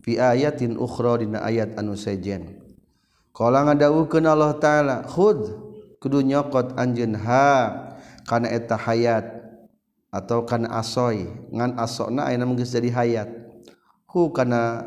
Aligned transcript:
fi 0.05 0.21
ayatin 0.21 0.77
ukhra 0.77 1.17
dina 1.17 1.41
ayat 1.41 1.73
anu 1.79 1.97
sejen. 1.97 2.61
Qala 3.33 3.65
ngadawuhkeun 3.65 4.27
Allah 4.27 4.53
taala 4.61 4.95
khud 5.07 5.49
kudu 5.97 6.21
nyokot 6.21 6.77
anjeun 6.77 7.17
ha 7.17 7.89
kana 8.29 8.53
eta 8.53 8.77
hayat. 8.77 9.40
atau 10.11 10.43
kana 10.43 10.67
asoi 10.75 11.31
ngan 11.55 11.79
asokna 11.79 12.27
ayeuna 12.27 12.43
mah 12.43 12.55
geus 12.59 12.75
jadi 12.75 12.91
hayat. 12.91 13.29
Hu 14.11 14.29
kana 14.35 14.83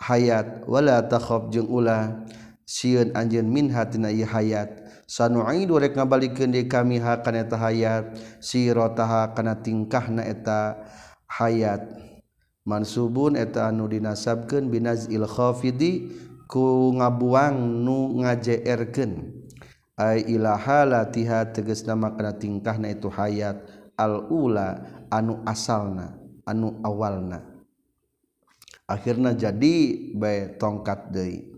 hayat. 0.00 0.64
Wala 0.64 1.04
takhaf 1.04 1.52
jeung 1.52 1.68
ulah 1.68 2.24
sieun 2.64 3.12
anjeun 3.12 3.44
min 3.44 3.68
hatina 3.68 4.08
ieu 4.08 4.24
hayat. 4.24 4.80
Sanu'idu 5.06 5.78
rek 5.78 5.94
ngabalikeun 5.94 6.50
di 6.50 6.64
kami 6.66 6.98
ha 7.04 7.20
kana 7.20 7.44
eta 7.44 7.60
hayat. 7.60 8.16
Sirataha 8.40 9.36
kana 9.36 9.60
tingkahna 9.60 10.24
eta 10.24 10.80
hayat. 11.28 11.84
Mansubun 12.66 13.36
eta 13.36 13.70
anu 13.70 13.86
dinasabkeun 13.86 14.72
binazil 14.72 15.28
khafidi 15.28 16.16
ku 16.48 16.96
ngabuang 16.96 17.60
nu 17.84 18.24
ngajeerkeun. 18.24 19.44
Ai 20.00 20.24
ilaha 20.28 20.84
latiha 20.84 21.52
tegasna 21.52 21.92
makna 21.92 22.32
kana 22.32 22.40
tingkahna 22.40 22.88
itu 22.88 23.12
hayat. 23.12 23.75
al-ula 23.96 24.80
anu 25.10 25.42
asalna 25.48 26.14
anu 26.46 26.78
awalna. 26.84 27.42
Akhirnya 28.86 29.34
jadi 29.34 29.74
baik 30.14 30.62
tongkat 30.62 31.10
deui. 31.10 31.50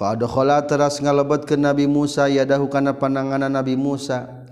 Fa 0.00 0.16
adkhala 0.16 0.64
teras 0.64 0.96
ngalebetkeun 1.04 1.60
Nabi 1.60 1.84
Musa 1.84 2.24
yadahu 2.32 2.72
kana 2.72 2.96
pananganan 2.96 3.52
Nabi 3.52 3.76
Musa. 3.76 4.48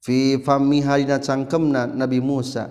Fi 0.00 0.38
famiha 0.38 1.02
dina 1.02 1.18
cangkemna 1.18 1.90
Nabi 1.90 2.22
Musa. 2.22 2.70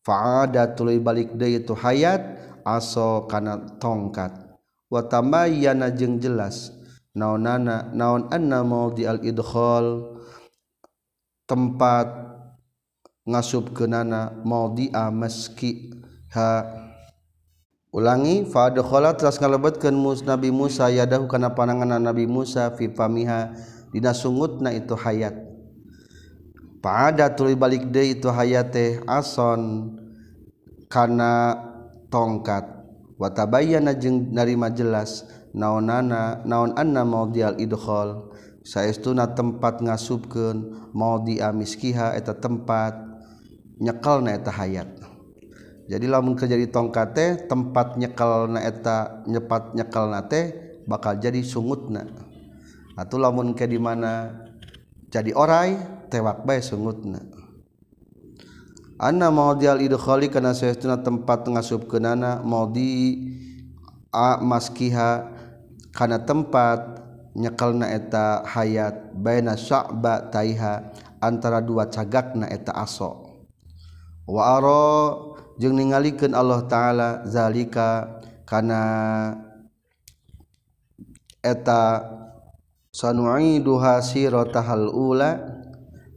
Fa'ada 0.00 0.72
tuluy 0.72 0.96
balik 1.04 1.36
deui 1.36 1.60
tu 1.60 1.76
hayat 1.76 2.24
aso 2.64 3.28
kana 3.28 3.76
tongkat. 3.76 4.32
Wa 4.88 5.04
tamayyana 5.04 5.92
jeung 5.92 6.16
jelas 6.16 6.72
naonana 7.12 7.92
naon 7.92 8.32
anna 8.32 8.64
maudi 8.64 9.04
al 9.04 9.20
idkhal 9.20 10.16
tempat 11.44 12.33
ngasub 13.24 13.72
kenana 13.72 14.32
mau 14.44 14.72
dia 14.72 15.08
meski 15.08 15.92
ha. 16.32 16.64
Ulangi 17.94 18.42
fadkhala 18.50 19.14
teras 19.14 19.38
ngalebetkeun 19.38 19.94
mus 19.94 20.26
Nabi 20.26 20.50
Musa 20.50 20.90
yadahu 20.90 21.30
kana 21.30 21.54
pananganan 21.54 22.02
Nabi 22.02 22.26
Musa 22.26 22.74
fi 22.74 22.90
famiha 22.90 23.54
dina 23.94 24.10
sungutna 24.10 24.74
itu 24.74 24.98
hayat. 24.98 25.32
Pada 26.82 27.30
tuli 27.32 27.54
balik 27.54 27.88
deui 27.94 28.18
itu 28.18 28.28
hayat 28.28 28.74
teh 28.74 28.98
ason 29.06 29.94
kana 30.90 31.54
tongkat. 32.10 32.66
Watabayyana 33.14 33.94
jeung 33.94 34.34
narima 34.34 34.74
jelas 34.74 35.22
naonana 35.54 36.42
naon 36.42 36.74
anna 36.74 37.06
maudhial 37.06 37.54
idkhal 37.62 38.34
saestuna 38.66 39.38
tempat 39.38 39.78
ngasubkeun 39.78 40.90
maudhi 40.90 41.38
amiskiha 41.38 42.18
eta 42.18 42.34
tempat 42.34 43.03
nyekal 43.80 44.22
naeta 44.22 44.50
hayat. 44.54 44.88
Jadi 45.84 46.08
lamun 46.08 46.32
kejadi 46.32 46.72
tongkat 46.72 47.08
teh 47.12 47.30
tempat 47.44 48.00
nyekal 48.00 48.48
naeta 48.48 49.24
nyepat 49.28 49.76
nyekal 49.76 50.08
nate 50.08 50.64
bakal 50.88 51.16
jadi 51.16 51.40
sungutna 51.40 52.08
atau 52.94 53.18
lamun 53.18 53.52
ke 53.56 53.66
di 53.66 53.80
mana 53.80 54.30
jadi 55.10 55.34
orai 55.34 55.76
tewak 56.08 56.46
bae 56.46 56.62
sungutna 56.62 57.20
anna 59.00 59.28
maudial 59.34 59.82
idkhali 59.82 60.30
kana 60.30 60.54
saestuna 60.54 61.02
tempat 61.02 61.48
ngasupkeunana 61.50 62.44
maudi 62.46 63.34
a 64.14 64.38
maskiha 64.38 65.26
kana 65.90 66.22
tempat 66.22 67.02
nyekal 67.34 67.74
naeta 67.74 68.46
hayat 68.46 69.10
baina 69.16 69.58
sya'ba 69.58 70.30
taiha 70.30 70.94
antara 71.18 71.58
dua 71.58 71.90
cagak 71.90 72.38
naeta 72.38 72.70
asok 72.78 73.23
waaro 74.26 75.36
jeung 75.60 75.76
ningalikeun 75.78 76.34
Allah 76.34 76.66
taala 76.66 77.08
zalika 77.28 78.20
kana 78.48 78.82
eta 81.44 82.02
sanu'iduha 82.94 84.00
siratahal 84.00 84.88
ula 84.88 85.54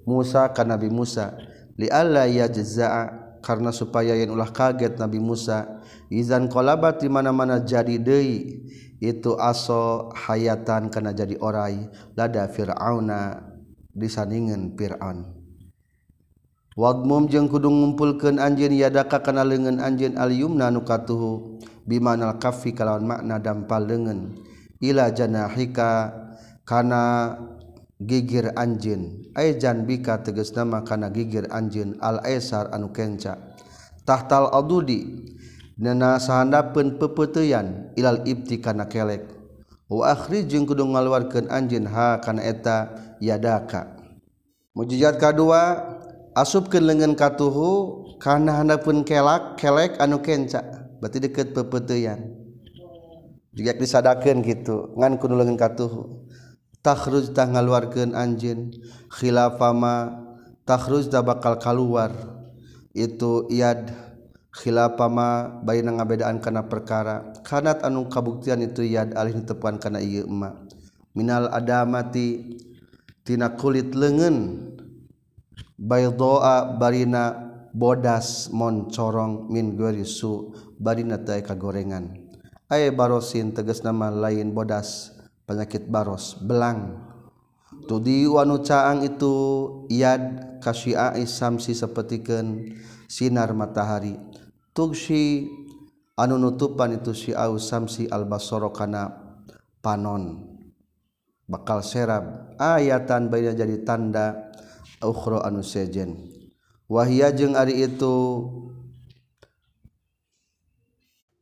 Musa 0.08 0.48
ka 0.56 0.64
Nabi 0.64 0.88
Musa. 0.88 1.36
Li 1.76 1.92
alla 1.92 2.26
yajza'a 2.26 3.38
karena 3.44 3.76
supaya 3.76 4.16
yang 4.16 4.34
ulah 4.34 4.50
kaget 4.50 4.96
Nabi 4.96 5.20
Musa 5.20 5.84
izan 6.08 6.48
kolabat 6.48 7.04
di 7.04 7.12
mana-mana 7.12 7.60
jadi 7.60 8.00
deui 8.00 8.66
itu 9.04 9.36
aso 9.38 10.10
hayatan 10.16 10.88
kana 10.88 11.12
jadi 11.12 11.36
orai. 11.38 11.92
Lada 12.16 12.48
fir'auna 12.48 13.46
disandingan 13.92 14.74
fir'aun. 14.80 15.37
Wagmum 16.78 17.26
jeung 17.26 17.50
kudu 17.50 17.74
ngumpulkeun 17.74 18.38
anjeun 18.38 18.70
yadaka 18.70 19.26
kana 19.26 19.42
leungeun 19.42 19.82
anjeun 19.82 20.14
al-yumna 20.14 20.70
nu 20.70 20.86
katuhu 20.86 21.58
bimanal 21.90 22.38
kaffi 22.38 22.78
kalawan 22.78 23.02
makna 23.02 23.42
dampal 23.42 23.82
leungeun. 23.82 24.38
Ila 24.78 25.10
janahika 25.10 26.14
kana 26.70 27.34
gigir 27.98 28.54
anjeun. 28.54 29.26
Ay 29.34 29.58
janbika 29.58 30.22
tegasna 30.22 30.70
mah 30.70 30.86
kana 30.86 31.10
gigir 31.10 31.50
anjeun 31.50 31.98
al-aisar 31.98 32.70
anu 32.70 32.94
kenca. 32.94 33.42
Tahtal 34.06 34.54
adudi 34.54 35.34
nana 35.82 36.22
sahandapeun 36.22 37.02
pepeuteyan 37.02 37.90
ilal 37.98 38.22
ibti 38.22 38.62
kana 38.62 38.86
kelek. 38.86 39.26
Wa 39.90 40.14
akhri 40.14 40.46
jeung 40.46 40.70
kudu 40.70 40.86
ngaluarkeun 40.86 41.50
anjeun 41.50 41.90
ha 41.90 42.22
kana 42.22 42.46
eta 42.46 42.94
yadaka. 43.18 43.98
Mujizat 44.78 45.18
kadua 45.18 45.97
asup 46.38 46.70
ke 46.70 46.78
lengan 46.78 47.18
katuhu 47.18 48.06
karena 48.22 48.62
handa 48.62 48.78
pun 48.78 49.02
kelak 49.02 49.58
kelek 49.58 49.98
anu 49.98 50.22
kenca 50.22 50.62
berarti 51.02 51.18
deket 51.18 51.58
pepeteyan 51.58 52.38
juga 53.58 53.74
disadakan 53.74 54.46
gitu 54.46 54.94
ngan 54.94 55.18
kudu 55.18 55.34
lengan 55.34 55.58
katuhu. 55.58 56.30
Takhruj 56.86 57.34
tah 57.34 57.50
ngaluarkeun 57.50 58.14
anjeun 58.14 58.70
khilafama 59.10 60.14
takhruj 60.62 61.10
tah 61.10 61.26
bakal 61.26 61.58
keluar 61.58 62.14
itu 62.94 63.50
iad 63.50 63.92
khilafama 64.54 65.58
baina 65.66 65.98
ngabedaan 65.98 66.38
kana 66.38 66.70
perkara. 66.70 67.34
Kanat 67.42 67.82
anu 67.82 68.06
kabuktian 68.08 68.62
itu 68.62 68.86
iad 68.86 69.18
alih 69.18 69.42
tepuan 69.42 69.82
kana 69.82 70.00
ieu 70.06 70.30
emak. 70.30 70.70
Minal 71.18 71.50
adamati 71.50 72.62
tina 73.26 73.58
kulit 73.58 73.98
lengan 73.98 74.77
baydoa 75.78 76.76
barina 76.82 77.54
bodas 77.72 78.50
moncorong 78.50 79.54
min 79.54 79.78
gerisu 79.78 80.52
barina 80.82 81.22
teh 81.22 81.46
kagorengan. 81.46 82.18
Aye 82.68 82.92
barosin 82.92 83.56
tegas 83.56 83.86
nama 83.86 84.12
lain 84.12 84.52
bodas 84.52 85.16
penyakit 85.48 85.88
baros 85.88 86.36
belang. 86.42 87.00
Tudi 87.88 88.28
wanu 88.28 88.60
caang 88.66 89.06
itu 89.06 89.36
iad 89.88 90.60
kasya 90.60 91.16
samsi 91.24 91.72
sapetikeun 91.72 92.76
sinar 93.08 93.56
matahari. 93.56 94.20
Tugsi 94.76 95.48
anu 96.20 96.36
nutupan 96.36 97.00
itu 97.00 97.16
syiau 97.16 97.56
samsi 97.56 98.12
al-basoro 98.12 98.76
kana 98.76 99.14
panon. 99.80 100.44
Bakal 101.48 101.80
serab. 101.80 102.52
Ayatan 102.60 103.32
baina 103.32 103.56
jadi 103.56 103.80
tanda 103.88 104.47
ukhra 105.04 105.46
anu 105.46 105.62
sejen. 105.62 106.32
Wahia 106.88 107.36
jeung 107.36 107.60
ari 107.60 107.84
itu 107.84 108.48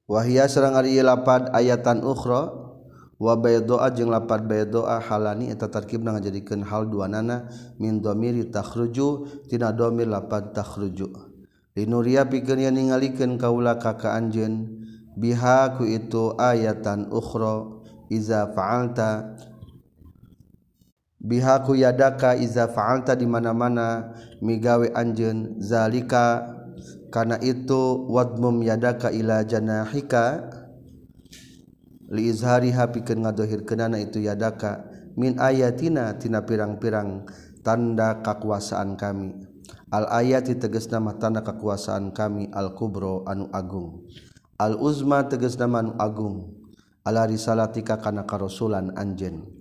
wahia 0.10 0.50
sareng 0.50 0.74
ari 0.74 0.98
lapad 1.00 1.54
ayatan 1.54 2.02
ukhra. 2.02 2.66
Wa 3.16 3.40
baydoa 3.40 3.88
jeung 3.96 4.12
lapad 4.12 4.44
baydoa 4.44 5.00
halani 5.00 5.48
eta 5.48 5.72
tarkibna 5.72 6.12
ngajadikeun 6.18 6.68
hal 6.68 6.90
duanana. 6.92 7.48
Min 7.80 8.04
dhamiri 8.04 8.52
takhruju 8.52 9.48
tina 9.48 9.72
dhamir 9.72 10.10
lapad 10.10 10.52
takhruju. 10.52 11.14
Linuria 11.76 12.28
pikeun 12.28 12.60
yen 12.60 12.76
ningalikeun 12.76 13.40
kaula 13.40 13.80
ka 13.80 13.96
ka 13.96 14.16
anjeun 14.16 14.84
biha 15.16 15.80
ku 15.80 15.88
itu 15.88 16.36
ayatan 16.36 17.08
ukhra. 17.14 17.72
Iza 18.06 18.54
fa'alta 18.54 19.34
bihaku 21.26 21.74
yadaka 21.82 22.38
iza 22.38 22.70
fa'alta 22.70 23.18
di 23.18 23.26
mana-mana 23.26 24.14
migawe 24.40 24.94
anjeun 24.94 25.58
zalika. 25.58 26.54
Kana 27.10 27.40
itu 27.40 28.06
wadmum 28.12 28.62
yadaka 28.62 29.10
ila 29.10 29.42
janahika. 29.42 30.46
Li 32.12 32.30
izhariha 32.30 32.94
pikeun 32.94 33.26
ngadohirkeunana 33.26 33.98
itu 33.98 34.22
yadaka. 34.22 34.86
Min 35.18 35.40
ayatina 35.42 36.14
tina 36.20 36.44
pirang-pirang 36.44 37.26
tanda 37.66 38.22
kekuasaan 38.22 39.00
kami. 39.00 39.32
Al 39.90 40.12
ayati 40.12 40.60
tegas 40.60 40.92
nama 40.92 41.16
tanda 41.16 41.40
kekuasaan 41.40 42.12
kami 42.12 42.52
al 42.52 42.76
kubro 42.76 43.24
anu 43.26 43.48
agung. 43.56 44.06
Al 44.60 44.76
uzma 44.76 45.24
tegas 45.26 45.56
nama 45.56 45.82
anu 45.82 45.96
agung. 45.98 46.52
Ala 47.08 47.24
risalatika 47.30 48.02
kana 48.02 48.28
karosulan 48.28 48.92
anjen 49.00 49.55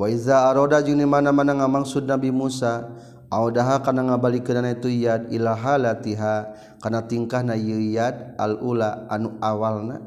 waiza 0.00 0.48
aroda 0.48 0.80
jeung 0.80 1.04
mana-mana 1.04 1.52
ngamaksud 1.60 2.08
Nabi 2.08 2.32
Musa 2.32 2.88
audaha 3.28 3.84
kana 3.84 4.08
ngabalikeunana 4.08 4.72
itu 4.72 4.88
yad 4.88 5.28
ila 5.28 5.52
halatiha 5.52 6.56
kana 6.80 7.04
tingkahna 7.04 7.52
yad 7.60 8.32
al 8.40 8.56
ula 8.64 9.04
anu 9.12 9.36
awalna 9.44 10.00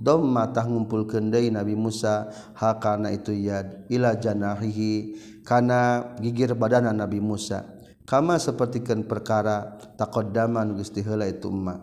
domma 0.00 0.48
tah 0.56 0.64
ngumpulkeun 0.64 1.28
deui 1.28 1.52
Nabi 1.52 1.76
Musa 1.76 2.32
ha 2.56 2.80
kana 2.80 3.12
itu 3.12 3.36
yad 3.36 3.84
ila 3.92 4.16
janahihi 4.16 5.20
kana 5.44 6.16
gigir 6.16 6.56
badana 6.56 6.96
Nabi 6.96 7.20
Musa. 7.20 7.76
Kama 8.06 8.38
sapertikeun 8.38 9.02
perkara 9.02 9.82
taqaddama 9.98 10.62
nu 10.62 10.78
geus 10.78 10.94
diheula 10.94 11.26
itu 11.26 11.50
emma. 11.50 11.74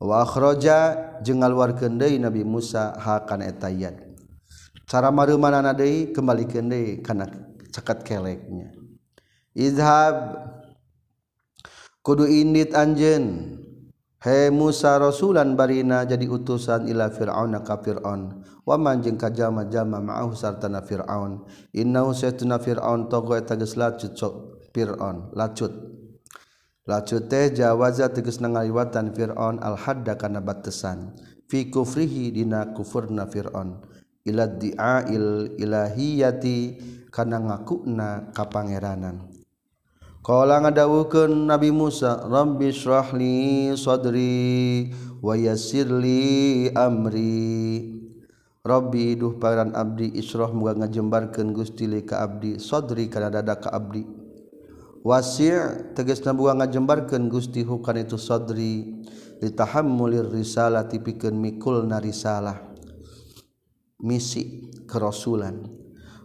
Wa 0.00 0.24
akhraja 0.24 0.96
jeung 1.20 1.44
ngaluarkeun 1.44 2.00
deui 2.00 2.16
Nabi 2.16 2.44
Musa 2.48 2.96
ha 2.96 3.24
kana 3.28 3.52
eta 3.52 3.68
yad. 3.68 4.03
cara 4.84 5.08
maruman 5.08 5.64
anadei 5.64 6.12
kembalikan 6.12 6.68
deh 6.68 7.00
karena 7.00 7.28
cekat 7.72 8.04
keleknya. 8.04 8.70
Izhab 9.54 10.38
kudu 12.04 12.26
indit 12.26 12.74
anjen 12.74 13.56
he 14.20 14.50
Musa 14.50 14.98
rasulan 14.98 15.54
barina 15.54 16.02
jadi 16.08 16.26
utusan 16.26 16.88
ila 16.90 17.08
fir'aun 17.12 17.54
ka 17.64 17.80
fir'aun. 17.80 18.44
Wa 18.64 18.80
man 18.80 19.04
jeung 19.04 19.20
ka 19.20 19.28
jama-jama 19.28 20.00
ma'ahu 20.00 20.32
sarta 20.32 20.72
na 20.72 20.80
fir'aun. 20.80 21.44
Innahu 21.76 22.16
saytuna 22.16 22.56
fir'aun 22.56 23.12
togo 23.12 23.36
eta 23.36 23.54
geus 23.60 23.76
lacut 23.76 24.16
fir'aun. 24.72 25.30
Lacut. 25.36 25.72
Lacut 26.88 27.28
teh 27.28 27.52
jawaza 27.52 28.12
tegas 28.12 28.40
ngaliwatan 28.40 29.12
fir'aun 29.12 29.60
al 29.60 29.76
hadda 29.76 30.16
kana 30.16 30.40
batesan 30.40 31.16
fi 31.48 31.68
kufrihi 31.68 32.32
dina 32.32 32.72
kufurna 32.72 33.28
fir'aun. 33.28 33.93
ila 34.24 34.48
di'ail 34.48 35.54
ilahiyati 35.60 36.58
kana 37.12 37.38
ngakuna 37.38 38.32
ka 38.32 38.48
pangeranan 38.48 39.34
qala 40.24 40.64
ngadawukeun 40.64 41.44
Nabi 41.44 41.68
Musa, 41.68 42.24
Rabbi 42.24 42.72
syrahli 42.72 43.76
sadri 43.76 44.88
wa 45.20 45.36
yassir 45.36 45.84
li 45.84 46.72
amri. 46.72 47.92
Rabbi 48.64 49.20
duh 49.20 49.36
paran 49.36 49.76
abdi 49.76 50.16
isroh 50.16 50.48
muga 50.56 50.72
ngajembarkan 50.80 51.52
Gusti 51.52 51.84
li 51.84 52.00
ka 52.00 52.24
abdi 52.24 52.56
sadri 52.56 53.12
kana 53.12 53.28
dada 53.28 53.60
ka 53.60 53.68
abdi. 53.68 54.08
Wasi' 55.04 55.92
tegasna 55.92 56.32
muga 56.32 56.56
ngajembarkeun 56.56 57.28
Gusti 57.28 57.60
hukana 57.60 58.08
itu 58.08 58.16
sadri 58.16 59.04
litahammulir 59.44 60.32
risalah 60.32 60.88
tipikeun 60.88 61.36
mikulna 61.36 62.00
risalah. 62.00 62.73
Misi 64.04 64.68
kerasulan. 64.84 65.64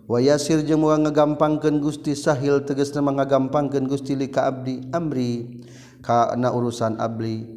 Wayasir 0.09 0.67
jemua 0.67 0.99
ngagampangkan 0.99 1.79
Gusti 1.79 2.17
sahil 2.17 2.67
teges 2.67 2.91
nama 2.91 3.23
ngagampangkan 3.23 3.87
Gusti 3.87 4.19
lika 4.19 4.51
abdi 4.51 4.83
amri 4.91 5.63
kana 6.03 6.51
urusan 6.51 6.99
abli. 6.99 7.47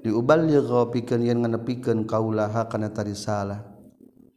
Diuballigha 0.00 0.88
pikeun 0.94 1.26
yen 1.26 1.42
nganepikeun 1.44 2.08
kaulaha 2.08 2.70
kana 2.72 2.88
tari 2.94 3.12
salah. 3.12 3.60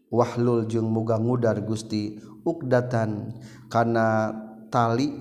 Wahlul 0.10 0.66
jeung 0.66 0.90
muga 0.90 1.22
ngudar 1.22 1.62
Gusti 1.62 2.18
ukdatan 2.42 3.38
kana 3.70 4.34
tali 4.74 5.14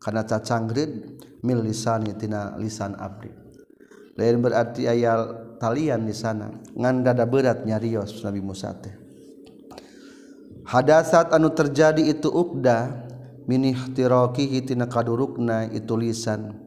kana 0.00 0.24
cacangrid 0.24 1.20
mil 1.44 1.60
lisani 1.60 2.16
tina 2.16 2.56
lisan 2.56 2.96
abdi. 2.96 3.28
Lain 4.16 4.40
berarti 4.40 4.88
ayal 4.88 5.52
talian 5.60 6.08
di 6.08 6.16
sana 6.16 6.48
ngan 6.72 7.04
dada 7.04 7.28
berat 7.28 7.68
nyarios 7.68 8.16
Nabi 8.24 8.40
Musa 8.40 8.72
teh 8.72 9.05
hadasat 10.66 11.30
anu 11.30 11.54
terjadi 11.54 12.02
itu 12.02 12.26
ukda 12.26 13.06
minihtirokihitina 13.46 14.90
kadurukna 14.90 15.70
itu 15.70 15.94
lisan. 15.94 16.58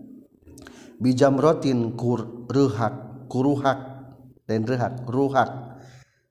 Bijamrotin 0.99 1.95
kur 1.95 2.47
ruhak 2.47 3.27
kuruhak 3.27 3.79
dan 4.47 4.63
ruhak 4.63 5.03
ruhak. 5.07 5.51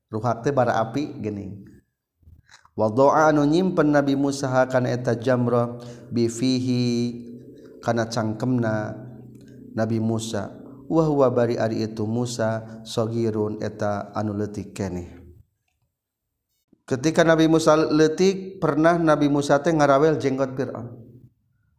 Ruhak 0.08 0.36
teh 0.40 0.52
bara 0.56 0.80
api 0.80 1.20
gini. 1.20 1.68
Wadoa 2.72 3.28
anu 3.28 3.44
nyimpen 3.44 3.92
Nabi 3.92 4.16
Musa 4.16 4.48
kana 4.70 4.88
eta 4.88 5.12
jamro 5.18 5.82
bifihi 6.08 6.84
kana 7.84 8.08
cangkemna 8.08 8.96
Nabi 9.76 10.00
Musa. 10.00 10.56
Wahwa 10.88 11.28
bari 11.28 11.60
ari 11.60 11.84
itu 11.84 12.08
Musa 12.08 12.80
sogirun 12.88 13.60
eta 13.60 14.08
anu 14.16 14.32
letik 14.32 14.72
keneh 14.72 15.17
ketika 16.88 17.20
Nabi 17.20 17.44
Musa 17.52 17.76
letik 17.76 18.58
pernah 18.58 18.96
Nabi 18.96 19.28
Musa 19.28 19.60
teh 19.60 19.70
ngarawel 19.70 20.16
jenggot 20.16 20.56
Fir'aun. 20.56 20.88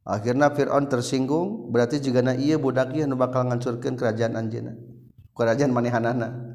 Akhirnya 0.05 0.53
Fir'aun 0.53 0.85
tersinggung 0.85 1.73
berarti 1.73 1.97
juga 2.01 2.21
na 2.21 2.37
iya 2.37 2.61
budak 2.61 2.93
iya 2.93 3.09
nu 3.09 3.17
bakal 3.17 3.45
ngancurkan 3.49 3.97
kerajaan 3.97 4.37
anjena 4.37 4.77
kerajaan 5.33 5.73
manehanana. 5.73 6.53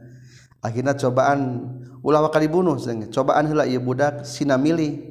Akhirnya 0.62 0.96
cobaan 0.96 1.70
ulah 2.00 2.24
wakal 2.24 2.40
dibunuh 2.40 2.78
cobaan 3.10 3.50
hela 3.50 3.66
iya 3.66 3.82
budak 3.82 4.22
sinamili 4.24 5.02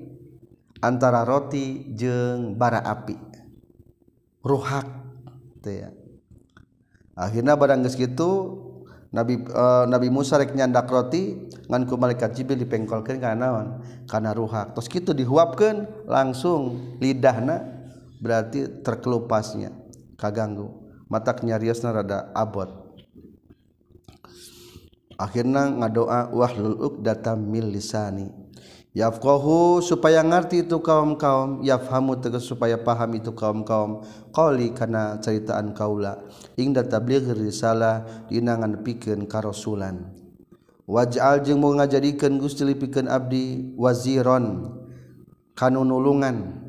antara 0.79 1.27
roti 1.27 1.91
jeng 1.93 2.55
bara 2.55 2.79
api. 2.79 3.19
Ruhak 4.43 4.87
teh 5.63 5.87
akhirnya 7.15 7.53
barang 7.55 7.85
gitu 7.91 8.31
Nabi 9.13 9.45
uh, 9.45 9.85
Nabi 9.85 10.09
Musa 10.09 10.41
rek 10.41 10.57
nyandak 10.57 10.89
roti 10.89 11.37
ngan 11.69 11.85
ku 11.85 12.01
malaikat 12.01 12.33
Jibril 12.33 12.65
dipengkolkeun 12.65 13.21
kana 13.21 13.37
naon? 13.37 13.67
Kana 14.09 14.33
ruhak. 14.33 14.73
Terus 14.73 14.89
kitu 14.89 15.13
dihuapkeun 15.13 16.09
langsung 16.09 16.97
lidahna 16.97 17.61
berarti 18.17 18.81
terkelupasnya 18.81 19.69
kaganggu. 20.17 20.81
Matak 21.13 21.45
nyariosna 21.45 21.93
rada 21.93 22.33
abot. 22.33 22.73
Akhirnya 25.13 25.69
ngadoa 25.69 26.33
wahlul 26.33 26.81
uqdatam 26.81 27.37
mil 27.37 27.69
lisani 27.69 28.42
yafqahu 28.93 29.81
supaya 29.81 30.21
ngerti 30.21 30.69
itu 30.69 30.77
kaum-kaum 30.77 31.65
yafhamu 31.65 32.21
tegas 32.21 32.45
supaya 32.45 32.77
paham 32.77 33.17
itu 33.17 33.33
kaum-kaum 33.33 34.05
qali 34.29 34.69
kana 34.73 35.17
ceritaan 35.17 35.73
kaula. 35.73 36.21
Ingda 36.53 36.85
tabligh 36.85 37.33
risalah 37.33 38.05
dinangan 38.29 38.85
pikeun 38.85 39.25
karasulan. 39.25 40.13
Waj'al 40.85 41.41
jeung 41.41 41.63
mau 41.63 41.73
ngajadikeun 41.73 42.37
Gusti 42.37 42.67
lipikeun 42.67 43.07
abdi 43.09 43.73
waziron 43.79 44.77
kanu 45.55 45.81
nulungan 45.81 46.59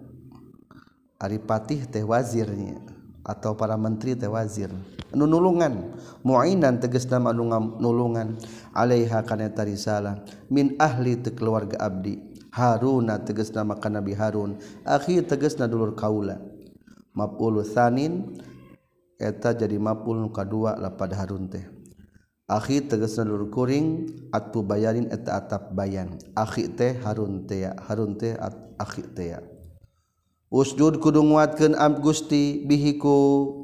ari 1.19 1.43
patih 1.43 1.83
teh 1.91 2.07
wazirnya 2.07 2.79
atau 3.27 3.59
para 3.59 3.75
menteri 3.75 4.15
teh 4.15 4.31
wazir. 4.31 4.71
nunulungan 5.15 5.95
muainan 6.27 6.83
teges 6.83 7.07
nama 7.07 7.31
nulungan. 7.31 8.37
Alaiha 8.75 9.23
kana 9.23 9.49
tarisalah 9.49 10.21
min 10.51 10.75
ahli 10.83 11.17
te 11.21 11.31
keluarga 11.31 11.79
abdi. 11.79 12.19
Haruna 12.55 13.19
teges 13.23 13.51
nama 13.55 13.75
kana 13.79 13.99
Nabi 13.99 14.15
Harun. 14.15 14.59
Akhi 14.87 15.23
tegesna 15.23 15.67
dulur 15.67 15.95
kaula. 15.95 16.39
Maf'ul 17.15 17.63
tsanin 17.63 18.35
eta 19.19 19.55
jadi 19.55 19.79
maf'ul 19.79 20.27
nu 20.27 20.31
kadua 20.31 20.79
lapad 20.79 21.15
Harun 21.15 21.51
teh. 21.51 21.67
Akhi 22.47 22.83
tegesna 22.83 23.27
dulur 23.27 23.51
kuring 23.51 24.07
atu 24.31 24.63
bayarin 24.63 25.11
eta 25.11 25.39
atap 25.39 25.75
bayan. 25.75 26.19
Akhi 26.35 26.71
teh 26.71 26.99
Harun 27.03 27.47
teh 27.47 27.67
Harun 27.67 28.15
teh 28.15 28.39
akhi 28.79 29.03
teh 29.15 29.35
usjud 30.55 31.03
kudu 31.03 31.19
nguatkeun 31.27 31.75
am 31.75 31.99
Gusti 31.99 32.63
bihiku. 32.63 33.64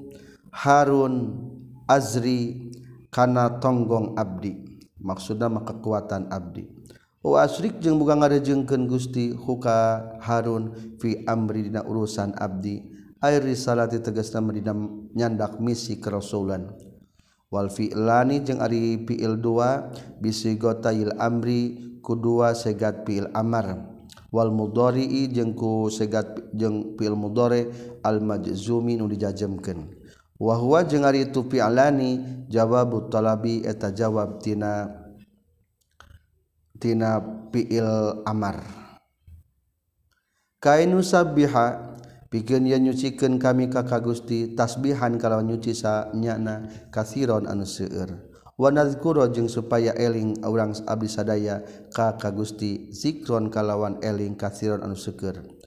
Harun 0.51 1.47
Azri 1.87 2.71
kana 3.11 3.59
tonggong 3.63 4.15
Abdi. 4.19 4.83
Maksudna 5.01 5.49
maka 5.49 5.79
kekuatan 5.79 6.29
Abdi. 6.29 6.69
Oh, 7.21 7.37
Wa 7.37 7.45
asrik 7.45 7.85
jeung 7.85 8.01
buka 8.01 8.17
ngarejengkeun 8.17 8.89
Gusti 8.89 9.37
huka 9.37 10.09
Harun 10.25 10.97
fi 10.97 11.21
amri 11.29 11.69
dina 11.69 11.85
urusan 11.85 12.33
Abdi. 12.33 12.81
Air 13.21 13.45
risalati 13.45 14.01
tegasna 14.01 14.41
dina 14.49 14.73
nyandak 15.13 15.61
misi 15.61 16.01
kerasulan. 16.01 16.73
Wal 17.53 17.69
fi'lani 17.69 18.41
jeung 18.41 18.65
ari 18.65 19.05
fi'il 19.05 19.37
dua 19.37 19.93
bisigotail 20.17 21.13
amri 21.21 22.01
kudua 22.01 22.57
segat 22.57 23.05
fi'il 23.05 23.29
amar. 23.37 23.93
Wal 24.33 24.49
mudhari'i 24.49 25.29
jeung 25.29 25.53
ku 25.53 25.93
segat 25.93 26.57
jeung 26.57 26.97
fi'il 26.97 27.13
mudhari 27.21 27.69
al 28.01 28.25
majzumi 28.25 28.97
nu 28.97 29.05
dijajemkeun. 29.13 30.00
wahwa 30.41 30.81
jeung 30.89 31.05
ari 31.05 31.29
itu 31.29 31.45
fi'lani 31.45 32.45
jawab 32.49 33.13
talabi 33.13 33.61
eta 33.61 33.93
jawab 33.93 34.41
tina 34.41 34.89
tina 36.81 37.21
fi'il 37.53 38.25
amar. 38.25 38.65
Kainu 40.61 41.05
sabbiha 41.05 41.97
pikeun 42.33 42.65
yen 42.65 42.89
nyucikeun 42.89 43.37
kami 43.37 43.69
ka 43.69 43.85
ka 43.85 44.01
Gusti 44.01 44.57
tasbihan 44.57 45.21
kalawan 45.21 45.49
nyuci 45.53 45.77
sa 45.77 46.09
nyana 46.17 46.89
kasiron 46.89 47.45
anu 47.45 47.69
seueur. 47.69 48.29
Wa 48.61 48.69
nadzkura 48.69 49.29
jeung 49.33 49.49
supaya 49.49 49.97
eling 49.97 50.41
urang 50.45 50.77
abdi 50.85 51.09
sadaya 51.09 51.65
ka 51.93 52.21
ka 52.21 52.29
Gusti 52.29 52.93
zikron 52.93 53.49
kalawan 53.49 54.01
eling 54.05 54.37
kasiron 54.37 54.85
anu 54.85 54.97
seueur. 54.97 55.60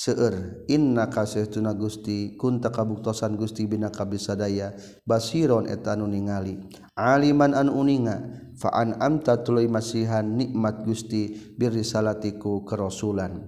seueur 0.00 0.64
inna 0.64 1.12
kasih 1.12 1.52
tuna 1.52 1.76
Gusti 1.76 2.40
kunta 2.40 2.72
kabuktosan 2.72 3.36
Gusti 3.36 3.68
bina 3.68 3.92
kabisadaya 3.92 4.72
basiron 5.04 5.68
eta 5.68 5.92
ningali. 5.92 6.56
Aliman 6.96 7.52
an 7.52 7.68
uninga 7.68 8.48
faan 8.56 8.96
amta 8.96 9.44
tuluy 9.44 9.68
masihan 9.68 10.24
nikmat 10.24 10.88
Gusti 10.88 11.52
birisalatiku 11.52 12.64
kerasulan. 12.64 13.44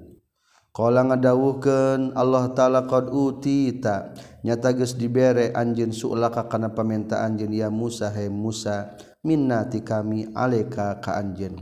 Kala 0.72 1.04
ngadawuhkeun 1.08 2.16
Allah 2.16 2.52
taala 2.56 2.84
qad 2.84 3.08
utita. 3.08 4.12
Nyata 4.44 4.72
geus 4.76 4.96
dibere 4.96 5.52
anjeun 5.56 5.92
su'laka 5.92 6.48
kana 6.52 6.72
pamenta 6.72 7.24
anjeun 7.24 7.52
ya 7.52 7.68
Musa 7.68 8.08
he 8.12 8.32
Musa 8.32 8.96
minna 9.24 9.68
ti 9.68 9.84
kami 9.84 10.32
aleka 10.36 11.00
ka 11.00 11.16
anjeun. 11.16 11.60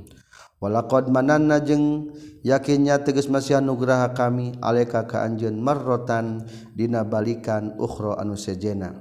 walaqad 0.61 1.09
mananna 1.09 1.59
jeung 1.65 2.13
yakinnya 2.45 3.01
tegas 3.01 3.27
masih 3.33 3.57
anugraha 3.59 4.13
kami 4.13 4.53
aleka 4.61 5.09
ka 5.09 5.25
anjeun 5.25 5.57
marrotan 5.57 6.45
dina 6.77 7.03
balikan 7.03 7.75
ukhra 7.81 8.21
anu 8.21 8.37
sejena. 8.37 9.01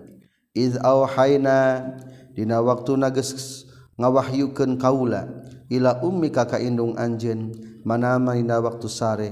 Iz 0.55 0.79
auhayna 0.79 1.83
dina 2.33 2.63
waktu 2.63 2.95
nages 2.95 3.67
ngawahyukeun 3.99 4.79
kaula 4.79 5.27
ila 5.67 5.99
ummi 6.01 6.31
ka 6.31 6.47
ka 6.47 6.57
indung 6.57 6.95
anjeun 6.95 7.53
manama 7.83 8.33
dina 8.33 8.63
waktu 8.63 8.87
sare. 8.87 9.31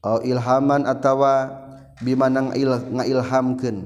Au 0.00 0.24
ilhaman 0.24 0.88
atawa 0.88 1.60
bimanang 2.00 2.56
il, 2.56 2.72
ngailhamkeun. 2.72 3.84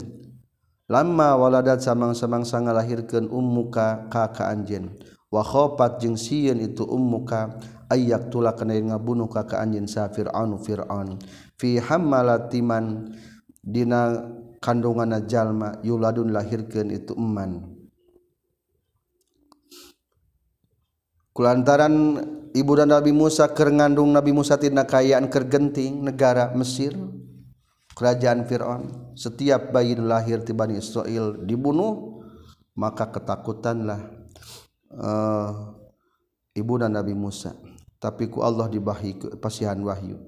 Lama 0.86 1.34
waladat 1.34 1.80
samang-samang 1.80 2.44
sangalahirkeun 2.46 3.26
ummuka 3.32 4.06
ka 4.12 4.30
ka 4.30 4.52
anjeun. 4.52 4.94
Wakhopat 5.34 5.98
jeng 5.98 6.14
siun 6.14 6.62
itu 6.62 6.86
ummuka 6.86 7.58
ayayak 7.90 8.30
tula 8.30 8.54
kena 8.54 8.78
ngabunuh 8.78 9.26
kakak 9.26 9.58
anjin 9.58 9.90
safir 9.90 10.30
anu 10.30 10.62
Firon 10.62 11.18
fihamtiman 11.58 13.10
dina 13.58 14.30
kandungan 14.62 15.18
jalma 15.26 15.82
yuladun 15.82 16.30
lahirkan 16.30 16.94
itu 16.94 17.18
eman 17.18 17.74
Kulantaran 21.34 22.22
ibu 22.54 22.78
dan 22.78 22.94
Nabi 22.94 23.10
Musa 23.10 23.50
ker 23.50 23.66
ngandung 23.74 24.14
Nabi 24.14 24.30
Musa 24.30 24.54
tina 24.54 24.86
kayaan 24.86 25.26
kergenting 25.26 26.06
negara 26.06 26.54
Mesir 26.54 26.94
kerajaan 27.98 28.46
Fir'aun. 28.46 29.18
Setiap 29.18 29.74
bayi 29.74 29.98
lahir 29.98 30.46
di 30.46 30.54
Bani 30.54 30.78
Israel 30.78 31.42
dibunuh 31.42 32.22
maka 32.78 33.10
ketakutanlah 33.10 34.23
uh, 34.98 35.74
ibu 36.54 36.74
dan 36.78 36.94
Nabi 36.94 37.14
Musa. 37.14 37.54
Tapi 37.98 38.28
ku 38.28 38.44
Allah 38.44 38.68
dibahi 38.68 39.16
pasihan 39.40 39.80
wahyu. 39.80 40.20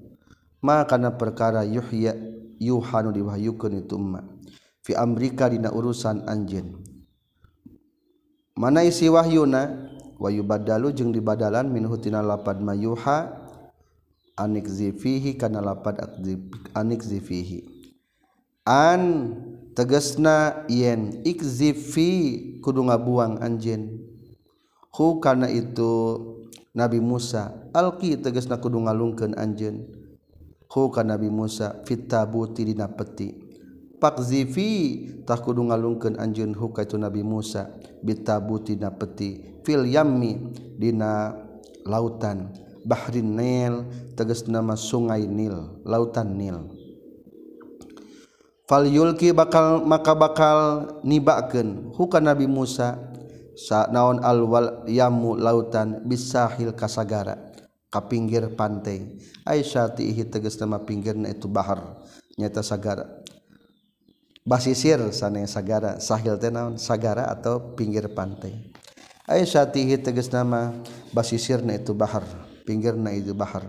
Maka 0.65 0.97
kana 0.97 1.13
perkara 1.13 1.61
yuhya 1.61 2.17
yuhanu 2.57 3.13
diwahyukeun 3.13 3.85
itu 3.85 3.93
umma 3.93 4.25
fi 4.81 4.97
amrika 4.97 5.45
dina 5.51 5.69
urusan 5.69 6.25
anjeun. 6.25 6.81
Mana 8.57 8.81
isi 8.81 9.05
wahyuna? 9.05 9.93
Wayu 10.17 10.41
badalu 10.41 10.89
jeung 10.97 11.13
dibadalan 11.13 11.69
min 11.69 11.85
hutina 11.85 12.25
lapad 12.25 12.57
mayuha 12.57 13.29
anik 14.33 14.65
zifihi 14.65 15.37
kana 15.37 15.61
lapad 15.61 16.01
anik 16.73 17.05
zifihi. 17.05 17.69
An 18.65 19.37
tegesna 19.77 20.65
yen 20.65 21.21
ikzifi 21.21 22.57
kudu 22.65 22.89
ngabuang 22.89 23.37
anjeun. 23.37 24.06
Hu 24.97 25.21
kana 25.21 25.45
itu 25.45 26.17
Nabi 26.73 26.97
Musa. 26.97 27.69
Alki 27.69 28.17
tegesna 28.17 28.57
kudu 28.57 28.81
ngalungkeun 28.81 29.37
anjeun. 29.37 29.85
Hu 30.67 30.89
Nabi 31.05 31.29
Musa 31.29 31.85
fit 31.85 32.09
tabuti 32.09 32.65
dina 32.65 32.89
peti 32.89 33.47
pak 33.97 34.21
zifi 34.21 35.05
tak 35.25 35.41
kudu 35.41 35.65
ngalungkeun 35.65 36.21
anjeun 36.21 36.53
hu 36.53 36.73
ka 36.73 36.85
itu 36.85 36.97
Nabi 36.97 37.21
Musa. 37.21 37.69
Bitabuti 38.01 38.77
dina 38.77 38.93
peti 38.93 39.61
fil 39.61 39.85
yammi 39.85 40.53
dina 40.77 41.33
lautan. 41.85 42.53
Bahrin 42.87 43.35
nil 43.35 43.73
tegas 44.15 44.47
nama 44.47 44.73
sungai 44.79 45.27
nil 45.27 45.81
lautan 45.83 46.39
nil. 46.39 46.71
Fal 48.67 48.83
yulki 48.83 49.31
bakal 49.31 49.83
maka 49.83 50.11
bakal 50.11 50.59
nibakeun 51.03 51.91
hukan 51.95 52.23
nabi 52.23 52.47
Musa 52.47 52.99
sa 52.99 53.16
naon 53.89 54.21
alwal 54.21 54.85
yamu 54.85 55.33
lautan 55.33 56.05
bisahil 56.05 56.77
kasagara. 56.77 57.53
Ka 57.87 58.03
pinggir 58.03 58.51
pantai 58.51 59.15
Aisyatihi 59.47 60.27
teges 60.27 60.59
nama 60.59 60.83
pinggirna 60.83 61.31
itu 61.31 61.47
Bahar. 61.47 62.03
Nyata 62.35 62.59
sagara. 62.59 63.23
Basisir 64.43 64.99
sana 65.15 65.47
sagara. 65.47 65.97
Sahil 66.03 66.35
teh 66.35 66.51
naon? 66.51 66.75
Sagara 66.75 67.31
atau 67.31 67.73
pinggir 67.79 68.11
pantai. 68.11 68.75
Aisyatihi 69.23 70.03
teges 70.03 70.27
nama 70.35 70.75
basisirna 71.15 71.79
itu 71.79 71.95
Bahar. 71.95 72.27
Pinggirna 72.67 73.15
itu 73.15 73.31
Bahar. 73.31 73.63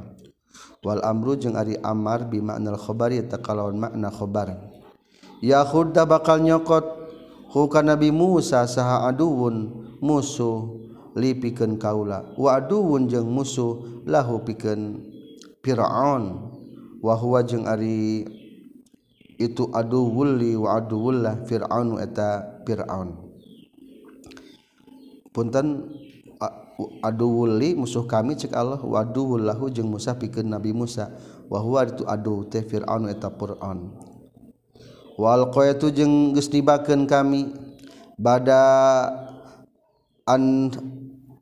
Wal 0.83 1.03
amru 1.07 1.39
jeung 1.39 1.55
ari 1.55 1.79
amar 1.83 2.27
bi 2.27 2.43
makna 2.43 2.75
khabari 2.79 3.23
takalawan 3.27 3.75
makna 3.75 4.15
khabar 4.15 4.79
ya 5.43 5.63
khudda 5.67 6.07
bakal 6.07 6.43
nyokot. 6.43 6.98
huka 7.49 7.81
Nabi 7.81 8.13
Musa 8.13 8.69
saha 8.69 9.09
aduun 9.09 9.73
musuh 10.05 10.79
lipikan 11.17 11.81
kaula. 11.81 12.23
Wa 12.39 12.61
aduun 12.61 13.09
jeung 13.11 13.27
musuh 13.33 14.05
lahu 14.07 14.45
pikeun 14.45 15.03
Firaun. 15.65 16.55
Wa 16.99 17.15
huwa 17.15 17.43
jeung 17.47 17.67
ari 17.67 18.27
itu 19.39 19.71
aduwul 19.71 20.35
li 20.35 20.59
wa 20.59 20.83
aduwullah 20.83 21.47
Firaun 21.47 21.99
eta 22.03 22.63
Firaun. 22.67 23.15
Punten 25.31 25.87
aduwul 27.03 27.59
li 27.59 27.75
musuh 27.75 28.07
kami 28.07 28.35
cek 28.35 28.55
Allah 28.55 28.83
wa 28.83 29.03
aduwul 29.03 29.43
lahu 29.43 29.71
jeung 29.71 29.91
Musa 29.91 30.15
pikeun 30.15 30.51
Nabi 30.51 30.71
Musa. 30.75 31.11
Wa 31.49 31.65
huwa 31.65 31.87
itu 31.87 32.05
adu 32.05 32.45
teh 32.47 32.61
Firaun 32.61 33.09
eta 33.09 33.33
Firaun. 33.33 34.08
walko 35.19 35.67
itu 35.67 35.91
jeng 35.91 36.33
gesnibaken 36.33 37.11
kami 37.11 37.51
bada 38.15 38.63
an 40.23 40.71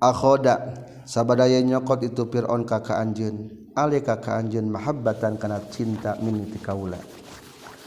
akhoda 0.01 0.87
sabadaya 1.07 1.63
nyokot 1.63 2.03
itu 2.03 2.27
Fir'aun 2.27 2.67
kakak 2.67 2.99
anjeun. 2.99 3.53
Alih 3.77 4.01
kakak 4.01 4.41
anjeun 4.41 4.73
mahabbatan 4.73 5.37
kana 5.37 5.61
cinta 5.69 6.17
min 6.25 6.49
kaula. 6.65 6.97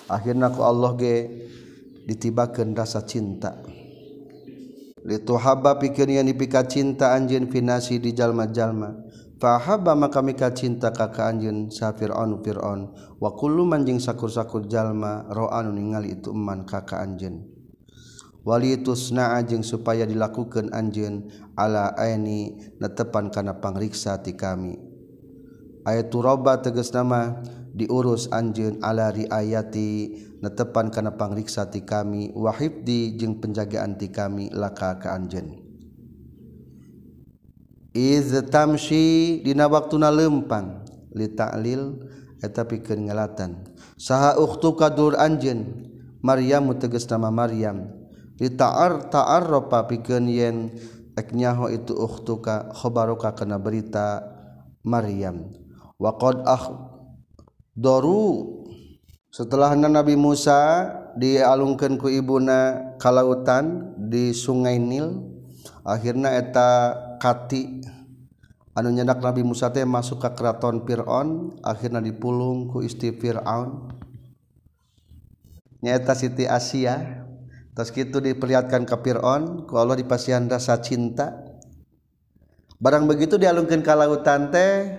Akhirna 0.06 0.54
ku 0.54 0.62
Allah 0.62 0.94
ge 0.98 1.16
ditibakeun 2.06 2.78
rasa 2.78 3.02
cinta. 3.06 3.58
Litu 5.02 5.34
haba 5.38 5.82
pikeun 5.82 6.22
yen 6.22 6.30
dipika 6.30 6.66
cinta 6.70 7.18
anjeun 7.18 7.50
finasi 7.50 7.98
di 7.98 8.14
jalma-jalma. 8.14 9.09
fahaba 9.40 9.96
maka 9.96 10.20
mika 10.20 10.52
cinta 10.52 10.92
ka 10.92 11.10
kaanjeun 11.10 11.72
sa 11.72 11.96
Fir'aun 11.96 12.44
Fir'aun. 12.44 12.92
Wa 13.20 13.36
kullu 13.36 13.64
man 13.64 13.88
jeung 13.88 14.00
sakur-sakur 14.00 14.68
jalma 14.68 15.28
ro'anu 15.32 15.72
ningali 15.76 16.20
itu 16.20 16.36
man 16.36 16.68
ka 16.68 16.84
kaanjeun 16.84 17.60
wali 18.50 18.82
tusna'a 18.82 19.46
jeung 19.46 19.62
supaya 19.62 20.08
dilakukeun 20.10 20.72
anjeun 20.74 21.30
ala 21.54 21.94
aini 21.94 22.58
netepan 22.80 23.30
kana 23.30 23.62
pangriksa 23.62 24.26
ti 24.26 24.34
kami. 24.34 24.80
Ayat 25.86 26.12
turaba 26.12 26.60
tegas 26.60 26.90
nama 26.96 27.40
diurus 27.78 28.32
anjeun 28.34 28.82
ala 28.82 29.14
riayati 29.14 30.18
netepan 30.42 30.90
kana 30.90 31.14
pangriksa 31.14 31.70
ti 31.70 31.86
kami. 31.86 32.34
Wahibdi 32.34 33.20
jeung 33.20 33.38
penjagaan 33.38 34.02
ti 34.02 34.10
kami 34.10 34.50
laka 34.50 34.98
ka 34.98 35.14
anjeun. 35.14 35.69
iztamshi 37.94 39.40
dina 39.42 39.66
waktuna 39.66 40.14
lempang 40.14 40.86
li 41.14 41.28
ta'lil 41.30 41.98
eta 42.40 42.64
pikeun 42.66 43.10
ngelatan. 43.10 43.66
Saha 44.00 44.40
ukhtu 44.40 44.76
kadur 44.78 45.18
anjeun. 45.20 45.90
Maryam 46.20 46.68
tegas 46.76 47.08
nama 47.08 47.32
Maryam. 47.32 47.88
Li 48.40 48.52
ta'ar 48.52 49.08
ta'arrafa 49.08 49.88
pikeun 49.88 50.28
yen 50.28 50.76
eknyaho 51.16 51.72
itu 51.72 51.96
ukhtuka 51.96 52.72
khabaruka 52.76 53.36
kana 53.36 53.60
berita 53.60 54.24
Maryam. 54.84 55.52
Wa 56.00 56.16
qad 56.16 56.44
doru 57.76 58.64
setelah 59.32 59.76
Nabi 59.76 60.16
Musa 60.16 60.92
dialungkan 61.20 62.00
ku 62.00 62.08
ibuna 62.08 62.96
kalautan 63.00 63.96
di 63.96 64.32
Sungai 64.32 64.80
Nil. 64.80 65.28
Akhirnya 65.84 66.36
eta 66.36 66.96
kati. 67.20 67.84
Anu 68.80 68.96
nyendak 68.96 69.20
Nabi 69.20 69.44
Musa 69.44 69.68
teh 69.76 69.84
masuk 69.84 70.24
ke 70.24 70.30
keraton 70.40 70.88
Fir'aun 70.88 71.60
akhirnya 71.68 72.00
dipulung 72.00 72.72
ku 72.72 72.80
istri 72.80 73.12
Fir'aun. 73.12 73.92
Nyata 75.84 76.16
Siti 76.16 76.48
Asia. 76.48 77.28
Terus 77.76 77.92
gitu 77.92 78.24
diperlihatkan 78.24 78.88
ke 78.88 78.96
Fir'aun 79.04 79.68
ku 79.68 79.76
Allah 79.76 80.00
dipasihan 80.00 80.48
rasa 80.48 80.80
cinta. 80.80 81.44
Barang 82.80 83.04
begitu 83.04 83.36
dialungkan 83.36 83.84
ke 83.84 83.92
lautan 83.92 84.48
teh 84.56 84.96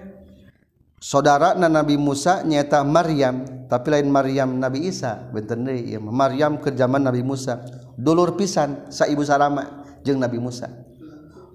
saudara 1.01 1.57
na 1.57 1.73
Nabi 1.73 1.97
Musa 1.97 2.45
nyata 2.45 2.85
Maryam 2.85 3.65
tapi 3.65 3.97
lain 3.97 4.13
Maryam 4.13 4.61
Nabi 4.61 4.93
Isa. 4.93 5.25
Bener 5.33 5.57
deh 5.57 5.97
Maryam 5.97 6.61
ke 6.61 6.69
zaman 6.77 7.01
Nabi 7.01 7.25
Musa. 7.25 7.65
Dulur 7.97 8.37
pisan 8.37 8.93
sa 8.93 9.09
ibu 9.09 9.25
Salama 9.25 9.89
jeung 10.05 10.21
Nabi 10.21 10.37
Musa. 10.37 10.90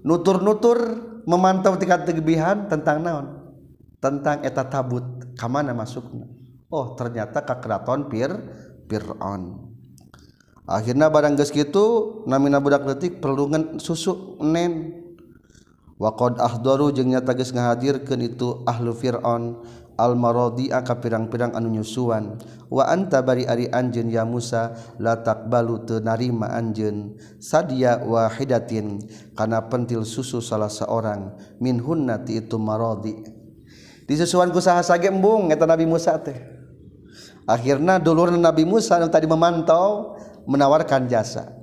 nutur-nutur 0.06 0.78
memantau 1.26 1.74
tingkat 1.74 2.06
kegebihan 2.06 2.70
tentang 2.70 3.02
naon? 3.02 3.26
Tentang 3.98 4.46
eta 4.46 4.62
tabut 4.70 5.02
kamana 5.34 5.74
masukna? 5.74 6.30
Oh 6.70 6.94
ternyata 6.94 7.42
ke 7.42 7.54
keraton 7.58 8.06
Fir 8.06 8.30
Fir'aun 8.86 9.66
akhirnya 10.66 11.06
barang 11.06 11.38
geus 11.38 11.54
kitu 11.54 12.18
namina 12.26 12.58
budak 12.58 12.82
detik 12.84 13.22
perlungan 13.22 13.78
susu 13.78 14.36
nen. 14.42 15.02
Waqad 15.96 16.36
ahdaru 16.36 16.92
jeung 16.92 17.08
nyata 17.08 17.32
geus 17.32 17.56
ngahadirkeun 17.56 18.20
itu 18.20 18.60
ahlu 18.68 18.92
Fir'aun 18.92 19.64
almarodi 19.96 20.70
angka 20.70 21.00
pirang-pirang 21.00 21.56
anu 21.56 21.72
nyusuan. 21.72 22.36
Wa 22.68 22.88
anta 22.92 23.24
bari 23.24 23.48
ari 23.48 23.66
anjeun 23.72 24.12
ya 24.12 24.22
Musa 24.28 24.76
la 25.00 25.20
taqbalu 25.20 25.88
teu 25.88 25.98
narima 26.04 26.52
anjeun 26.52 27.16
sadia 27.40 28.02
wahidatin 28.02 29.00
kana 29.34 29.66
pentil 29.66 30.02
susu 30.04 30.42
salah 30.42 30.70
seorang 30.70 31.34
min 31.62 31.78
hunnati 31.78 32.42
itu 32.42 32.58
marodi 32.58 33.36
disusuan 34.06 34.54
ku 34.54 34.62
saha 34.62 34.82
sage 34.86 35.10
embung 35.10 35.50
eta 35.50 35.66
Nabi 35.66 35.84
Musa 35.84 36.14
teh. 36.22 36.38
Akhirna 37.46 38.02
dulur 38.02 38.34
Nabi 38.34 38.66
Musa 38.66 38.98
yang 38.98 39.10
tadi 39.10 39.30
memantau 39.30 40.18
menawarkan 40.50 41.06
jasa. 41.06 41.54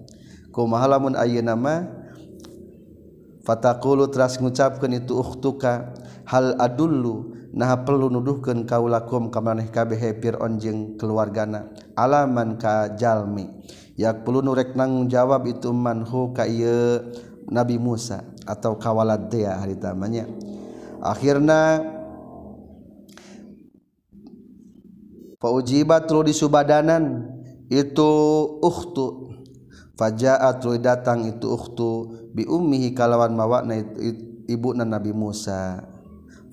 Kumaha 0.55 0.85
lamun 0.95 1.17
ayeuna 1.17 1.59
mah? 1.59 1.83
Fatakulu 3.43 4.07
teras 4.07 4.39
ngucapkan 4.39 4.87
itu 4.95 5.19
ukhtuka 5.19 5.91
hal 6.23 6.55
adullu 6.55 7.32
nah 7.53 7.77
perlu 7.85 8.09
nuduhkeun 8.09 8.65
kaulakum 8.65 9.29
ka 9.29 9.39
maneh 9.39 9.69
kabeh 9.69 10.17
Fir'aun 10.17 10.57
jeung 10.57 10.97
keluargana. 10.97 11.69
Alaman 11.93 12.57
ka 12.57 12.97
jalmi. 12.97 13.45
Yak 13.93 14.25
perlu 14.25 14.41
nurek 14.41 14.73
nanggung 14.73 15.05
jawab 15.05 15.45
itu 15.45 15.69
manhu 15.69 16.33
ka 16.33 16.49
Nabi 17.53 17.77
Musa 17.77 18.25
atau 18.49 18.75
kawalad 18.81 19.29
dia 19.29 19.53
hari 19.53 19.77
tamanya 19.77 20.25
akhirna 21.03 21.83
Faujibat 25.43 26.07
lu 26.07 26.23
disubadanan 26.23 27.27
itu 27.67 28.11
ukhtu. 28.63 29.35
Fajaat 29.99 30.63
lu 30.63 30.79
datang 30.79 31.27
itu 31.27 31.51
ukhtu. 31.51 32.15
Ummihi 32.31 32.95
kalawan 32.95 33.35
mawakna 33.35 33.75
ibu 34.47 34.71
na 34.71 34.87
Nabi 34.87 35.11
Musa 35.11 35.83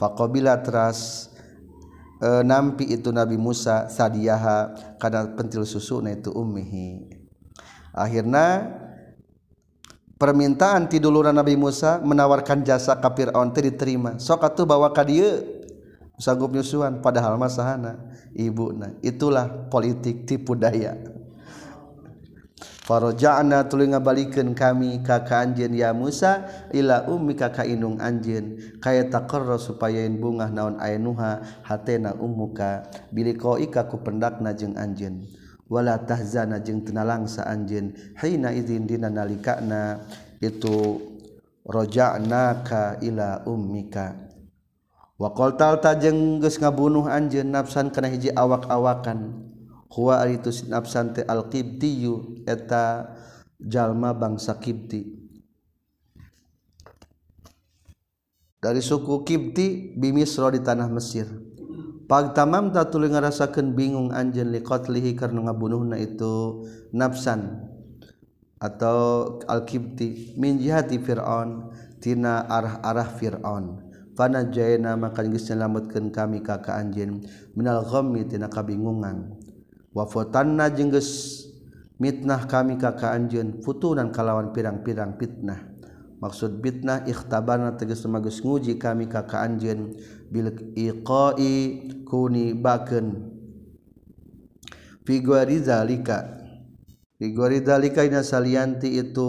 faqabila 0.00 0.56
teras 0.64 1.28
e, 2.24 2.40
nampi 2.40 2.88
itu 2.88 3.12
Nabi 3.12 3.36
Musa 3.36 3.92
sadiyaha 3.92 4.96
kana 4.96 5.36
pentil 5.36 5.68
susu 5.68 6.00
na 6.00 6.16
itu 6.16 6.32
ummihi. 6.32 7.20
akhirna 7.92 8.64
permintaan 10.16 10.88
ti 10.88 10.96
duluran 10.96 11.36
Nabi 11.36 11.60
Musa 11.60 12.00
menawarkan 12.00 12.64
jasa 12.64 12.96
ka 12.96 13.12
Fir'aun 13.12 13.52
teu 13.52 13.68
diterima. 13.68 14.16
Sok 14.16 14.40
atuh 14.48 14.64
bawa 14.64 14.88
ka 14.96 15.04
dieu 15.04 15.60
sanggup 16.20 16.52
nyusuan 16.52 17.04
padahal 17.04 17.36
masahana 17.36 18.00
ibuna. 18.32 18.96
Itulah 19.04 19.68
politik 19.68 20.24
tipu 20.24 20.56
daya. 20.56 21.19
Faroja'na 22.80 23.68
tuluy 23.68 23.92
ngabalikeun 23.92 24.56
kami 24.56 25.04
ka 25.04 25.20
ka 25.22 25.44
anjeun 25.44 25.76
ya 25.76 25.92
Musa 25.92 26.48
ila 26.72 27.04
ummi 27.06 27.36
ka 27.36 27.52
ka 27.52 27.62
indung 27.68 28.00
anjeun. 28.00 28.56
Kaya 28.80 29.04
taqarra 29.06 29.60
supaya 29.60 30.00
bungah 30.08 30.48
naon 30.48 30.80
ainuha 30.80 31.44
hatena 31.62 32.16
ummuka. 32.16 32.88
Biliko 33.12 33.60
ika 33.60 33.84
ku 33.84 34.00
pendakna 34.00 34.56
jeung 34.56 34.80
anjeun. 34.80 35.28
Wala 35.70 36.02
tahzana 36.02 36.58
jeung 36.64 36.82
teu 36.82 36.96
nalangsa 36.96 37.46
anjeun. 37.46 37.94
Hina 38.18 38.50
idzin 38.56 38.88
dina 38.88 39.12
nalikana 39.12 40.00
itu 40.40 40.98
roja'naka 41.68 43.04
ila 43.04 43.44
ummika. 43.44 44.16
Wa 45.20 45.36
qaltal 45.36 45.84
ta 45.84 45.92
jeung 46.00 46.40
geus 46.40 46.56
ngabunuh 46.56 47.06
anjeun 47.12 47.52
nafsan 47.52 47.92
kana 47.92 48.08
hiji 48.08 48.32
awak-awakan. 48.32 49.49
Huwa 49.90 50.22
itu 50.30 50.54
nafsan 50.70 51.12
teh 51.12 51.26
al 51.26 51.50
eta 52.46 53.14
jalma 53.58 54.14
bangsa 54.14 54.56
kibti 54.56 55.20
dari 58.60 58.84
suku 58.84 59.24
kibti 59.24 59.96
bimisro 59.96 60.52
di 60.52 60.60
tanah 60.60 60.86
Mesir. 60.92 61.26
Pag 62.04 62.36
tamam 62.36 62.74
tak 62.74 62.92
tuluy 62.92 63.08
ngarasakeun 63.08 63.72
bingung 63.72 64.10
anjeun 64.12 64.52
liqatlihi 64.52 65.16
karena 65.16 65.48
ngabunuhna 65.48 65.96
itu 65.96 66.66
nafsan 66.92 67.70
atau 68.60 69.38
al 69.48 69.64
kibti 69.64 70.36
min 70.36 70.60
jihati 70.60 71.00
fir'aun 71.00 71.72
tina 72.02 72.44
arah-arah 72.50 73.08
fir'aun. 73.16 73.88
Fana 74.12 74.44
jayna 74.52 74.98
maka 74.98 75.24
geus 75.24 75.48
nyelametkeun 75.48 76.12
kami 76.12 76.44
ka 76.44 76.60
ka 76.60 76.76
anjeun 76.76 77.24
minal 77.56 77.86
ghammi 77.86 78.26
tina 78.28 78.50
kabingungan 78.50 79.39
wafotanna 79.90 80.70
jengges 80.70 81.42
mitnah 82.00 82.46
kami 82.48 82.80
kakak 82.80 83.12
anjeun 83.12 83.60
futunan 83.60 84.08
kalawan 84.14 84.54
pirang-pirang 84.54 85.18
fitnah. 85.20 85.68
Maksud 86.20 86.60
fitnah 86.60 87.08
ikhtabana 87.08 87.80
tegas 87.80 88.04
semagus 88.04 88.44
nguji 88.44 88.76
kami 88.76 89.08
kakak 89.08 89.40
anjeun 89.40 89.96
bil 90.28 90.52
iqai 90.76 91.56
kuni 92.04 92.52
baken 92.52 93.06
fi 95.04 95.16
zalika. 95.60 96.40
Fi 97.16 97.36
zalika 97.64 98.00
ina 98.04 98.20
salianti 98.24 99.00
itu 99.00 99.28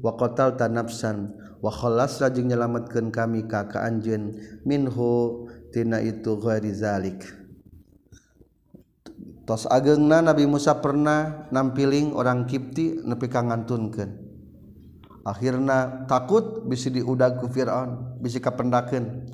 wa 0.00 0.12
qatalta 0.16 0.68
nafsan. 0.68 1.36
Wa 1.56 1.72
khalasna 1.72 2.28
jeung 2.30 2.52
nyelametkeun 2.52 3.08
kami 3.08 3.48
kakak 3.48 3.80
anjeun 3.80 4.36
minhu 4.68 5.48
tina 5.72 6.04
itu 6.04 6.36
ghairi 6.36 6.68
zalika 6.68 7.45
tos 9.46 9.64
agengna 9.70 10.20
Nabi 10.20 10.44
Musa 10.44 10.82
pernah 10.82 11.46
nampiling 11.54 12.12
orang 12.12 12.50
Kipti 12.50 12.98
nepi 13.06 13.30
ka 13.30 13.46
ngantunkeun. 13.46 14.26
Akhirna 15.26 16.06
takut 16.06 16.66
bisi 16.66 16.90
diudag 16.90 17.38
ku 17.38 17.46
Fir'aun 17.46 18.18
bisi 18.18 18.42
kapendakeun. 18.42 19.26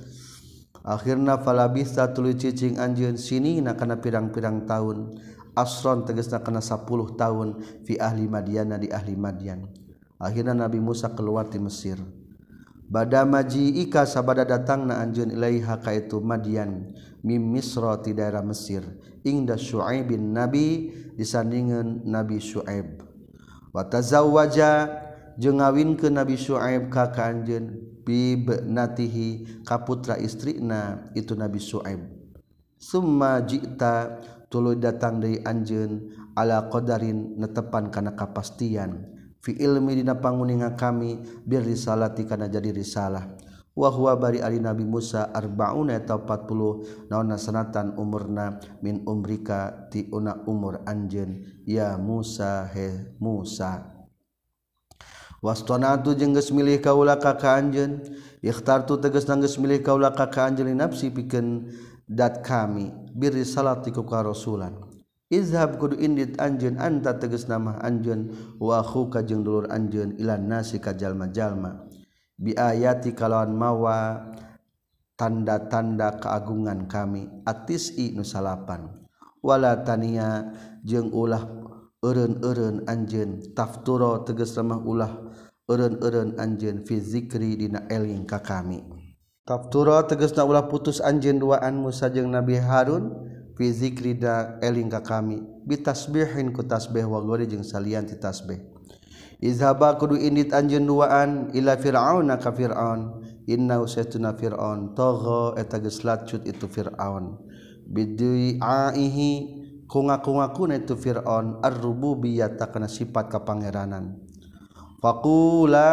Akhirna 0.84 1.40
falabista 1.40 2.12
tuluy 2.12 2.36
cicing 2.36 2.76
anjeun 2.76 3.16
sini 3.16 3.60
na 3.64 3.72
kana 3.72 4.00
pirang-pirang 4.00 4.68
tahun. 4.68 5.16
Asron 5.52 6.08
tegasna 6.08 6.40
kana 6.40 6.64
10 6.64 6.88
tahun 7.12 7.48
fi 7.84 8.00
ahli 8.00 8.24
Madian 8.24 8.72
di 8.80 8.88
ahli 8.88 9.12
Madian. 9.12 9.68
Akhirna 10.16 10.56
Nabi 10.56 10.80
Musa 10.80 11.12
keluar 11.12 11.52
di 11.52 11.60
Mesir. 11.60 12.00
Bada 12.88 13.24
majiika 13.28 14.08
sabada 14.08 14.48
datang 14.48 14.88
na 14.88 15.00
anjeun 15.00 15.32
ilaiha 15.32 15.76
ka 15.80 15.92
itu 15.92 16.20
Madian 16.24 16.96
mim 17.20 17.52
Misra 17.52 18.00
ti 18.00 18.16
daerah 18.16 18.40
Mesir. 18.40 18.82
ingda 19.22 19.58
Shu'aib 19.58 20.10
bin 20.10 20.34
Nabi 20.34 20.90
disandingan 21.18 22.06
Nabi 22.06 22.38
Shu'aib 22.38 23.02
wa 23.72 23.82
tazawwaja 23.86 24.90
jeung 25.40 25.62
ngawinkeun 25.62 26.14
Nabi 26.18 26.36
Shu'aib 26.36 26.92
ka 26.92 27.10
kanjeun 27.14 27.92
bibnatihi 28.02 29.62
kaputra 29.62 30.18
istrina 30.18 31.10
itu 31.14 31.38
Nabi 31.38 31.62
Syuaib. 31.62 32.02
Summa 32.82 33.38
jita 33.46 34.18
tuluy 34.50 34.74
datang 34.76 35.22
dari 35.22 35.38
anjeun 35.38 36.10
ala 36.34 36.66
qadarin 36.66 37.38
netepan 37.38 37.94
kana 37.94 38.18
kapastian. 38.18 39.06
Fi 39.42 39.58
ilmi 39.58 39.98
dina 39.98 40.18
panguninga 40.18 40.74
kami 40.78 41.22
bir 41.46 41.62
risalati 41.62 42.26
kana 42.26 42.46
jadi 42.50 42.74
risalah. 42.74 43.26
Wa 43.72 43.88
huwa 43.88 44.16
bari 44.16 44.40
ali 44.44 44.60
nabi 44.60 44.84
Musa 44.84 45.32
arbauna 45.32 45.96
eta 45.96 46.20
40 46.20 47.08
naonna 47.08 47.40
sanatan 47.40 47.96
umurna 47.96 48.60
min 48.84 49.00
umrika 49.08 49.88
ti 49.88 50.08
una 50.12 50.36
umur 50.44 50.84
anjeun. 50.84 51.64
Ya 51.64 51.96
Musa 51.96 52.68
he 52.68 53.16
Musa. 53.16 53.88
Wastonatu 55.42 56.14
jeung 56.14 56.36
geus 56.36 56.54
milih 56.54 56.78
kaula 56.78 57.16
ka 57.18 57.34
ka 57.34 57.56
anjeun. 57.58 58.04
Ikhtartu 58.42 59.00
tegas 59.00 59.24
geus 59.26 59.56
milih 59.58 59.80
kaula 59.80 60.12
ka 60.12 60.28
ka 60.28 60.46
anjeun 60.52 60.76
nafsi 60.76 61.08
pikeun 61.08 61.72
dat 62.04 62.44
kami. 62.44 62.92
Bir 63.16 63.32
risalati 63.32 63.90
ku 63.90 64.04
ka 64.04 64.22
rasulan. 64.22 64.76
Izhab 65.32 65.80
kudu 65.80 65.96
indit 65.96 66.36
anjeun 66.36 66.76
anta 66.76 67.16
tegas 67.16 67.48
nama 67.48 67.80
anjeun. 67.80 68.36
Wa 68.60 68.84
akhuka 68.84 69.24
jeung 69.24 69.40
dulur 69.42 69.64
anjeun 69.72 70.20
ilan 70.20 70.44
nasi 70.44 70.76
ka 70.76 70.92
jalma-jalma 70.92 71.91
biayati 72.42 73.14
kalawan 73.14 73.54
mawa 73.54 74.26
tanda-tanda 75.14 76.18
keagungan 76.18 76.90
kami 76.90 77.30
atis 77.46 77.94
i 77.94 78.10
nusalapan 78.10 78.90
wala 79.38 79.86
tania 79.86 80.50
jeung 80.82 81.14
ulah 81.14 81.46
eureun-eureun 82.02 82.82
anjeun 82.90 83.54
tafturo 83.54 84.26
tegas 84.26 84.58
mah 84.58 84.82
ulah 84.82 85.22
eureun-eureun 85.70 86.34
anjeun 86.42 86.82
fi 86.82 86.98
zikri 86.98 87.54
dina 87.54 87.86
eling 87.86 88.26
ka 88.26 88.42
kami. 88.42 88.82
Tafturo 89.42 89.98
tegasna 90.06 90.46
ulah 90.46 90.66
putus 90.70 91.02
anjeun 91.02 91.38
duaan 91.42 91.78
Musa 91.78 92.10
jeung 92.10 92.30
Nabi 92.30 92.58
Harun 92.58 93.10
fi 93.54 93.70
zikri 93.70 94.18
da 94.18 94.58
eling 94.62 94.90
ka 94.90 95.02
kami. 95.02 95.42
Bitasbihin 95.66 96.50
ku 96.50 96.66
tasbih 96.66 97.06
wa 97.06 97.22
gori 97.22 97.46
jeung 97.46 97.62
salian 97.66 98.06
ti 98.06 98.18
tasbih. 98.18 98.71
izhaba 99.42 99.98
kudu 99.98 100.14
indit 100.14 100.54
anjeun 100.54 100.86
duaan 100.86 101.50
ila 101.50 101.74
fir'auna 101.74 102.38
ka 102.38 102.54
fir'aun. 102.54 103.20
Inna 103.50 103.82
usaytuna 103.82 104.38
fir'aun. 104.38 104.94
Tagha 104.94 105.58
eta 105.58 105.82
geus 105.82 106.06
lacut 106.06 106.46
itu 106.46 106.70
fir'aun. 106.70 107.42
Bidu'ihi 107.90 109.32
ku 109.90 109.98
ngaku-ngakuna 110.06 110.78
itu 110.78 110.94
fir'aun. 110.94 111.58
Ar-rububiyyah 111.58 112.54
kana 112.54 112.86
sifat 112.86 113.34
kapangeranan. 113.34 114.22
Faqula 115.02 115.90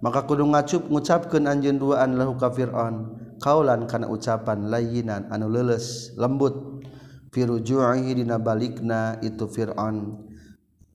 maka 0.00 0.24
kudu 0.24 0.48
ngacup 0.48 0.88
ngucapkeun 0.88 1.44
anjeun 1.44 1.76
duaan 1.76 2.16
lahu 2.16 2.40
ka 2.40 2.48
fir'aun. 2.48 3.20
Kaulan 3.44 3.84
kana 3.84 4.08
ucapan 4.08 4.72
layinan 4.72 5.28
anu 5.28 5.52
leuleus 5.52 6.16
lembut. 6.16 6.80
Fi 7.28 7.44
ruju'ihi 7.44 8.24
dina 8.24 8.40
balikna 8.40 9.20
itu 9.20 9.44
fir'aun. 9.44 10.16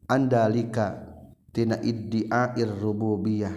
Andalika 0.10 1.09
tina 1.60 1.76
iddi'air 1.84 2.72
rububiyah. 2.72 3.52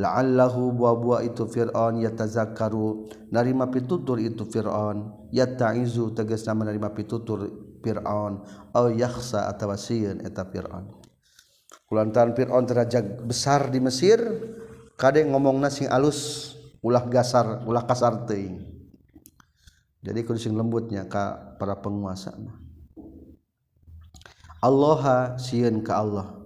La'allahu 0.00 0.72
buah-buah 0.72 1.20
itu 1.28 1.44
fir'aun 1.44 2.00
yatazakkaru. 2.00 3.12
Narima 3.28 3.68
pitutur 3.68 4.16
itu 4.16 4.48
fir'aun. 4.48 5.28
Yatta'izu 5.28 6.16
tegasna 6.16 6.56
menerima 6.56 6.96
pitutur 6.96 7.44
fir'aun. 7.84 8.40
Au 8.72 8.88
yakhsa 8.88 9.52
atawa 9.52 9.76
sieun 9.76 10.24
eta 10.24 10.48
fir'aun. 10.48 10.96
Kulantaran 11.84 12.32
fir'aun 12.32 12.64
derajat 12.64 13.20
besar 13.28 13.68
di 13.68 13.84
Mesir 13.84 14.24
kade 14.96 15.20
ngomongna 15.28 15.68
sing 15.68 15.92
alus 15.92 16.50
ulah 16.80 17.04
gasar 17.04 17.68
ulah 17.68 17.84
kasar 17.84 18.24
teuing. 18.24 18.64
Jadi 20.00 20.20
kudu 20.24 20.40
sing 20.40 20.56
lembutnya 20.56 21.04
ka 21.08 21.56
para 21.56 21.80
penguasa 21.80 22.36
Allah 24.60 25.32
sieun 25.40 25.80
ka 25.80 25.96
Allah 25.96 26.43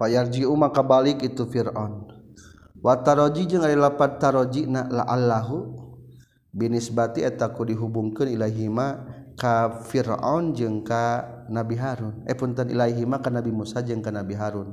fayarji'u 0.00 0.56
maka 0.56 0.80
balik 0.80 1.20
itu 1.20 1.44
Fir'aun. 1.44 2.08
Wataroji 2.80 3.44
jeung 3.44 3.60
ari 3.60 3.76
lapat 3.76 4.16
taroji 4.16 4.64
na 4.64 4.88
la'allahu 4.88 5.76
binisbati 6.56 7.20
eta 7.20 7.52
ku 7.52 7.68
dihubungkeun 7.68 8.32
ilahima 8.32 9.04
ka 9.36 9.84
Fir'aun 9.84 10.56
jeung 10.56 10.80
ka 10.80 11.28
Nabi 11.52 11.76
Harun. 11.76 12.24
Eh 12.24 12.32
punten 12.32 12.72
ilaihima 12.72 13.20
ka 13.20 13.28
Nabi 13.28 13.52
Musa 13.52 13.84
jeung 13.84 14.00
ka 14.00 14.08
Nabi 14.08 14.32
Harun. 14.32 14.72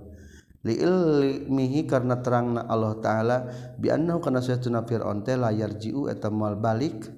Li 0.63 0.79
ilmihi 0.79 1.83
karena 1.83 2.23
terangna 2.23 2.63
Allah 2.63 2.95
taala 3.03 3.37
bi 3.75 3.91
annahu 3.91 4.23
kana 4.23 4.39
sayatuna 4.39 4.87
Fir'aun 4.87 5.27
teh 5.27 5.35
layarji'u 5.35 6.07
eta 6.07 6.31
moal 6.31 6.55
balik 6.55 7.11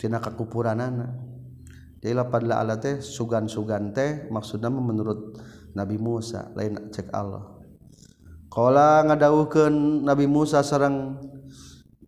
tina 0.00 0.16
kakupuranana. 0.16 1.12
Jadi 2.02 2.18
lapan 2.18 2.50
la'ala 2.50 2.82
teh 2.82 2.98
sugan-sugan 2.98 3.94
teh 3.94 4.26
maksudna 4.32 4.66
menurut 4.66 5.38
Nabi 5.72 5.96
Musa 5.96 6.52
lain 6.56 6.92
cek 6.92 7.12
Allah. 7.12 7.44
Qala 8.52 9.04
ngadawuhkeun 9.08 10.04
Nabi 10.04 10.28
Musa 10.28 10.60
sareng 10.60 11.16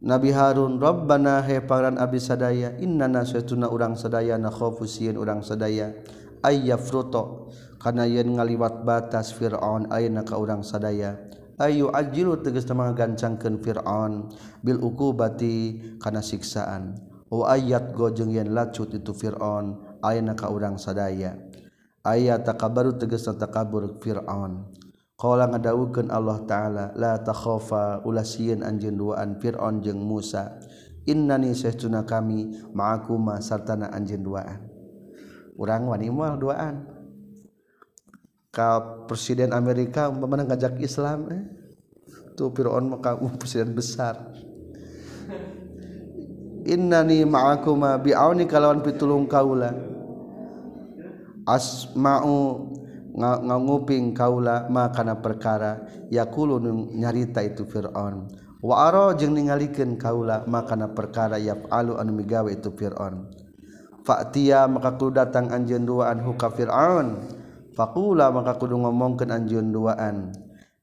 Nabi 0.04 0.36
Harun 0.36 0.76
Rabbana 0.76 1.40
he 1.40 1.64
pangeran 1.64 1.96
abdi 1.96 2.20
sadaya 2.20 2.76
innana 2.76 3.24
satuna 3.24 3.72
urang 3.72 3.96
sadaya 3.96 4.36
na 4.36 4.52
khofu 4.52 4.84
sieun 4.84 5.16
urang 5.16 5.40
sadaya 5.40 5.96
ayyafruto 6.44 7.48
kana 7.80 8.04
yen 8.04 8.36
ngaliwat 8.36 8.84
batas 8.84 9.32
Firaun 9.32 9.88
ayeuna 9.88 10.20
ka 10.20 10.36
urang 10.36 10.60
sadaya 10.60 11.16
ayu 11.56 11.88
ajilu 11.88 12.42
teges 12.44 12.68
temang 12.68 12.92
gancangkeun 12.92 13.62
Firaun 13.62 14.28
bil 14.60 14.80
ukubati 14.82 15.80
kana 16.02 16.20
siksaan. 16.20 16.98
Wa 17.34 17.58
ayat 17.58 17.96
gojeng 17.96 18.30
yen 18.30 18.54
lacut 18.54 18.94
itu 18.94 19.10
Firaun 19.10 19.98
na 20.04 20.34
ka 20.38 20.52
urang 20.52 20.78
sadaya. 20.78 21.34
Ayat 22.04 22.44
takabaru 22.44 23.00
teges 23.00 23.24
takabur 23.24 23.96
Fir'aun. 23.96 24.68
Qala 25.16 25.48
ngadawukeun 25.48 26.12
Allah 26.12 26.36
taala 26.44 26.84
la 27.00 27.16
takhafa 27.16 28.04
ulasiyan 28.04 28.60
anjeun 28.60 29.00
duaan 29.00 29.40
Fir'aun 29.40 29.80
jeung 29.80 30.04
Musa. 30.04 30.60
Innani 31.08 31.56
sahtuna 31.56 32.04
kami 32.04 32.52
ma'akuma 32.76 33.40
sartana 33.40 33.88
anjeun 33.88 34.20
duaan. 34.20 34.60
Urang 35.56 35.88
wani 35.88 36.12
moal 36.12 36.36
duaan. 36.36 36.84
Ka 38.52 39.00
presiden 39.08 39.56
Amerika 39.56 40.12
umpama 40.12 40.44
ngajak 40.44 40.76
Islam 40.84 41.32
eh? 41.32 41.42
tuh 42.36 42.52
Fir'aun 42.52 42.92
maka 42.92 43.16
um, 43.16 43.32
presiden 43.40 43.72
besar. 43.72 44.20
Innani 46.68 47.24
ma'akuma 47.24 47.96
bi'auni 47.96 48.44
kalawan 48.44 48.84
pitulung 48.84 49.24
kaula. 49.24 49.93
asma'u 51.46 52.72
nganguping 53.14 54.10
kaula 54.10 54.66
makana 54.66 55.22
perkara 55.22 55.86
yakulu 56.10 56.58
nyarita 56.92 57.40
itu 57.46 57.62
Fir'aun. 57.68 58.26
Wa 58.64 58.88
ara 58.88 59.12
jeung 59.12 59.36
ningalikeun 59.36 60.00
kaula 60.00 60.42
makana 60.48 60.90
perkara 60.90 61.36
yaf'alu 61.36 62.00
anu 62.00 62.16
migawe 62.16 62.48
itu 62.48 62.72
Fir'aun. 62.72 63.28
Fa'tiya 64.04 64.68
maka 64.68 64.96
kudu 65.00 65.16
datang 65.16 65.52
anjeun 65.52 65.84
duaan 65.84 66.24
huka 66.24 66.48
Fir'aun. 66.52 67.24
Faqula 67.74 68.32
maka 68.32 68.56
kudu 68.56 68.80
ngomongkeun 68.80 69.30
anjeun 69.32 69.68
duaan. 69.72 70.32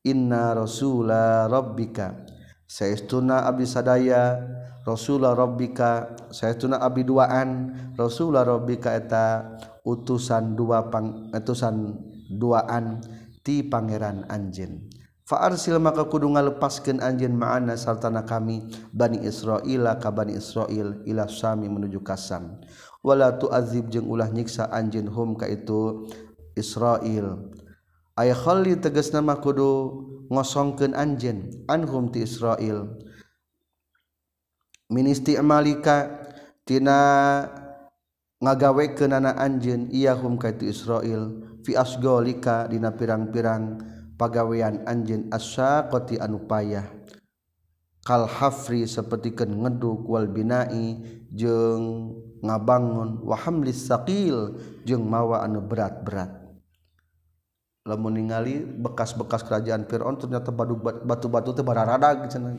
Inna 0.06 0.54
rasula 0.58 1.46
rabbika. 1.50 2.26
Saestuna 2.66 3.46
abdi 3.50 3.66
sadaya. 3.66 4.40
Rasulullah 4.88 5.38
Robbika 5.38 6.18
sayatuna 6.34 6.82
Abi 6.82 7.06
duaan 7.06 7.74
Rasulullah 7.94 8.46
Robbika 8.48 8.98
eta 8.98 9.58
utusan 9.86 10.58
dua 10.58 10.90
pang 10.90 11.30
utusan 11.34 11.96
duaan 12.34 13.02
ti 13.46 13.62
Pangeran 13.66 14.26
Anjin 14.30 14.90
Faarsil 15.26 15.80
maka 15.80 16.10
kudu 16.12 16.28
ngalepaskeun 16.28 17.00
anjeun 17.00 17.40
ma'ana 17.40 17.80
sartana 17.80 18.28
kami 18.28 18.68
Bani 18.92 19.24
Israila 19.24 19.96
ka 20.02 20.12
Bani 20.12 20.36
Israil 20.36 21.06
ila 21.08 21.30
Sami 21.30 21.72
menuju 21.72 22.04
Kasam 22.04 22.60
wala 23.02 23.38
tu'azib 23.38 23.90
jeung 23.90 24.10
ulah 24.10 24.30
nyiksa 24.30 24.70
anjeun 24.70 25.10
hum 25.10 25.38
ka 25.38 25.50
itu 25.50 26.10
Israil. 26.54 27.50
Ay 28.14 28.36
khalli 28.36 28.78
tegasna 28.78 29.24
nama 29.24 29.40
kudu 29.40 29.72
ngosongkeun 30.30 30.94
anjeun 30.94 31.66
anhum 31.66 32.12
ti 32.14 32.22
Israil. 32.24 32.86
ministi 34.92 35.40
amalika 35.40 36.12
tina 36.68 37.00
ngagawe 38.44 38.86
ke 38.94 39.08
nana 39.08 39.34
anjen 39.40 39.88
iyahum 39.88 40.36
kaitu 40.36 40.68
Israel 40.68 41.32
fi 41.64 41.80
asgolika 41.80 42.68
dina 42.68 42.92
pirang-pirang 42.92 43.80
pagawean 44.20 44.84
anjeun 44.84 45.32
asyaqati 45.32 46.20
anu 46.20 46.44
payah. 46.44 46.86
Kal 48.02 48.26
hafri 48.26 48.90
sapertikeun 48.90 49.62
ngeduk 49.62 50.10
wal 50.10 50.26
binai 50.26 50.98
jeung 51.30 52.18
ngabangun 52.42 53.22
wa 53.22 53.38
hamlis 53.38 53.86
saqil 53.86 54.58
jeung 54.82 55.06
mawa 55.06 55.46
anu 55.46 55.62
berat-berat. 55.62 56.34
Lamun 57.86 58.18
ningali 58.18 58.66
bekas-bekas 58.66 59.46
kerajaan 59.46 59.86
Firaun 59.86 60.18
ternyata 60.18 60.50
batu-batu 61.06 61.54
teh 61.54 61.62
bararadag 61.62 62.26
cenah 62.26 62.58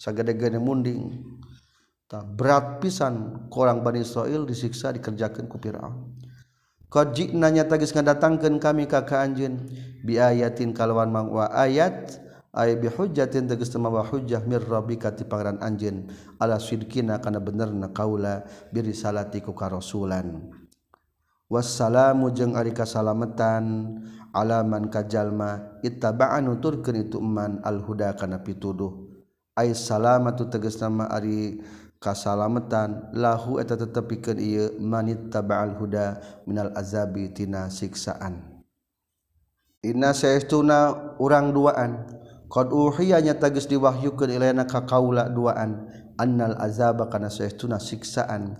sagede-gede 0.00 0.56
munding. 0.56 1.20
berat 2.08 2.80
pisan 2.80 3.44
korang 3.52 3.84
Bani 3.84 4.00
Israel 4.00 4.48
disiksa 4.48 4.88
dikerjakan 4.96 5.44
ku 5.44 5.60
Fir'aun. 5.60 6.16
Qad 6.88 7.12
nanya 7.36 7.68
tagis 7.68 7.92
ngadatangkeun 7.92 8.56
kami 8.56 8.88
ka 8.88 9.04
ka 9.04 9.20
anjeun 9.20 9.68
bi 10.00 10.16
ayatin 10.16 10.72
kalawan 10.72 11.12
mangwa 11.12 11.52
ayat 11.52 12.16
ay 12.56 12.80
bi 12.80 12.88
hujjatin 12.88 13.44
tegas 13.44 13.68
temawa 13.68 14.00
hujjah 14.08 14.40
mir 14.48 14.64
rabbika 14.64 15.12
ti 15.12 15.28
pangeran 15.28 15.60
anjeun 15.60 16.08
ala 16.40 16.56
sidkina 16.56 17.20
kana 17.20 17.44
benerna 17.44 17.92
kaula 17.92 18.48
bi 18.72 18.80
risalati 18.80 19.44
ku 19.44 19.52
karasulan. 19.52 20.48
Wassalamu 21.52 22.32
jeung 22.32 22.56
ari 22.56 22.72
kasalametan 22.72 24.00
alaman 24.32 24.88
kajalma 24.88 25.80
ittaba'an 25.84 26.48
nuturkeun 26.48 27.04
itu 27.04 27.20
man 27.20 27.60
al 27.68 27.84
huda 27.84 28.16
kana 28.16 28.40
pituduh. 28.40 28.96
Ay 29.52 29.76
salamatu 29.76 30.48
tegas 30.48 30.80
nama 30.80 31.04
ari 31.12 31.60
kasalametan 31.98 33.10
lahu 33.14 33.58
eta 33.58 33.74
tetepikeun 33.74 34.38
ieu 34.38 34.74
manit 34.78 35.30
taba'al 35.34 35.74
huda 35.78 36.22
minal 36.46 36.70
azabi 36.78 37.30
tina 37.34 37.66
siksaan. 37.70 38.62
Inna 39.82 40.10
saestuna 40.10 41.14
urang 41.22 41.54
duaan. 41.54 42.18
Qad 42.48 42.72
uhiya 42.72 43.20
nya 43.20 43.36
tagis 43.36 43.68
diwahyukeun 43.68 44.32
ilaina 44.32 44.64
ka 44.66 44.88
kaula 44.88 45.30
duaan. 45.30 45.86
Annal 46.18 46.58
azaba 46.58 47.06
kana 47.06 47.30
saestuna 47.30 47.78
siksaan. 47.78 48.58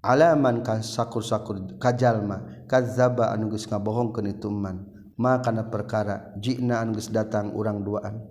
Alaman 0.00 0.62
kan 0.62 0.80
sakur-sakur 0.86 1.76
kajalma 1.82 2.64
kadzaba 2.70 3.34
anu 3.34 3.50
geus 3.52 3.66
ngabohongkeun 3.68 4.30
itu 4.30 4.48
man. 4.48 4.88
Ma 5.18 5.42
kana 5.42 5.68
perkara 5.68 6.32
jina 6.38 6.80
anu 6.80 6.96
geus 6.96 7.12
datang 7.12 7.52
urang 7.52 7.84
duaan. 7.84 8.22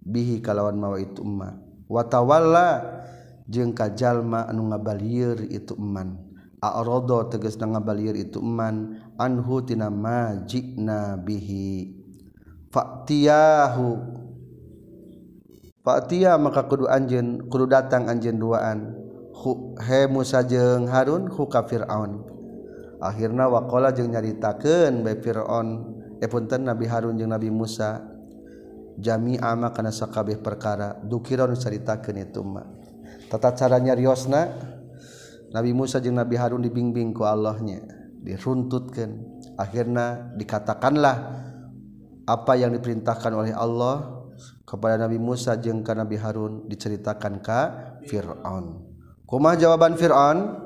Bihi 0.00 0.40
kalawan 0.40 0.78
mawa 0.78 1.02
itu 1.02 1.20
ma. 1.26 1.52
Watawalla 1.90 2.80
jeung 3.46 3.72
kajallma 3.72 4.50
anu 4.50 4.68
ngabalir 4.70 5.46
itu 5.50 5.74
eman 5.78 6.18
arodo 6.60 7.30
teges 7.30 7.56
na 7.62 7.70
ngabalir 7.70 8.18
itu 8.18 8.42
eman 8.42 8.98
anhu 9.16 9.62
tina 9.62 9.86
majikna 9.92 11.14
bihi. 11.20 11.94
Faktiyahu 12.74 13.88
Fatia 15.86 16.34
maka 16.34 16.66
kudu 16.66 16.90
anjen 16.90 17.46
kudu 17.46 17.70
datang 17.70 18.10
anjen 18.10 18.42
duaan. 18.42 18.90
Hu, 19.30 19.78
he 19.78 20.10
Musa 20.10 20.42
jeung 20.42 20.90
Harun 20.90 21.30
hu 21.30 21.46
ka 21.46 21.62
Fir'aun. 21.62 22.26
Akhirna 22.98 23.46
waqala 23.46 23.94
jeung 23.94 24.10
nyaritakeun 24.10 25.06
bae 25.06 25.14
Fir'aun 25.22 25.94
eh 26.18 26.26
punten 26.26 26.66
Nabi 26.66 26.90
Harun 26.90 27.14
jeung 27.14 27.30
Nabi 27.30 27.54
Musa 27.54 28.02
jami'a 28.98 29.54
kana 29.70 29.94
sakabeh 29.94 30.42
perkara. 30.42 30.98
Dukiron 31.06 31.54
caritakeun 31.54 32.18
itu 32.18 32.42
mah 32.42 32.66
tata 33.26 33.54
caranya 33.54 33.94
Riosna 33.94 34.50
Nabi 35.50 35.70
Musa 35.72 36.02
jeung 36.02 36.18
Nabi 36.18 36.36
Harun 36.38 36.62
dibimbing 36.62 37.14
ku 37.14 37.22
Allahnya 37.26 37.82
diruntutkan 38.22 39.38
akhirnya 39.54 40.34
dikatakanlah 40.34 41.16
apa 42.26 42.52
yang 42.58 42.74
diperintahkan 42.74 43.30
oleh 43.30 43.54
Allah 43.54 44.26
kepada 44.66 44.98
Nabi 44.98 45.22
Musa 45.22 45.54
jeung 45.62 45.86
ka 45.86 45.94
Nabi 45.94 46.18
Harun 46.18 46.66
diceritakan 46.66 47.38
ka 47.38 47.60
Fir'aun. 48.10 48.82
Kumah 49.22 49.54
jawaban 49.54 49.94
Fir'aun? 49.94 50.65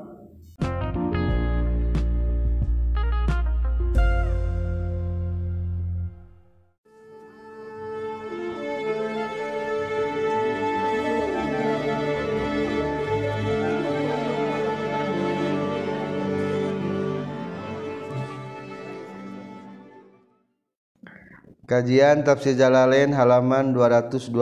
Kajian 21.71 22.27
Tafsir 22.27 22.59
Jalalain 22.59 23.15
halaman 23.15 23.71
228 23.71 24.35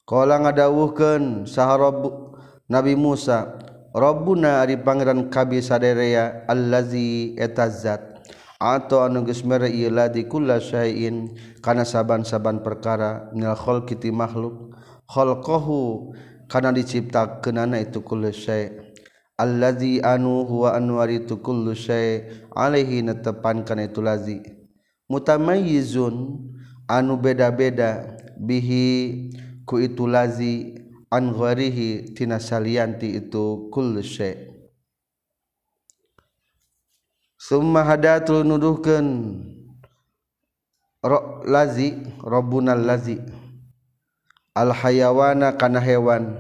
Kala 0.03 0.43
ngadawuhkeun 0.43 1.47
saharob 1.47 2.35
Nabi 2.67 2.99
Musa, 2.99 3.55
Rabbuna 3.95 4.65
ari 4.65 4.81
pangeran 4.81 5.31
kabi 5.31 5.63
saderea 5.63 6.43
allazi 6.51 7.39
etazat 7.39 8.03
atau 8.59 9.07
anu 9.07 9.23
geus 9.23 9.47
mere 9.47 9.71
ieu 9.71 9.95
ladi 9.95 10.27
kullasyai'in 10.27 11.39
kana 11.63 11.87
saban-saban 11.87 12.67
perkara 12.67 13.31
minal 13.31 13.55
khalqi 13.55 13.95
ti 13.95 14.11
makhluk. 14.11 14.75
Khalqahu 15.07 16.11
kana 16.51 16.75
diciptakeunana 16.75 17.79
itu 17.79 18.03
kullasyai' 18.03 18.75
allazi 19.39 20.03
anu 20.03 20.47
huwa 20.47 20.75
anu 20.75 20.99
tu 21.27 21.39
kullu 21.39 21.79
syai' 21.79 22.49
alaihi 22.59 23.07
natepan 23.07 23.63
kana 23.63 23.87
itu 23.87 24.03
lazi. 24.03 24.43
Mutamayyizun 25.07 26.43
anu 26.91 27.23
beda-beda 27.23 28.19
bihi 28.41 29.31
ku 29.69 29.83
itu 29.83 30.07
lazi 30.09 30.75
an 31.13 31.35
gharihi 31.35 32.17
tina 32.17 32.39
salianti 32.41 33.19
itu 33.19 33.69
kullu 33.69 34.01
syai' 34.01 34.53
summa 37.37 37.83
hadatul 37.83 38.47
nuduhkeun 38.47 39.09
ro 41.03 41.43
lazi 41.45 41.99
rabbunal 42.23 42.79
lazi. 42.79 43.19
Al 44.55 44.71
hayawana 44.71 45.57
kana 45.59 45.81
hewan. 45.81 46.37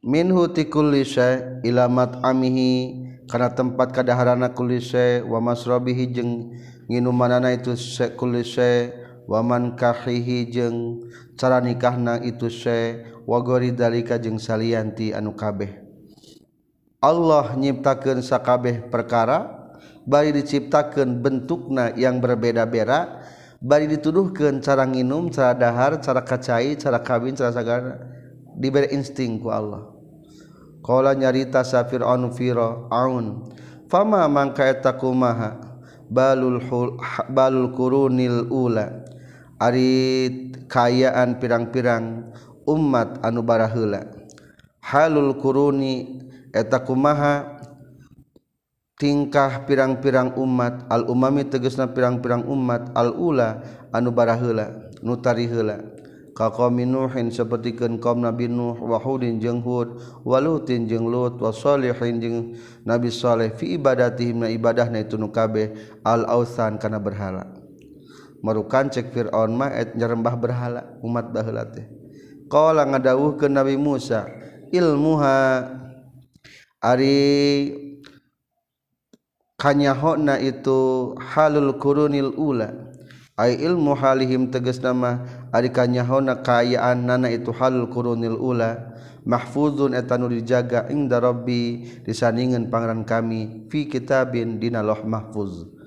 Minhu 0.00 0.48
tikulli 0.54 1.04
syai 1.04 1.60
ilamat 1.66 2.22
amihi 2.24 2.94
kana 3.28 3.52
tempat 3.52 3.92
kadaharana 3.92 4.54
kulli 4.54 4.80
syai 4.80 5.20
wa 5.26 5.42
masrabihi 5.42 6.04
jeung 6.14 6.54
nginumanana 6.88 7.52
itu 7.52 7.76
kulli 8.16 8.46
syai. 8.46 8.94
waman 9.28 9.76
kahihi 9.76 10.48
jeung 10.48 11.04
cara 11.36 11.60
nikahna 11.60 12.16
itu 12.24 12.48
se 12.48 13.04
wagori 13.28 13.76
dalika 13.76 14.16
jeung 14.16 14.40
salianti 14.40 15.12
anu 15.12 15.36
kabeh. 15.36 15.84
Allah 16.98 17.54
nyiptakan 17.54 18.24
sakabeh 18.24 18.88
perkara 18.88 19.70
bari 20.08 20.32
diciptakan 20.34 21.20
bentukna 21.20 21.94
yang 21.94 22.18
berbeda-beda 22.18 23.22
bari 23.60 23.86
dituduhkan 23.86 24.64
cara 24.64 24.88
nginum 24.88 25.30
cara 25.30 25.54
dahar 25.54 26.00
cara 26.00 26.24
kacai 26.24 26.74
cara 26.74 26.98
kawin 27.04 27.36
cara 27.36 27.52
sagana 27.52 28.00
diberi 28.56 28.90
insting 28.96 29.38
ku 29.38 29.52
Allah. 29.52 29.94
Qala 30.82 31.12
nyarita 31.12 31.62
safir 31.68 32.00
Fir'aun 32.00 32.32
Fira 32.32 32.88
Aun 32.88 33.44
Fama 33.92 34.24
mangka 34.24 34.64
eta 34.68 34.96
kumaha 34.96 35.60
balul 36.08 36.60
hul, 36.64 36.96
balul 37.28 37.72
kurunil 37.76 38.48
ula. 38.48 39.07
Ari 39.58 40.30
kayaan 40.70 41.42
pirang-pirang 41.42 42.30
umat 42.62 43.18
anu 43.26 43.42
baraheula. 43.42 44.06
Halul 44.78 45.34
kuruni 45.42 46.22
eta 46.54 46.78
kumaha? 46.82 47.58
Tingkah 48.98 49.62
pirang-pirang 49.62 50.34
umat 50.34 50.90
al-umami 50.90 51.46
tegesna 51.46 51.86
pirang-pirang 51.86 52.42
umat 52.50 52.90
al-ula 52.98 53.62
anu 53.94 54.10
anubarahla 54.10 54.90
nutarihla 55.06 55.78
kaqaumi 56.34 56.86
nuhin 56.86 57.34
sapertikeun 57.34 57.98
kaum 57.98 58.22
nabi 58.22 58.46
nuh 58.46 58.78
wa 58.78 58.98
hudin 58.98 59.42
jeung 59.42 59.62
hud 59.62 59.98
walutin 60.22 60.86
jeung 60.86 61.10
lut 61.10 61.38
wa 61.42 61.50
salihin 61.50 62.22
jeung 62.22 62.38
nabi 62.86 63.10
saleh 63.10 63.50
fi 63.50 63.74
ibadatihim 63.74 64.46
na 64.46 64.48
ibadahna 64.50 65.02
itu 65.02 65.18
nu 65.18 65.34
kabeh 65.34 65.74
al-ausan 66.06 66.78
kana 66.78 67.02
berhala. 67.02 67.57
merukan 68.44 68.90
cek 68.90 69.10
Fir'aun 69.10 69.54
mah 69.54 69.74
nyerembah 69.94 70.34
berhala 70.38 70.82
umat 71.02 71.30
baheula 71.34 71.66
teh. 71.66 71.86
Qala 72.48 72.88
ngadawuhkeun 72.88 73.52
Nabi 73.52 73.76
Musa 73.76 74.24
ilmuha 74.72 75.68
ari 76.80 77.20
kanyahona 79.58 80.38
itu 80.40 81.12
halul 81.18 81.76
kurunil 81.76 82.32
ula. 82.38 82.88
Ay 83.38 83.54
ilmu 83.62 83.94
halihim 83.94 84.50
tegas 84.50 84.82
nama 84.82 85.22
ari 85.54 85.70
kanyahona 85.70 86.42
kayaan 86.42 87.06
nana 87.06 87.30
itu 87.30 87.54
halul 87.54 87.86
kurunil 87.86 88.34
ula. 88.34 88.98
Mahfuzun 89.28 89.92
etanu 89.92 90.32
dijaga 90.32 90.88
inda 90.88 91.20
rabbi 91.20 91.84
disandingan 92.00 92.72
pangeran 92.72 93.04
kami 93.04 93.68
fi 93.68 93.84
kitabin 93.84 94.56
dina 94.56 94.80
loh 94.80 95.04
mahfuz. 95.04 95.77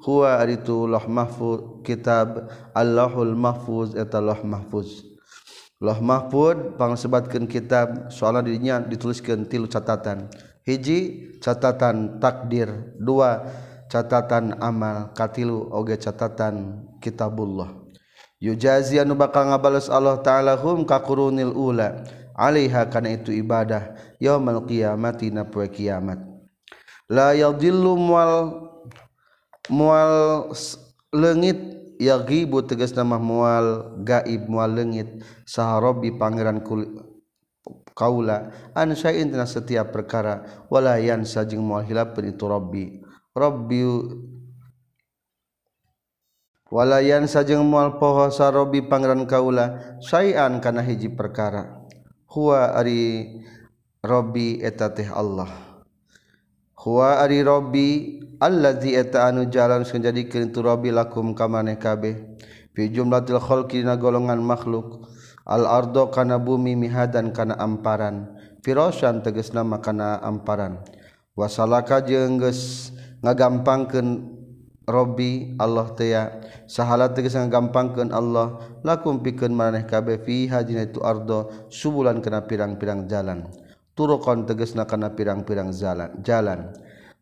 Huwa 0.00 0.40
ari 0.40 0.56
itu 0.60 0.88
loh 0.88 1.04
mahfuz 1.04 1.84
kitab 1.84 2.48
Allahul 2.72 3.36
mahfuz 3.36 3.92
eta 3.96 4.20
loh 4.20 4.40
mahfuz. 4.44 5.04
Loh 5.80 5.96
mahfud 6.00 6.76
pangsebatkeun 6.76 7.48
kitab 7.48 8.12
soalna 8.12 8.44
dirinya 8.44 8.84
dituliskeun 8.84 9.48
tilu 9.48 9.64
catatan. 9.64 10.28
Hiji 10.68 11.32
catatan 11.40 12.20
takdir. 12.20 12.96
Dua 13.00 13.48
catatan 13.88 14.60
amal. 14.60 15.16
Katilu 15.16 15.72
oge 15.72 15.96
catatan 15.96 16.84
kitabullah. 17.00 17.72
Yujazi 18.40 19.00
anu 19.00 19.16
bakal 19.16 19.48
ngabales 19.52 19.88
Allah 19.88 20.20
taala 20.20 20.56
hum 20.60 20.84
ka 20.84 21.00
qurunil 21.00 21.52
ula. 21.52 22.04
Alaiha 22.36 22.88
kana 22.88 23.16
itu 23.16 23.32
ibadah 23.36 23.96
yaumul 24.16 24.64
qiyamati 24.64 25.28
na 25.32 25.44
poe 25.48 25.68
kiamat. 25.68 26.20
La 27.08 27.36
yadillu 27.36 27.96
mual 27.96 28.69
mual 29.70 30.50
legit 31.14 31.58
yagibu 32.02 32.66
tegas 32.66 32.90
nama 32.92 33.16
mual 33.16 33.96
gaib 34.02 34.50
mual 34.50 34.74
legit 34.74 35.22
saharobi 35.46 36.12
pangeran 36.18 36.60
kul 36.66 37.06
kaula 37.94 38.50
an 38.72 38.96
syai'in 38.96 39.30
tina 39.30 39.44
setiap 39.44 39.92
perkara 39.92 40.66
wala 40.72 40.96
yansa 40.98 41.44
jeung 41.46 41.62
moal 41.62 41.86
hilapkeun 41.86 42.34
itu 42.34 42.44
rabbi. 42.48 42.84
Rabbi 43.30 43.80
wala 46.70 46.98
yansa 46.98 47.46
jeung 47.46 47.62
moal 47.66 48.00
poho 48.02 48.26
sarobi 48.32 48.82
pangeran 48.82 49.28
kaula 49.28 49.98
syai'an 50.02 50.58
kana 50.58 50.82
hiji 50.82 51.14
perkara. 51.14 51.86
Huwa 52.30 52.74
ari 52.74 53.38
rabbi 54.02 54.58
eta 54.62 54.90
teh 54.90 55.06
Allah. 55.06 55.69
Huwa 56.80 57.20
ari 57.20 57.44
Robbi 57.44 57.88
allazi 58.40 58.96
eta 58.96 59.28
anu 59.28 59.44
jalan 59.52 59.84
menjadikan 59.84 60.48
tu 60.48 60.64
Robbi 60.64 60.88
lakum 60.88 61.36
kamane 61.36 61.76
kabeh. 61.76 62.16
Fi 62.72 62.88
jumlatil 62.88 63.36
khalqi 63.36 63.84
na 63.84 64.00
golongan 64.00 64.40
makhluk. 64.40 65.04
Al 65.44 65.68
ardo 65.68 66.08
kana 66.08 66.40
bumi 66.40 66.80
mihadan 66.80 67.36
kana 67.36 67.52
amparan. 67.60 68.32
Firasyan 68.64 69.20
tegasna 69.20 69.60
makna 69.60 70.24
amparan. 70.24 70.80
Wasalaka 71.36 72.00
jeung 72.00 72.40
geus 72.40 72.96
ngagampangkeun 73.20 74.40
Robbi 74.88 75.52
Allah 75.60 75.92
teya 75.92 76.32
sahala 76.64 77.12
tegas 77.12 77.36
ngagampangkeun 77.36 78.08
Allah 78.08 78.56
lakum 78.80 79.20
pikeun 79.20 79.52
maneh 79.52 79.84
kabeh 79.84 80.16
fi 80.24 80.48
hajina 80.48 80.88
itu 80.88 81.04
ardo 81.04 81.68
subulan 81.68 82.24
kana 82.24 82.48
pirang-pirang 82.48 83.04
jalan. 83.04 83.52
turukon 84.00 84.48
tegesna 84.48 84.88
kana 84.88 85.12
pirang-pirang 85.12 85.76
jalan. 85.76 86.08
Jalan 86.24 86.72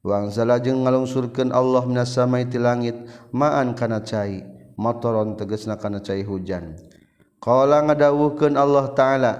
wangzala 0.07 0.63
jeung 0.63 0.87
ngalungsurkeun 0.87 1.51
Allah 1.51 1.83
minas 1.83 2.15
samai 2.15 2.47
ti 2.47 2.63
langit 2.63 2.95
ma'an 3.35 3.75
kana 3.75 3.99
cai 4.07 4.47
motoron 4.79 5.35
tegesna 5.35 5.75
kana 5.75 5.99
cai 5.99 6.23
hujan. 6.23 6.79
Qala 7.43 7.83
ngadawuhkeun 7.83 8.55
Allah 8.55 8.95
taala 8.95 9.33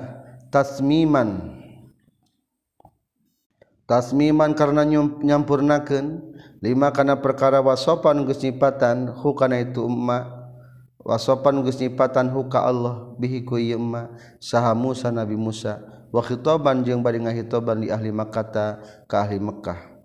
tasmiman. 0.51 1.55
Tasmiman 3.87 4.59
karena 4.59 4.83
nyampurnakeun 5.23 6.21
lima 6.59 6.91
kana 6.91 7.23
perkara 7.23 7.63
wasopan 7.63 8.27
geus 8.27 8.43
nyipatan 8.43 9.15
hukana 9.15 9.63
itu 9.63 9.87
umma 9.87 10.51
wasopan 11.01 11.63
geus 11.63 11.79
nyipatan 11.81 12.29
huka 12.35 12.67
Allah 12.67 13.15
bihi 13.17 13.47
ku 13.47 13.57
ieu 13.57 13.79
emma 13.79 14.13
saha 14.43 14.75
Musa 14.75 15.09
Nabi 15.15 15.39
Musa. 15.39 15.98
wakhiban 16.15 16.85
jeung 16.85 17.05
bari 17.05 17.23
ngahitoban 17.23 17.85
di 17.85 17.89
ahli 17.93 18.13
Makkata 18.13 18.81
ka 19.09 19.27
ahli 19.27 19.41
Mekkah. 19.41 19.99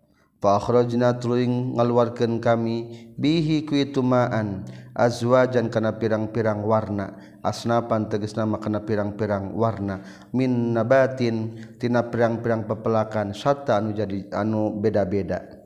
Akhrajna 0.44 1.16
tuling 1.24 1.80
ngaluarkeun 1.80 2.44
kami 2.44 3.08
bihi 3.16 3.64
kuitumaan 3.64 4.68
azwajan 4.92 5.72
kana 5.72 5.96
pirang-pirang 5.96 6.68
warna 6.68 7.16
asnapan 7.40 8.12
tegasna 8.12 8.44
kana 8.60 8.84
pirang-pirang 8.84 9.56
warna 9.56 10.04
min 10.36 10.76
nabatin 10.76 11.56
tina 11.80 12.12
pirang-pirang 12.12 12.68
pepelakan 12.68 13.32
sata 13.32 13.80
anu 13.80 13.96
jadi 13.96 14.36
anu 14.36 14.76
beda-beda. 14.76 15.64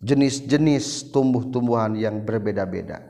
Jenis-jenis 0.00 1.12
tumbuh-tumbuhan 1.12 1.92
yang 1.92 2.24
berbeda-beda. 2.24 3.04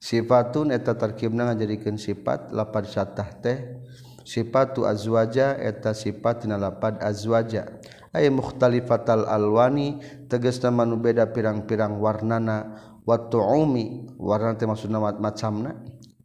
Sifatun 0.00 0.72
eta 0.72 0.96
tarkibna 0.96 1.52
ngajadikeun 1.52 2.00
sifat 2.00 2.48
lapar 2.56 2.88
satah 2.88 3.28
teh 3.44 3.76
sifatu 4.24 4.86
azwaja 4.86 5.56
eta 5.58 5.92
sifat 5.92 6.48
lapad 6.48 6.98
azwaja. 7.02 7.80
Ay 8.10 8.26
mukhtalifatal 8.26 9.28
alwani 9.28 10.02
tegas 10.26 10.58
nama 10.58 10.82
nu 10.82 10.98
beda 10.98 11.30
pirang-pirang 11.30 12.00
warnana. 12.02 12.88
Wa 13.06 13.16
tu'umi 13.16 14.16
warna 14.20 14.54
teh 14.54 14.68
maksudna 14.68 15.00
macamna 15.00 15.78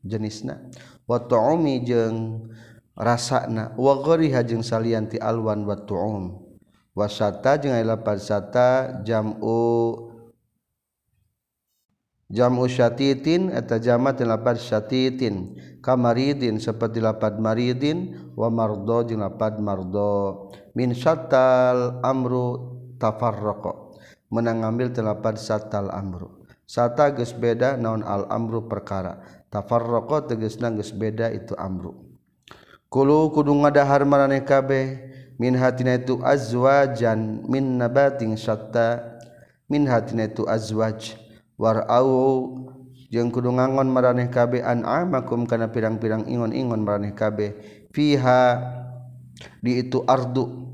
jenisna. 0.03 0.59
Wa 1.07 1.23
tu'umi 1.23 1.81
jeung 1.85 2.49
rasana 2.97 3.75
wa 3.79 4.01
ghariha 4.01 4.43
jeung 4.43 4.65
salianti 4.65 5.21
alwan 5.21 5.63
wa 5.65 5.77
tu'um. 5.77 6.41
Wasata 6.95 7.59
jeung 7.59 7.75
ay 7.75 7.83
lapad 7.83 8.23
sata 8.23 9.01
jam'u 9.03 10.14
jamu 12.31 12.65
syatitin 12.65 13.53
eta 13.53 13.77
jamat 13.77 14.21
lapad 14.25 14.57
syatitin. 14.57 15.57
Kamaridin 15.85 16.57
seperti 16.57 16.97
lapad 16.97 17.37
maridin 17.37 18.31
wa 18.33 18.49
mardo 18.49 19.05
jeung 19.05 19.21
lapad 19.21 19.61
mardo. 19.61 20.49
Min 20.73 20.97
syatal 20.97 22.01
amru 22.01 22.77
tafarraqa 22.97 23.85
menang 24.33 24.65
ngambil 24.65 24.91
telapad 24.91 25.37
satal 25.37 25.93
amru. 25.93 26.43
Sata 26.65 27.13
geus 27.13 27.31
beda 27.31 27.77
naon 27.77 28.01
al 28.01 28.25
amru 28.33 28.65
perkara. 28.65 29.21
Tafarraqa 29.53 30.33
tegasna 30.33 30.73
geus 30.73 30.89
beda 30.89 31.29
itu 31.29 31.53
amru. 31.55 31.93
Kulu 32.89 33.29
kudu 33.31 33.53
ngadahar 33.53 34.01
maraneh 34.03 34.41
kabeh. 34.41 35.13
Min 35.35 35.51
hatina 35.59 35.99
itu 35.99 36.23
azwajan 36.23 37.43
min 37.51 37.75
nabatin 37.75 38.39
syatta 38.39 39.19
min 39.67 39.83
hatina 39.83 40.31
itu 40.31 40.47
azwaj. 40.47 41.24
warau 41.55 42.07
jeung 43.11 43.31
kudu 43.31 43.53
ngangon 43.55 43.87
maraneh 43.87 44.27
kabeh 44.27 44.59
an'amakum 44.59 45.47
kana 45.47 45.71
pirang-pirang 45.71 46.27
ingon-ingon 46.27 46.81
maraneh 46.83 47.15
kabeh. 47.15 47.55
Fiha 47.95 48.59
di 49.63 49.79
itu 49.79 50.03
ardu. 50.03 50.67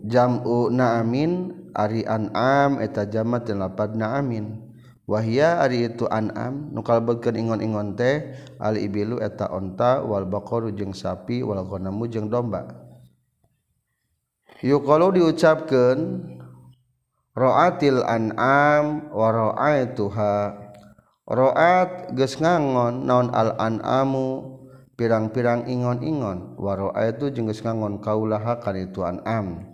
Jam'u 0.00 0.72
na'amin 0.72 1.52
ari 1.76 2.04
an'am 2.04 2.80
eta 2.80 3.04
jamat 3.08 3.48
dan 3.48 3.64
lapad 3.64 3.96
na'amin. 3.96 4.68
Wahia 5.10 5.58
ari 5.58 5.90
itu 5.90 6.06
an'am 6.06 6.70
nu 6.70 6.86
kalebetkeun 6.86 7.34
ingon-ingon 7.34 7.98
teh 7.98 8.30
al 8.62 8.78
ibilu 8.78 9.18
eta 9.18 9.50
onta 9.50 10.06
wal 10.06 10.22
baqaru 10.22 10.70
jeung 10.70 10.94
sapi 10.94 11.42
wal 11.42 11.66
ghanamu 11.66 12.06
jeung 12.06 12.30
domba. 12.30 12.70
Yuqalu 14.62 15.18
diucapkeun 15.18 15.98
Roatil 17.40 18.04
an'am 18.04 19.08
wa 19.16 19.28
ra'aituha. 19.32 20.60
Roat 21.24 22.12
geus 22.12 22.36
ngangon 22.36 23.08
naon 23.08 23.32
al 23.32 23.56
an'amu? 23.56 24.60
Pirang-pirang 25.00 25.64
ingon-ingon. 25.64 26.60
Wa 26.60 26.76
ra'aitu 26.76 27.32
jeung 27.32 27.48
geus 27.48 27.64
ngangon 27.64 28.04
kaulaha 28.04 28.60
kana 28.60 28.84
itu 28.84 29.00
an'am. 29.00 29.72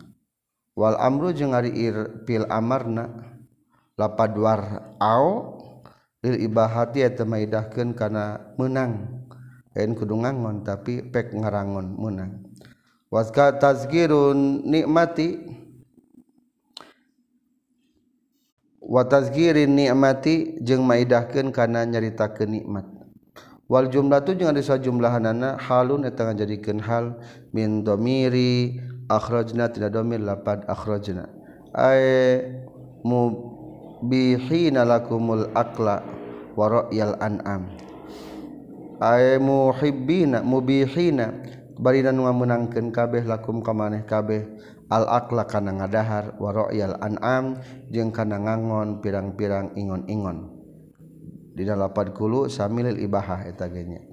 Wal 0.79 0.95
amru 0.95 1.35
jeung 1.35 1.59
ari 1.59 1.75
fil 2.23 2.47
amarna. 2.47 3.35
Lapad 3.99 4.39
war 4.39 4.95
au 5.03 5.59
lil 6.23 6.39
ibahati 6.47 7.03
eta 7.03 7.27
maidahkeun 7.27 7.99
kana 7.99 8.55
meunang. 8.55 9.27
Lain 9.75 9.99
kudu 9.99 10.23
ngangon 10.23 10.63
tapi 10.63 11.03
pek 11.03 11.35
ngarangon 11.35 11.99
meunang. 11.99 12.47
Waska 13.11 13.59
tazkirun 13.59 14.63
nikmati. 14.63 15.59
watazgirin 18.87 19.75
nikmati 19.75 20.63
jeung 20.63 20.87
maidahkeun 20.87 21.51
kana 21.51 21.83
nyaritakeun 21.83 22.51
nikmat. 22.55 22.87
Wal 23.67 23.91
jumlatu 23.91 24.39
jeung 24.39 24.55
ada 24.55 24.63
jumlahanna 24.63 25.59
halun 25.59 26.07
eta 26.07 26.31
ngajadikeun 26.31 26.79
hal 26.87 27.19
min 27.51 27.83
domiri 27.83 28.79
akhrajna 29.11 29.67
tina 29.75 29.91
domir 29.91 30.23
lapad 30.23 30.63
akhrajna. 30.71 31.27
Ay 31.75 32.47
mubihina 33.03 34.87
lakumul 34.87 35.51
akla 35.51 36.07
wa 36.55 36.67
ra'yal 36.71 37.19
an'am. 37.19 37.75
Ay 39.03 39.43
muhibbina 39.43 40.47
mubihina 40.47 41.35
bari 41.77 42.07
nu 42.07 42.23
ngameunangkeun 42.25 42.95
kabeh 42.95 43.27
lakum 43.27 43.67
ka 43.67 43.75
maneh 43.75 44.07
kabeh. 44.07 44.47
Al 44.87 45.05
akla 45.11 45.47
kana 45.51 45.75
ngadahar 45.75 46.39
wa 46.39 46.71
yal 46.71 46.95
an'am 47.03 47.59
jeung 47.91 48.15
kana 48.15 48.39
ngangon 48.39 49.03
pirang-pirang 49.03 49.75
ingon-ingon. 49.75 50.55
Dina 51.57 51.75
lapad 51.75 52.13
kulu 52.13 52.53
samilil 52.53 53.01
ibahah 53.01 53.49
eta 53.49 53.67
genya. 53.67 54.05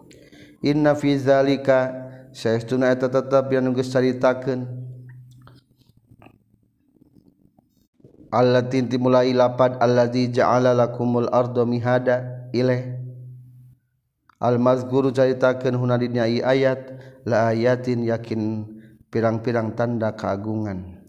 Inna 0.63 0.95
fi 0.95 1.19
zalika 1.19 1.91
saestuna 2.31 2.89
eta 2.89 3.11
tetep 3.11 3.51
yang 3.51 3.75
geus 3.75 3.91
caritakeun. 3.91 4.63
Allah 8.33 8.65
tinti 8.65 8.97
mulai 8.97 9.29
lapad 9.29 9.77
alladzi 9.77 10.33
ja'ala 10.33 10.73
lakumul 10.73 11.29
ardo 11.29 11.69
mihada 11.69 12.49
ilaih 12.49 12.97
Al-mazguru 14.43 15.13
caritakeun 15.15 15.77
huna 15.77 15.95
ayat 15.95 16.99
la 17.23 17.53
ayatin 17.53 18.03
yakin 18.03 18.72
pirang-pirang 19.13 19.77
tanda 19.77 20.17
keagungan 20.17 21.03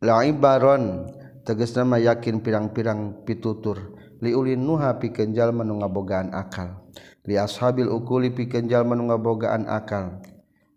laibaron 0.00 1.10
tegas 1.44 1.76
nama 1.76 2.00
yakin 2.00 2.40
pirang-pirang 2.40 3.24
pitutur. 3.24 3.96
Liulin 4.20 4.60
nuha 4.60 5.00
pikenjal 5.00 5.52
menunga 5.56 5.88
bogaan 5.88 6.32
akal. 6.36 6.84
Li 7.24 7.40
ashabil 7.40 7.88
ukuli 7.88 8.32
pikenjal 8.32 8.84
menunga 8.84 9.16
bogaan 9.16 9.64
akal. 9.64 10.20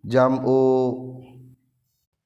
Jamu 0.03 0.63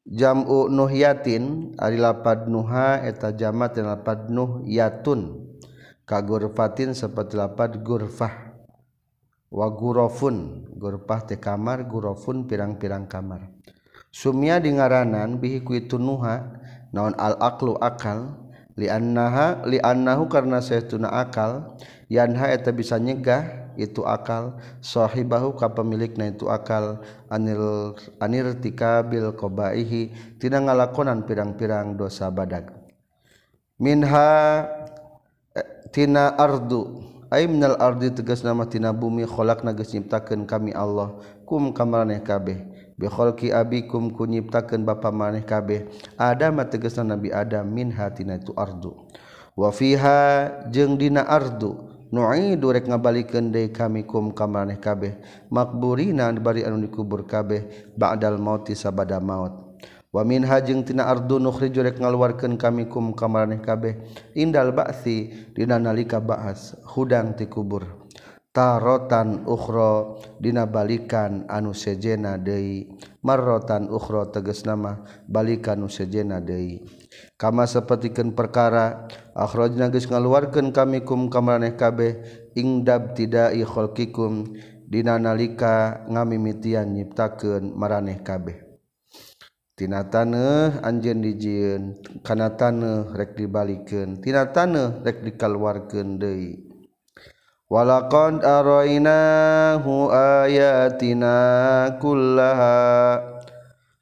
jamu 0.05 0.69
nuhyatin 0.69 1.73
ari 1.77 1.97
lapad 1.97 2.45
nuha 2.49 3.01
eta 3.01 3.33
jamat 3.33 3.77
dan 3.77 3.93
lapad 3.93 4.29
nuhyatun 4.29 5.45
kagurfatin 6.05 6.93
seperti 6.93 7.37
lapad 7.37 7.81
gurfah. 7.81 8.46
Wa 9.47 9.67
gurafun 9.71 10.67
gurfah 10.75 11.23
te 11.23 11.39
kamar 11.39 11.87
gurafun 11.87 12.47
pirang-pirang 12.47 13.07
kamar. 13.07 13.47
Sumya 14.11 14.57
di 14.57 14.73
ngaranan 14.73 15.37
bihi 15.37 15.61
ku 15.61 15.77
itu 15.77 15.99
nuha 15.99 16.57
naon 16.91 17.13
al 17.19 17.37
aqlu 17.37 17.77
akal 17.77 18.33
li 18.79 18.87
annaha 18.87 19.61
li 19.67 19.77
annahu 19.77 20.25
karna 20.31 20.63
saytuna 20.63 21.11
akal 21.11 21.77
yanha 22.07 22.49
eta 22.49 22.71
bisa 22.71 22.97
nyegah 22.97 23.67
itu 23.77 24.01
akal 24.03 24.57
sahibahu 24.81 25.53
ka 25.53 25.69
pemilikna 25.69 26.33
itu 26.33 26.49
akal 26.49 27.05
anil 27.29 27.93
anir 28.17 28.57
tikabil 28.57 29.37
qobaihi 29.37 30.37
tina 30.41 30.65
ngalakonan 30.65 31.23
pirang-pirang 31.29 31.93
dosa 31.93 32.33
badag. 32.33 32.73
Minha 33.77 34.65
eh, 35.53 35.67
tina 35.93 36.33
ardu 36.33 37.05
Aimnal 37.27 37.75
ardi 37.83 38.07
tegas 38.15 38.39
nama 38.39 38.63
tina 38.63 38.95
bumi 38.95 39.27
kholak 39.27 39.59
nages 39.59 39.91
nyiptakeun 39.91 40.47
kami 40.47 40.71
Allah. 40.71 41.11
Kum 41.43 41.75
kamaraneh 41.75 42.23
kabeh. 42.23 42.63
Bi 42.95 43.11
kholqi 43.11 43.51
abikum 43.51 44.15
ku 44.15 44.23
nyiptakeun 44.23 44.87
bapa 44.87 45.11
maneh 45.11 45.43
kabeh. 45.43 45.91
Adam 46.15 46.63
tegasna 46.63 47.19
Nabi 47.19 47.27
Adam 47.35 47.67
min 47.67 47.91
hatina 47.91 48.39
itu 48.39 48.55
ardu. 48.55 48.95
Wa 49.59 49.75
fiha 49.75 50.71
jeung 50.71 50.95
dina 50.95 51.27
ardu. 51.27 51.75
Nu'idu 52.15 52.71
rek 52.71 52.87
ngabalikeun 52.87 53.51
deui 53.51 53.75
kami 53.75 54.07
kum 54.07 54.31
kamaraneh 54.31 54.79
kabeh. 54.79 55.19
Makburina 55.51 56.31
bari 56.31 56.63
anu 56.63 56.79
dikubur 56.79 57.27
kabeh. 57.27 57.91
Ba'dal 57.99 58.39
mauti 58.39 58.71
sabada 58.71 59.19
maut. 59.19 59.66
wamin 60.17 60.41
hajeng 60.49 60.81
tina 60.81 61.05
ardu 61.05 61.37
nukhri 61.37 61.69
jurek 61.69 62.01
ngaluarkan 62.01 62.57
kami 62.57 62.89
kum 62.89 63.13
kamareh 63.13 63.61
kabeh. 63.61 64.01
Indal 64.33 64.73
ba'si 64.73 65.29
dina 65.53 65.77
nalika 65.77 66.17
ba'as 66.17 66.73
hudang 66.97 67.37
ti 67.37 67.45
kubur. 67.45 67.85
Tarotan 68.49 69.45
ukhra 69.45 70.17
dina 70.41 70.65
balikan 70.65 71.45
anu 71.45 71.77
sejena 71.77 72.41
deui. 72.41 72.89
Marrotan 73.21 73.93
ukhra 73.93 74.33
tegas 74.33 74.65
nama 74.65 75.05
balikan 75.29 75.85
anu 75.85 75.93
sejena 75.93 76.41
deui. 76.41 76.81
Kama 77.37 77.69
sapertikeun 77.69 78.33
perkara 78.33 79.05
akhrajna 79.37 79.93
geus 79.93 80.09
ngaluarkeun 80.09 80.73
kami 80.73 81.05
kum 81.05 81.29
kamareh 81.29 81.77
kabeh. 81.77 82.17
Ingdab 82.57 83.13
tidai 83.13 83.61
khalqikum 83.61 84.57
dina 84.89 85.21
nalika 85.21 86.01
ngamimitian 86.09 86.97
nyiptakeun 86.97 87.77
maraneh 87.77 88.25
kabeh. 88.25 88.66
tina 89.77 90.09
taneuh 90.09 90.81
anjeun 90.81 91.21
dijieun 91.21 91.83
kana 92.25 92.57
taneuh 92.57 93.13
rek 93.13 93.37
dibalikeun 93.37 94.17
tina 94.25 94.49
taneuh 94.49 95.05
rek 95.05 95.21
dikaluarkeun 95.21 96.17
deui. 96.17 96.65
Walaqad 97.67 98.47
arainahu 98.47 100.09
ayatina 100.09 101.35
kullaha. 101.99 103.19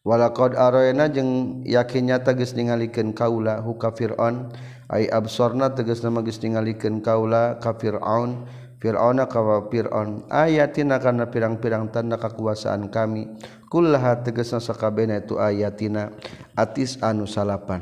Walaqad 0.06 0.54
araina 0.54 1.10
jeung 1.10 1.66
yakinnya 1.66 2.22
tegas 2.22 2.54
ningalikeun 2.54 3.18
kaula 3.18 3.60
hu 3.66 3.74
ka 3.76 3.90
fir'aun. 3.90 4.54
Ai 4.86 5.10
absorna 5.10 5.74
tegas 5.74 6.06
nama 6.06 6.22
geus 6.22 6.38
ningalikeun 6.46 7.02
kaula 7.02 7.58
ka 7.58 7.74
fir'aun. 7.74 8.46
Fir'auna 8.86 9.26
kawa 9.26 9.66
Fir'aun 9.66 10.30
ayatina 10.30 11.02
karena 11.02 11.26
pirang-pirang 11.26 11.90
tanda 11.90 12.22
kekuasaan 12.22 12.94
kami 12.94 13.34
kullaha 13.66 14.22
tegasna 14.22 14.62
sakabehna 14.62 15.26
itu 15.26 15.42
ayatina 15.42 16.14
atis 16.54 17.02
anu 17.02 17.26
salapan. 17.26 17.82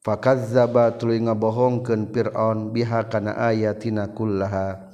Fakadzdzaba 0.00 0.96
tuluy 0.96 1.20
ngabohongkeun 1.20 2.16
Fir'aun 2.16 2.72
biha 2.72 3.12
kana 3.12 3.36
ayatina 3.36 4.08
kullaha. 4.08 4.88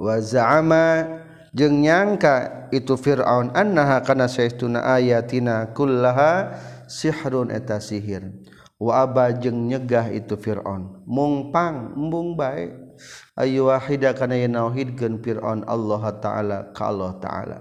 Wa 0.00 0.24
za'ama 0.24 1.20
jeung 1.52 1.84
nyangka 1.84 2.72
itu 2.72 2.96
Fir'aun 2.96 3.52
annaha 3.52 4.00
kana 4.00 4.24
saestuna 4.24 4.88
ayatina 4.88 5.76
kullaha 5.76 6.56
sihrun 6.88 7.52
eta 7.52 7.76
sihir. 7.76 8.24
Wa 8.80 9.04
aba 9.04 9.36
jeung 9.36 9.68
nyegah 9.68 10.08
itu 10.16 10.40
Fir'aun 10.40 11.04
mungpang 11.04 11.92
embung 11.92 12.40
bae. 12.40 12.85
ayu 13.36 13.68
wahida 13.68 14.16
kana 14.16 14.40
yen 14.40 14.56
nauhidkeun 14.56 15.20
Firaun 15.20 15.62
Allah 15.68 16.02
taala 16.18 16.58
ka 16.72 16.88
Allah 16.88 17.12
taala. 17.20 17.58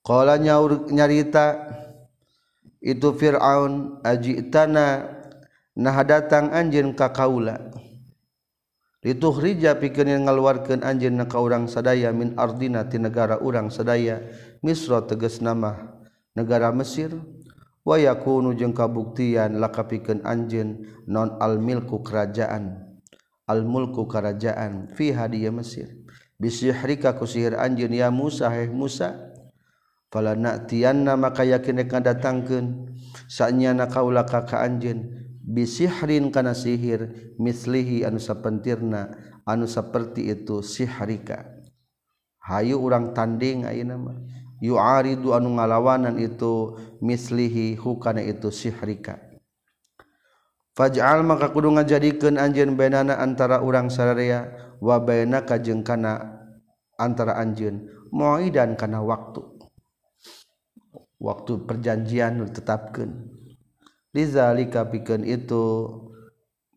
Qala 0.00 0.40
nyarita 0.40 1.60
itu 2.80 3.12
Firaun 3.14 4.00
ajitana 4.00 5.12
nah 5.76 5.98
datang 6.02 6.50
anjeun 6.56 6.96
ka 6.96 7.12
kaula. 7.12 7.60
Dituhrija 9.04 9.76
pikeun 9.76 10.24
ngaluarkeun 10.26 10.82
anjeun 10.82 11.20
na 11.20 11.28
ka 11.28 11.38
urang 11.38 11.68
sadaya 11.68 12.10
min 12.10 12.34
ardina 12.34 12.88
ti 12.88 12.98
negara 12.98 13.38
urang 13.38 13.70
sadaya 13.70 14.24
Misra 14.64 15.04
tegas 15.04 15.38
nama 15.44 16.00
negara 16.32 16.72
Mesir. 16.72 17.12
Wa 17.86 18.02
yakunu 18.02 18.50
jeung 18.58 18.74
kabuktian 18.74 19.62
lakapikeun 19.62 20.26
anjeun 20.26 20.86
non 21.06 21.38
almilku 21.38 22.02
kerajaan. 22.02 22.85
almulku 23.46 24.04
kerajaan 24.10 24.90
fi 24.92 25.14
hadiah 25.14 25.54
Mesir. 25.54 25.94
Bisihrika 26.36 27.16
ku 27.16 27.24
sihir 27.24 27.56
anjeun 27.56 27.96
ya 27.96 28.12
Musa 28.12 28.52
heh 28.52 28.68
Musa 28.68 29.16
fala 30.12 30.36
na'tiyanna 30.36 31.16
maka 31.16 31.48
yakin 31.48 31.80
akan 31.88 32.02
datangkeun 32.04 32.66
sanyana 33.24 33.88
kaula 33.88 34.28
ka 34.28 34.44
ka 34.44 34.60
anjeun 34.60 35.16
bisihrin 35.40 36.28
kana 36.28 36.52
sihir 36.52 37.32
mislihi 37.40 38.04
anu 38.04 38.20
sapentirna 38.20 39.16
anu 39.48 39.64
saperti 39.64 40.28
itu 40.28 40.60
sihrika. 40.60 41.56
Hayu 42.42 42.78
urang 42.78 43.16
tanding 43.16 43.64
ayeuna 43.64 43.96
mah. 43.96 44.18
Yu'aridu 44.60 45.36
anu 45.36 45.56
ngalawanan 45.56 46.16
itu 46.16 46.76
mislihi 47.02 47.76
hukana 47.76 48.22
itu 48.22 48.48
sihrika. 48.52 49.25
Faj'al 50.76 51.24
maka 51.24 51.48
kudu 51.48 51.72
ngajadikeun 51.72 52.36
anjeun 52.36 52.76
bainana 52.76 53.16
antara 53.16 53.64
urang 53.64 53.88
sararea 53.88 54.52
wa 54.76 55.00
bainaka 55.00 55.56
jeung 55.56 55.80
kana 55.80 56.20
antara 57.00 57.40
anjeun 57.40 57.88
mauidan 58.12 58.76
kana 58.76 59.00
waktu. 59.00 59.40
Waktu 61.16 61.64
perjanjian 61.64 62.44
ditetapkeun. 62.44 62.52
tetapkeun. 62.52 63.10
Lizalika 64.12 64.84
pikeun 64.84 65.24
itu 65.24 65.64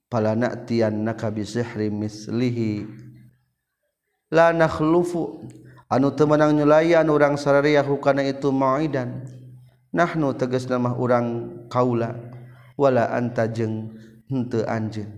pala 0.09 0.33
na'tiyannaka 0.33 1.29
bi 1.29 1.43
sihrin 1.45 1.99
mislihi 1.99 2.87
la 4.33 4.53
nakhlufu 4.53 5.45
anu 5.89 6.09
temenang 6.13 6.57
nyulayan 6.57 7.09
urang 7.09 7.37
sararea 7.37 7.85
hukana 7.85 8.25
itu 8.25 8.49
mauidan 8.49 9.25
nahnu 9.93 10.33
tegas 10.37 10.65
nama 10.65 10.93
urang 10.97 11.57
kaula 11.69 12.28
wala 12.79 13.11
anta 13.11 13.51
jeung 13.51 13.91
henteu 14.31 14.63
anjeun. 14.63 15.11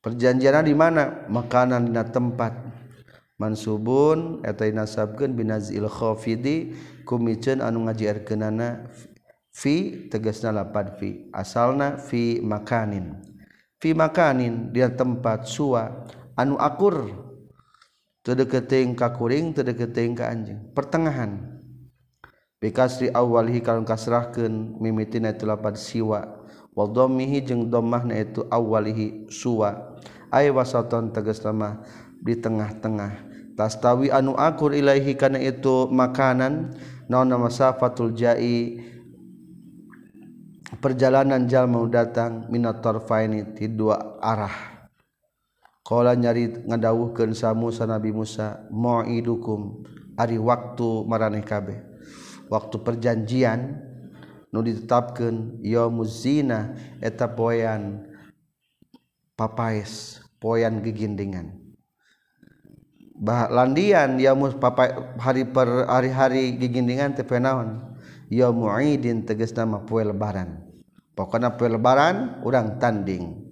Perjanjianna 0.00 0.64
di 0.64 0.72
mana? 0.72 1.28
Makanan 1.28 1.92
dina 1.92 2.08
tempat. 2.08 2.56
Mansubun 3.36 4.40
eta 4.44 4.64
nasabkeun 4.68 5.36
binazil 5.36 5.88
khafidi 5.88 6.72
kumiceun 7.04 7.60
anu 7.60 7.84
ngajierkeunana 7.84 8.88
fi 9.52 10.08
tegasna 10.08 10.56
lapad 10.56 10.96
fi. 10.96 11.28
Asalna 11.36 12.00
fi 12.00 12.40
makanin. 12.40 13.20
Fi 13.76 13.92
makanin 13.92 14.72
dia 14.72 14.88
tempat 14.88 15.44
sua 15.44 16.08
anu 16.32 16.56
akur. 16.56 17.28
Teu 18.20 18.36
ka 18.96 19.08
kuring 19.16 19.56
teu 19.56 19.64
ka 20.16 20.24
anjing 20.28 20.72
pertengahan. 20.76 21.49
bikasri 22.60 23.08
awalhi 23.10 23.64
kalung 23.64 23.88
kasrahkeun 23.88 24.76
mimitina 24.78 25.32
itu 25.32 25.48
lapan 25.48 25.74
siwa. 25.74 26.20
Wal 26.76 26.92
dhammihi 26.94 27.42
jeung 27.42 27.66
dhammahna 27.66 28.14
itu 28.20 28.46
awalihi 28.46 29.26
suwa. 29.32 29.98
Ay 30.30 30.52
wasaton 30.54 31.10
tegas 31.10 31.42
mah 31.50 31.82
di 32.22 32.38
tengah-tengah. 32.38 33.26
Tastawi 33.58 34.14
anu 34.14 34.38
akur 34.38 34.70
ilaihi 34.70 35.18
kana 35.18 35.42
itu 35.42 35.90
makanan 35.90 36.78
naon 37.10 37.34
masafatul 37.34 38.14
jai. 38.14 38.86
Perjalanan 40.80 41.50
jal 41.50 41.66
mau 41.66 41.84
datang 41.90 42.46
minat 42.46 42.78
tarfaini 42.78 43.58
ti 43.58 43.66
dua 43.66 44.22
arah. 44.22 44.54
Qala 45.82 46.14
nyari 46.14 46.62
ngadawuhkeun 46.70 47.34
sa 47.34 47.50
Musa 47.50 47.82
Nabi 47.84 48.14
Musa 48.14 48.62
ma'idukum 48.70 49.82
ari 50.14 50.38
waktu 50.38 50.88
maraneh 51.10 51.42
kabeh. 51.42 51.89
waktu 52.50 52.76
perjanjian 52.82 53.78
nu 54.50 54.58
ditetapkan 54.66 55.62
yo 55.62 55.86
muzina 55.88 56.74
eta 56.98 57.30
poyan 57.30 58.02
papais 59.38 60.18
poyan 60.42 60.82
gegindingan. 60.82 61.56
Landian 63.24 64.16
yamus 64.16 64.56
papai 64.56 64.96
hari 65.20 65.44
per 65.44 65.86
hari-hari 65.86 66.56
gegindingan 66.56 67.12
teh 67.12 67.22
penaon 67.22 67.94
yaum 68.32 68.64
muidin 68.64 69.28
tegas 69.28 69.52
nama 69.52 69.84
poe 69.84 70.02
lebaran. 70.02 70.64
Pokona 71.12 71.52
poe 71.54 71.68
lebaran 71.68 72.40
urang 72.42 72.80
tanding. 72.80 73.44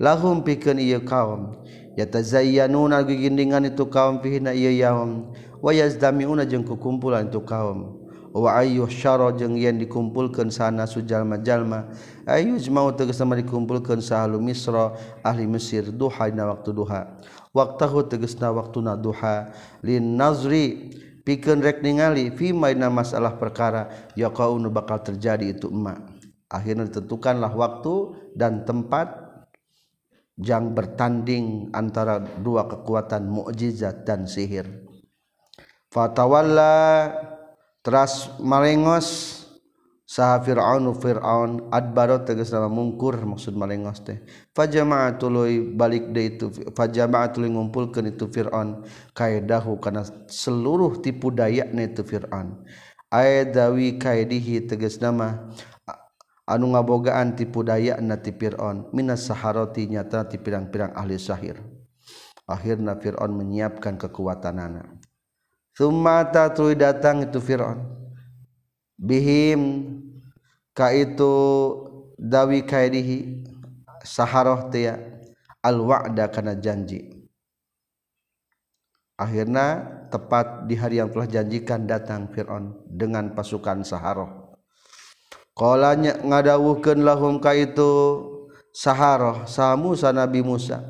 Lahum 0.00 0.40
pikeun 0.40 0.80
ieu 0.80 1.04
kaum. 1.04 1.52
Yatazayyanuna 2.00 3.04
gegindingan 3.04 3.68
itu 3.68 3.84
kaum 3.92 4.24
fihna 4.24 4.56
ieu 4.56 4.72
yaum. 4.72 5.36
Wa 5.60 5.72
yazdamiuna 5.72 6.48
jeung 6.48 6.64
kukumpulan 6.64 7.28
itu 7.28 7.40
kaum. 7.44 8.00
Wa 8.30 8.62
ayyuh 8.62 8.86
syara 8.86 9.34
jeung 9.34 9.58
yen 9.58 9.82
dikumpulkeun 9.82 10.54
sana 10.54 10.86
sujalma-jalma. 10.86 11.90
Ayyujmau 12.30 12.94
tegas 12.94 13.18
nama 13.18 13.34
dikumpulkeun 13.34 13.98
sahalu 13.98 14.38
misra 14.38 14.94
ahli 15.26 15.50
mesir 15.50 15.90
duha 15.90 16.30
dina 16.30 16.46
waktu 16.46 16.70
duha. 16.70 17.10
Waktahu 17.50 18.06
tegasna 18.06 18.54
waktuna 18.54 18.94
duha. 18.94 19.50
Lin 19.82 20.14
nazri 20.14 20.94
pikeun 21.26 21.58
rek 21.58 21.82
ningali 21.82 22.30
fi 22.30 22.54
maina 22.54 22.86
masalah 22.86 23.34
perkara 23.34 23.90
yaqaunu 24.14 24.70
bakal 24.70 25.02
terjadi 25.02 25.50
itu 25.50 25.66
emak. 25.66 25.98
Akhirnya 26.46 26.86
ditentukanlah 26.86 27.50
waktu 27.50 28.14
dan 28.38 28.62
tempat 28.62 29.10
yang 30.38 30.70
bertanding 30.70 31.68
antara 31.74 32.22
dua 32.40 32.64
kekuatan 32.70 33.26
mukjizat 33.26 34.06
dan 34.08 34.24
sihir 34.24 34.89
fatawalla 35.90 37.10
teras 37.82 38.30
malengos 38.38 39.40
saha 40.06 40.42
Fir'aun 40.42 40.90
Fir'aun 40.94 41.70
adbaro 41.74 42.22
tegas 42.22 42.54
nama 42.54 42.70
mungkur 42.70 43.18
maksud 43.26 43.54
malengos 43.58 44.02
teh. 44.02 44.22
Fajama'a 44.54 45.18
tuluy 45.18 45.74
balik 45.74 46.14
de 46.14 46.22
itu 46.34 46.46
fajama'a 46.74 47.30
tuluy 47.34 47.50
ngumpulkeun 47.50 48.10
itu 48.10 48.30
Fir'aun. 48.30 48.86
Kaidahu 49.14 49.78
kana 49.82 50.06
seluruh 50.26 50.98
tipu 51.02 51.34
dayana 51.34 51.86
itu 51.86 52.06
Fir'aun. 52.06 52.62
Aidawi 53.10 53.98
kaidihi 53.98 54.70
tegas 54.70 55.02
nama 55.02 55.50
anu 56.46 56.74
ngabogaan 56.74 57.34
tipu 57.34 57.66
dayana 57.66 58.18
ti 58.18 58.30
Fir'aun. 58.30 58.90
Minas 58.94 59.26
saharati 59.26 59.90
nyata 59.90 60.26
ti 60.26 60.38
pirang-pirang 60.38 60.94
ahli 60.94 61.18
sahir. 61.18 61.58
Akhirna 62.50 62.98
Fir'aun 62.98 63.30
menyiapkan 63.30 63.94
kekuatan 63.94 64.58
anak 64.58 64.99
Thumma 65.80 66.28
tuluy 66.52 66.76
datang 66.76 67.24
itu 67.24 67.40
fir'aun. 67.40 67.80
Bihim 69.00 69.88
ka 70.76 70.92
itu 70.92 71.32
dawi 72.20 72.68
kairihi 72.68 73.48
saharoh 74.04 74.68
tia 74.68 75.00
al 75.64 75.80
wa'da 75.80 76.28
kana 76.28 76.52
janji. 76.60 77.24
Akhirnya 79.16 79.84
tepat 80.12 80.68
di 80.68 80.76
hari 80.76 81.00
yang 81.00 81.08
telah 81.12 81.28
janjikan 81.28 81.88
datang 81.88 82.28
Fir'aun 82.28 82.84
dengan 82.88 83.32
pasukan 83.32 83.80
saharoh. 83.80 84.56
Qalanya 85.56 86.20
ngadawuhkeun 86.24 87.04
lahum 87.04 87.36
ka 87.36 87.52
itu 87.56 88.20
saharoh 88.72 89.44
sa 89.44 89.76
Musa 89.76 90.12
Nabi 90.12 90.40
Musa. 90.40 90.80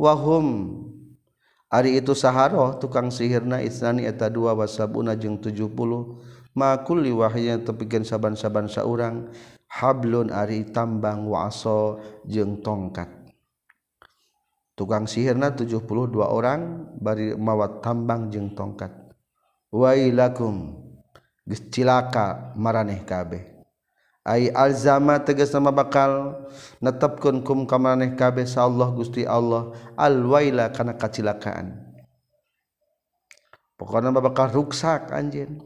Wahum 0.00 0.80
Ari 1.72 1.96
itu 1.96 2.12
Saharoh 2.12 2.76
tukang 2.76 3.08
sihirna 3.08 3.64
isnani 3.64 4.04
eta 4.04 4.28
dua 4.28 4.52
wasabuna 4.52 5.16
jeung 5.16 5.40
70 5.40 5.72
makul 6.52 7.00
liwahya 7.00 7.64
tepikeun 7.64 8.04
saban-saban 8.04 8.68
saurang 8.68 9.32
hablun 9.72 10.28
ari 10.28 10.68
tambang 10.68 11.24
waso 11.24 11.96
jeung 12.28 12.60
tongkat. 12.60 13.08
Tukang 14.76 15.08
sihirna 15.08 15.56
72 15.56 16.12
orang 16.20 16.92
bari 17.00 17.32
mawat 17.32 17.80
tambang 17.80 18.28
jeung 18.28 18.52
tongkat. 18.52 18.92
Wailakum 19.72 20.76
geus 21.48 21.64
cilaka 21.72 22.52
maraneh 22.52 23.00
kabeh. 23.00 23.51
ay 24.22 24.54
alzama 24.54 25.18
tegas 25.18 25.50
nama 25.50 25.74
bakal 25.74 26.38
netepkeun 26.78 27.42
kum 27.42 27.66
ka 27.66 27.78
maneh 27.78 28.14
kabeh 28.14 28.46
sa 28.46 28.66
Allah 28.66 28.90
Gusti 28.94 29.26
Allah. 29.26 29.74
Alwaila 29.98 30.70
kana 30.70 30.94
kacilakaan. 30.94 31.78
Pokona 33.74 34.14
bakal 34.14 34.50
ruksak 34.54 35.10
anjeun. 35.10 35.58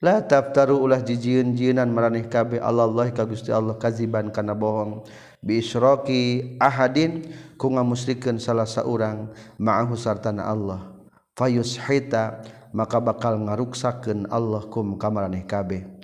La 0.00 0.24
taftaru 0.24 0.80
ulah 0.80 1.04
jijieun 1.04 1.52
jieunan 1.52 1.92
maraneh 1.92 2.24
kabeh 2.24 2.56
Allah 2.56 2.88
Allah 2.88 3.12
ka 3.12 3.28
Gusti 3.28 3.52
Allah 3.52 3.76
kaziban 3.76 4.32
kana 4.32 4.56
bohong. 4.56 5.04
Bi 5.44 5.60
isyraki 5.60 6.56
ahadin 6.56 7.28
ku 7.60 7.68
ngamusrikeun 7.68 8.40
salah 8.40 8.64
saurang 8.64 9.32
ma'ahu 9.60 9.96
sartana 9.96 10.48
Allah. 10.48 10.96
Fayushita 11.36 12.44
maka 12.72 12.96
bakal 13.00 13.40
ngaruksakeun 13.44 14.28
Allah 14.32 14.68
kum 14.72 14.96
ka 14.96 15.12
maraneh 15.12 15.44
kabeh. 15.44 15.99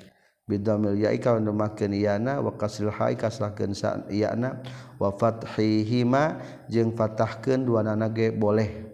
bidamil 0.46 0.94
ya 0.94 1.10
ika 1.10 1.34
numakeun 1.42 1.90
iana 1.90 2.38
wa 2.38 2.54
kasril 2.54 2.94
hai 2.94 3.18
kasrahkeun 3.18 3.74
sa 3.74 4.06
iana 4.06 4.62
wa 4.94 5.10
fathihima 5.10 6.38
jeung 6.70 6.94
fatahkeun 6.94 7.66
duanana 7.66 8.06
ge 8.14 8.30
boleh. 8.30 8.86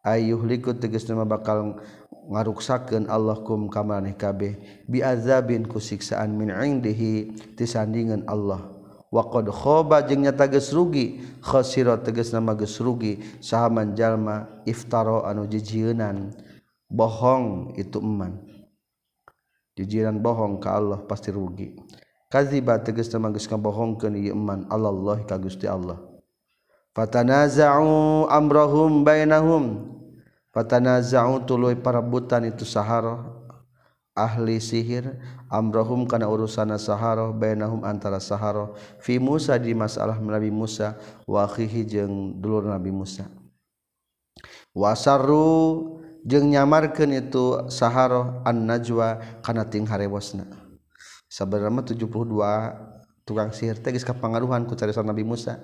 Ayuh 0.00 0.40
likut 0.46 0.80
tegasna 0.80 1.26
bakal 1.28 1.82
ngaruksakeun 2.32 3.12
Allah 3.12 3.36
kum 3.44 3.68
kamaneh 3.68 4.16
kabeh. 4.16 4.56
Bi 4.88 5.04
azabin 5.04 5.68
ku 5.68 5.82
siksaan 5.82 6.32
min 6.32 6.48
indihi 6.48 7.34
tisandingan 7.58 8.24
Allah. 8.24 8.72
Wa 9.12 9.26
qad 9.28 9.50
khaba 9.52 10.06
jeung 10.06 10.24
nyata 10.24 10.48
geus 10.48 10.72
rugi 10.72 11.20
khasira 11.42 11.98
tegasna 12.00 12.40
mah 12.40 12.54
geus 12.54 12.78
rugi 12.78 13.18
saha 13.42 13.68
manjalma 13.68 14.62
iftara 14.62 15.26
anu 15.26 15.44
jijieunan. 15.44 16.32
Bohong 16.86 17.74
itu 17.74 17.98
eman. 17.98 18.55
jijiran 19.76 20.18
bohong 20.18 20.58
ka 20.58 20.74
Allah 20.74 21.04
pasti 21.04 21.30
rugi. 21.30 21.76
Kaziba 22.26 22.82
tegas 22.82 23.06
temanggeus 23.06 23.46
ngabohongkeun 23.46 24.18
ieu 24.18 24.34
iman 24.34 24.66
Allah 24.72 25.22
ka 25.22 25.38
Gusti 25.38 25.68
Allah. 25.70 26.00
Fatanaza'u 26.96 28.26
amrahum 28.26 29.04
bainahum. 29.04 29.94
Fatanaza'u 30.50 31.44
tuluy 31.44 31.76
parabutan 31.78 32.48
itu 32.48 32.64
sahara. 32.66 33.36
Ahli 34.16 34.56
sihir 34.64 35.20
amrahum 35.52 36.08
kana 36.08 36.24
urusana 36.24 36.80
saharoh 36.80 37.36
bainahum 37.36 37.84
antara 37.84 38.16
saharoh 38.16 38.72
fi 38.96 39.20
Musa 39.20 39.60
di 39.60 39.76
masalah 39.76 40.16
Nabi 40.16 40.48
Musa 40.48 40.96
wa 41.28 41.44
akhihi 41.44 41.84
jeung 41.84 42.40
dulur 42.40 42.64
Nabi 42.64 42.88
Musa. 42.88 43.28
Wasarru 44.72 46.00
jeung 46.26 46.50
nyamarkeun 46.50 47.14
itu 47.14 47.70
saharoh 47.70 48.42
an 48.42 48.66
najwa 48.66 49.22
kana 49.46 49.62
ting 49.62 49.86
harewasna 49.86 50.50
sabarama 51.30 51.86
72 51.86 52.02
tukang 53.26 53.50
sihir 53.50 53.82
teh 53.82 53.90
geus 53.90 54.06
kapangaruhan 54.06 54.64
ku 54.70 54.78
cariosan 54.78 55.04
Nabi 55.10 55.26
Musa. 55.26 55.58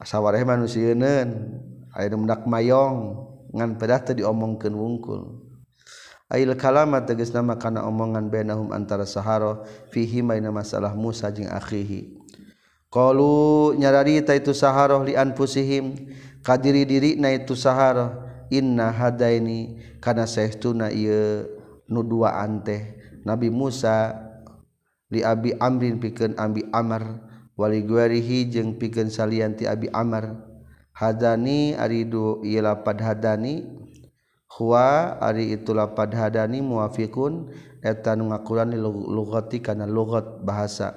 Asawareh 0.00 0.42
manusieuneun 0.42 1.28
aya 1.92 2.08
nu 2.10 2.24
mendak 2.24 2.48
mayong 2.48 3.20
ngan 3.52 3.76
pedah 3.76 4.00
teh 4.00 4.16
diomongkeun 4.16 4.74
wungkul. 4.74 5.44
Ail 6.32 6.50
kalama 6.56 7.04
tegas 7.04 7.30
nama 7.36 7.60
kana 7.60 7.84
omongan 7.84 8.32
bainahum 8.32 8.72
antara 8.72 9.04
saharoh 9.04 9.62
fihi 9.92 10.24
maina 10.24 10.48
masalah 10.48 10.96
Musa 10.96 11.28
jeung 11.28 11.52
akhihi. 11.52 12.24
Qalu 12.88 13.76
nyararita 13.76 14.32
itu 14.32 14.56
saharoh 14.56 15.04
li 15.04 15.14
anfusihim 15.14 16.10
kadiri 16.40 16.88
diri 16.88 17.10
na 17.20 17.28
itu 17.36 17.52
saharoh 17.52 18.23
inna 18.54 18.94
hadaini 18.94 19.74
kana 19.98 20.30
saestuna 20.30 20.94
ieu 20.94 21.46
nu 21.90 22.00
duaan 22.06 22.62
teh. 22.62 22.94
Nabi 23.26 23.48
Musa 23.50 24.14
li 25.10 25.24
Abi 25.24 25.56
Amrin 25.58 25.98
pikeun 25.98 26.38
Abi 26.38 26.62
Amar 26.70 27.24
wali 27.58 27.82
guarihi 27.82 28.52
jeung 28.52 28.76
pikeun 28.78 29.10
salian 29.10 29.58
ti 29.58 29.66
Abi 29.66 29.90
Amar. 29.90 30.54
Hadani 30.94 31.74
aridu 31.74 32.38
ieu 32.46 32.62
lapad 32.62 33.02
hadani 33.02 33.66
huwa 34.46 35.18
ari 35.18 35.50
itu 35.58 35.74
lapad 35.74 36.14
hadani 36.14 36.62
muafiqun 36.62 37.50
eta 37.82 38.14
nu 38.14 38.30
ngakuran 38.30 38.70
lugati 39.10 39.58
kana 39.58 39.90
lugat 39.90 40.46
bahasa. 40.46 40.94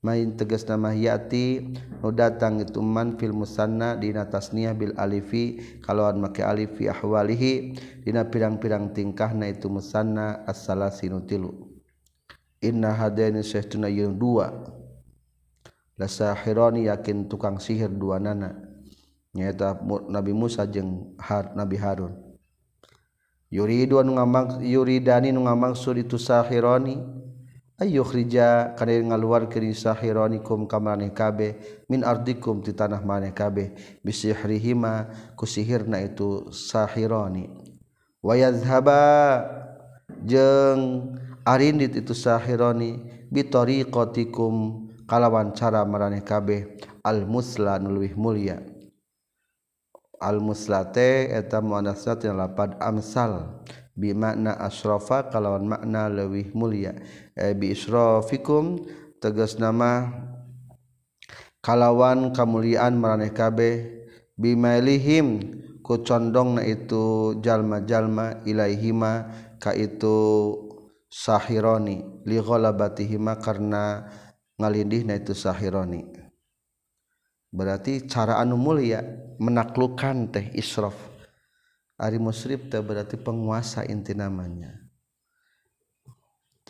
main 0.00 0.32
tegas 0.32 0.64
nama 0.64 0.96
yati 0.96 1.76
nu 2.00 2.08
datang 2.08 2.64
itu 2.64 2.80
man 2.80 3.20
fil 3.20 3.36
musanna 3.36 4.00
dina 4.00 4.24
tasniyah 4.24 4.72
bil 4.72 4.96
alifi 4.96 5.60
kalauan 5.84 6.16
make 6.16 6.40
alifi 6.40 6.88
ahwalihi 6.88 7.76
dina 8.04 8.24
pirang-pirang 8.24 8.96
tingkahna 8.96 9.52
itu 9.52 9.68
musanna 9.68 10.40
as-salasinu 10.48 11.20
tilu. 11.28 11.52
Inna 12.64 12.92
hadaini 12.96 13.44
syaituna 13.44 13.88
yeun 13.88 14.16
dua. 14.16 14.52
Lasahirani 16.00 16.88
yakin 16.88 17.28
tukang 17.28 17.60
sihir 17.60 17.92
dua 17.92 18.16
nana 18.16 18.56
nyaeta 19.36 19.76
Nabi 20.08 20.32
Musa 20.32 20.64
jeung 20.64 21.12
Har, 21.20 21.52
Nabi 21.52 21.76
Harun. 21.76 22.16
Yuridu 23.52 24.00
anu 24.00 24.16
ngamang 24.16 24.64
yuridani 24.64 25.28
nu 25.28 25.44
ngamaksud 25.44 26.00
itu 26.00 26.16
sahirani 26.16 27.04
Ayyukhrija 27.80 28.76
kana 28.76 28.92
ngaluar 28.92 29.48
kiri 29.48 29.72
sahironikum 29.72 30.68
kamaneh 30.68 31.16
kabeh 31.16 31.56
min 31.88 32.04
ardikum 32.04 32.60
ti 32.60 32.76
tanah 32.76 33.00
maneh 33.00 33.32
kabeh 33.32 33.72
bisihrihima 34.04 35.08
ku 35.32 35.48
sihirna 35.48 36.04
itu 36.04 36.52
sahironi. 36.52 37.48
Wa 38.20 38.36
yadhhaba 38.36 39.00
jeung 40.28 41.08
arindit 41.48 41.96
itu 41.96 42.12
sahironi 42.12 43.00
bitariqatikum 43.32 44.84
kalawan 45.08 45.56
cara 45.56 45.80
maraneh 45.88 46.20
kabeh 46.20 46.76
al 47.00 47.24
musla 47.24 47.80
nulwih 47.80 48.12
mulia. 48.12 48.60
Al 50.20 50.36
muslate 50.36 51.32
eta 51.32 51.64
muannasna 51.64 52.20
yang 52.20 52.36
lapad 52.44 52.76
amsal. 52.76 53.64
Bi 54.00 54.16
makna 54.16 54.56
asrafa 54.56 55.28
kalawan 55.28 55.68
makna 55.68 56.08
lewih 56.08 56.48
mulia. 56.56 56.96
E 57.36 57.52
bi 57.52 57.76
israfikum 57.76 58.80
tegas 59.20 59.60
nama 59.60 60.08
kalawan 61.60 62.32
kemuliaan 62.32 62.96
meraneh 62.96 63.36
kabeh. 63.36 64.00
Bimailihim 64.40 65.60
ku 65.84 66.00
condongna 66.00 66.64
itu 66.64 67.36
jalma-jalma 67.44 68.40
ilaihima 68.48 69.28
ka 69.60 69.76
itu 69.76 70.16
Shahironi 71.10 72.22
lihola 72.22 72.70
batihima 72.70 73.42
karena 73.42 74.06
ngalindih 74.54 75.10
na 75.10 75.18
itu 75.18 75.34
sahhironi 75.34 76.06
berarti 77.50 78.06
cara 78.06 78.38
anu 78.38 78.54
mulia 78.54 79.02
menaklukkan 79.42 80.30
teh 80.30 80.54
Iraff 80.54 80.94
Ari 82.00 82.16
musrib 82.16 82.72
teh 82.72 82.80
berarti 82.80 83.20
penguasa 83.20 83.84
inti 83.84 84.16
namanya. 84.16 84.72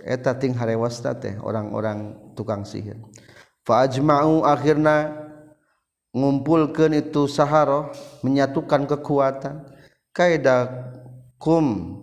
Eta 0.03 0.35
ting 0.35 0.59
harewasta 0.59 1.14
teh 1.14 1.39
orang-orang 1.39 2.18
tukang 2.35 2.66
sihir. 2.66 2.99
Fajma'u 3.62 4.43
akhirnya 4.43 5.14
ngumpulkan 6.11 6.99
itu 6.99 7.31
sahara 7.31 7.95
menyatukan 8.26 8.91
kekuatan. 8.91 9.70
Kaidah 10.11 10.66
kum 11.39 11.95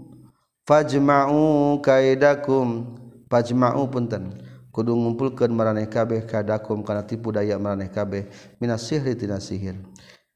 Fajma'u 0.64 1.80
kaidakum. 1.84 2.96
Fajma'u 3.28 3.92
punten. 3.92 4.40
Kudu 4.72 4.96
ngumpulkeun 4.96 5.52
maraneh 5.52 5.90
kabeh 5.90 6.24
kadakum 6.24 6.80
kana 6.80 7.04
tipu 7.04 7.36
daya 7.36 7.60
maraneh 7.60 7.92
kabeh. 7.92 8.32
Minas 8.64 8.88
sihri 8.88 9.20
tina 9.20 9.44
sihir 9.44 9.76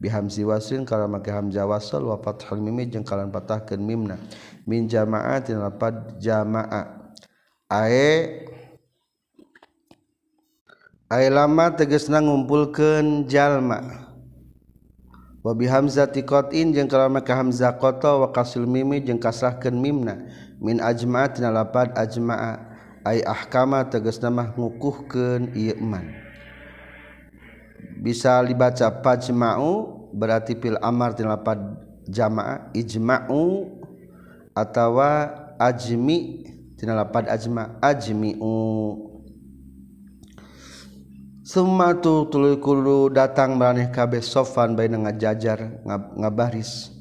bihamzi 0.01 0.41
wasin 0.41 0.81
kalau 0.81 1.05
make 1.05 1.29
hamzah 1.29 1.69
wasal 1.69 2.09
wa 2.09 2.17
fathul 2.17 2.57
mim 2.57 2.81
jeung 2.89 3.05
kalan 3.05 3.29
patahkeun 3.29 3.77
mimna. 3.77 4.17
Min 4.65 4.89
jama'atin 4.89 5.61
lapad 5.61 6.17
jama'a. 6.17 7.13
Ae 7.69 8.41
ae 11.05 11.25
lama 11.29 11.69
tegasna 11.77 12.17
ngumpulkeun 12.17 13.29
jalma. 13.29 14.09
Wa 15.45 15.53
bi 15.53 15.69
hamzati 15.69 16.25
qatin 16.25 16.73
jeung 16.73 16.89
kalau 16.89 17.13
make 17.13 17.29
hamzah 17.29 17.77
qata 17.77 18.17
wa 18.17 18.33
kasil 18.33 18.65
mimi 18.65 19.05
jeung 19.05 19.21
kasrahkeun 19.21 19.77
mimna. 19.77 20.17
Min 20.57 20.81
ajma'atin 20.81 21.45
lapad 21.53 21.93
ajma'a. 21.93 22.73
Ay 23.01 23.25
ahkama 23.25 23.85
tegasna 23.89 24.29
mah 24.29 24.53
ngukuhkeun 24.53 25.57
ieu 25.57 25.73
iman 25.77 26.30
bisa 28.01 28.41
dibaca 28.41 28.89
pajma'u 28.89 30.09
berarti 30.11 30.57
fil 30.57 30.77
amar 30.81 31.13
tina 31.13 31.37
lapad 31.37 31.59
jama'a 32.09 32.73
ijma'u 32.73 33.69
atawa 34.57 35.31
ajmi 35.61 36.47
tina 36.75 36.97
lapad 36.97 37.29
ajma' 37.29 37.77
ajmi'u. 37.79 38.57
Sumatu 41.41 42.31
tuluy 42.31 42.63
kudu 42.63 43.11
datang 43.11 43.59
maneh 43.59 43.91
kabeh 43.91 44.23
sofan 44.23 44.71
baina 44.71 44.95
ngajajar 44.97 45.83
ngabaris. 46.15 46.95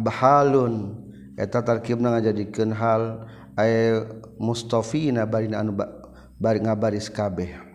Bahalun 0.00 1.04
eta 1.36 1.60
tarkibna 1.60 2.16
ngajadikeun 2.16 2.72
hal 2.72 3.28
ay 3.60 4.00
mustafina 4.40 5.28
barina 5.28 5.60
anu 5.60 5.76
bari 6.40 6.64
ngabaris 6.64 7.12
kabeh 7.12 7.65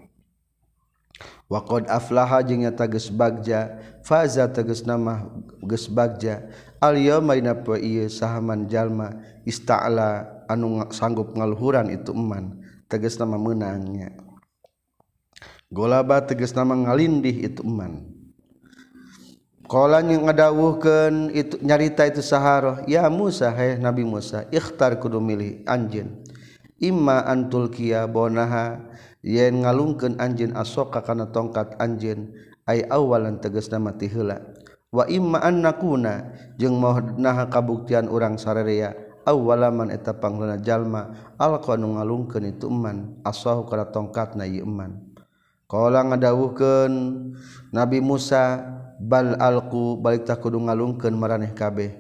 waqad 1.52 1.92
aflaha 1.92 2.40
jeung 2.48 2.64
nyata 2.64 2.88
geus 2.88 3.12
bagja 3.12 3.76
faza 4.08 4.48
tegas 4.48 4.88
nama 4.88 5.28
geus 5.68 5.92
bagja. 5.92 6.48
Al 6.80 6.96
yauma 6.98 7.36
dina 7.38 7.54
poe 7.54 7.78
ieu 7.78 8.08
sahaman 8.10 8.72
jalma 8.72 9.14
ista'la 9.44 10.42
anu 10.50 10.82
sanggup 10.90 11.36
ngaluhuran 11.38 11.92
itu 11.94 12.10
eman 12.16 12.58
tegas 12.90 13.22
nama 13.22 13.38
menangnya 13.38 14.16
golaba 15.72 16.20
tegas 16.26 16.52
nama 16.52 16.76
ngalindih 16.76 17.48
itu 17.48 17.64
eman. 17.64 18.04
Kala 19.72 20.04
yang 20.04 20.28
ngadawuhkeun 20.28 21.32
itu 21.32 21.56
nyarita 21.64 22.04
itu 22.04 22.20
saharoh 22.20 22.84
ya 22.92 23.08
Musa 23.08 23.48
hai 23.56 23.80
Nabi 23.80 24.04
Musa 24.04 24.44
ikhtar 24.52 25.00
kudu 25.00 25.24
milih 25.24 25.64
anjeun. 25.64 26.28
Imma 26.76 27.24
antul 27.24 27.72
kia 27.72 28.04
bonaha 28.04 28.84
yen 29.22 29.66
ngalungkeun 29.66 30.18
anjeun 30.18 30.54
asoka 30.58 31.02
kana 31.06 31.30
tongkat 31.30 31.78
anjeun 31.78 32.34
ay 32.66 32.86
awalan 32.90 33.42
tegasna 33.42 33.82
mati 33.82 34.10
heula. 34.10 34.42
Wa 34.92 35.08
imma 35.08 35.40
annakuna 35.40 36.36
jeung 36.60 36.76
moh 36.76 37.00
naha 37.16 37.48
kabuktian 37.48 38.12
urang 38.12 38.36
sararea 38.36 38.92
awalaman 39.24 39.88
eta 39.88 40.12
panglana 40.18 40.60
jalma 40.60 41.34
alqanu 41.40 41.96
ngalungkeun 41.96 42.52
itu 42.52 42.68
eman 42.68 43.16
asahu 43.24 43.70
kana 43.72 43.88
tongkatna 43.88 44.44
ieu 44.44 44.68
eman. 44.68 45.00
Qala 45.72 46.04
ngadawuhkeun 46.04 46.94
Nabi 47.72 48.04
Musa 48.04 48.60
bal 49.00 49.40
alku 49.40 49.96
balik 49.96 50.28
tak 50.28 50.44
kudu 50.44 50.60
ngalungkeun 50.60 51.16
maraneh 51.16 51.56
kabeh. 51.56 51.96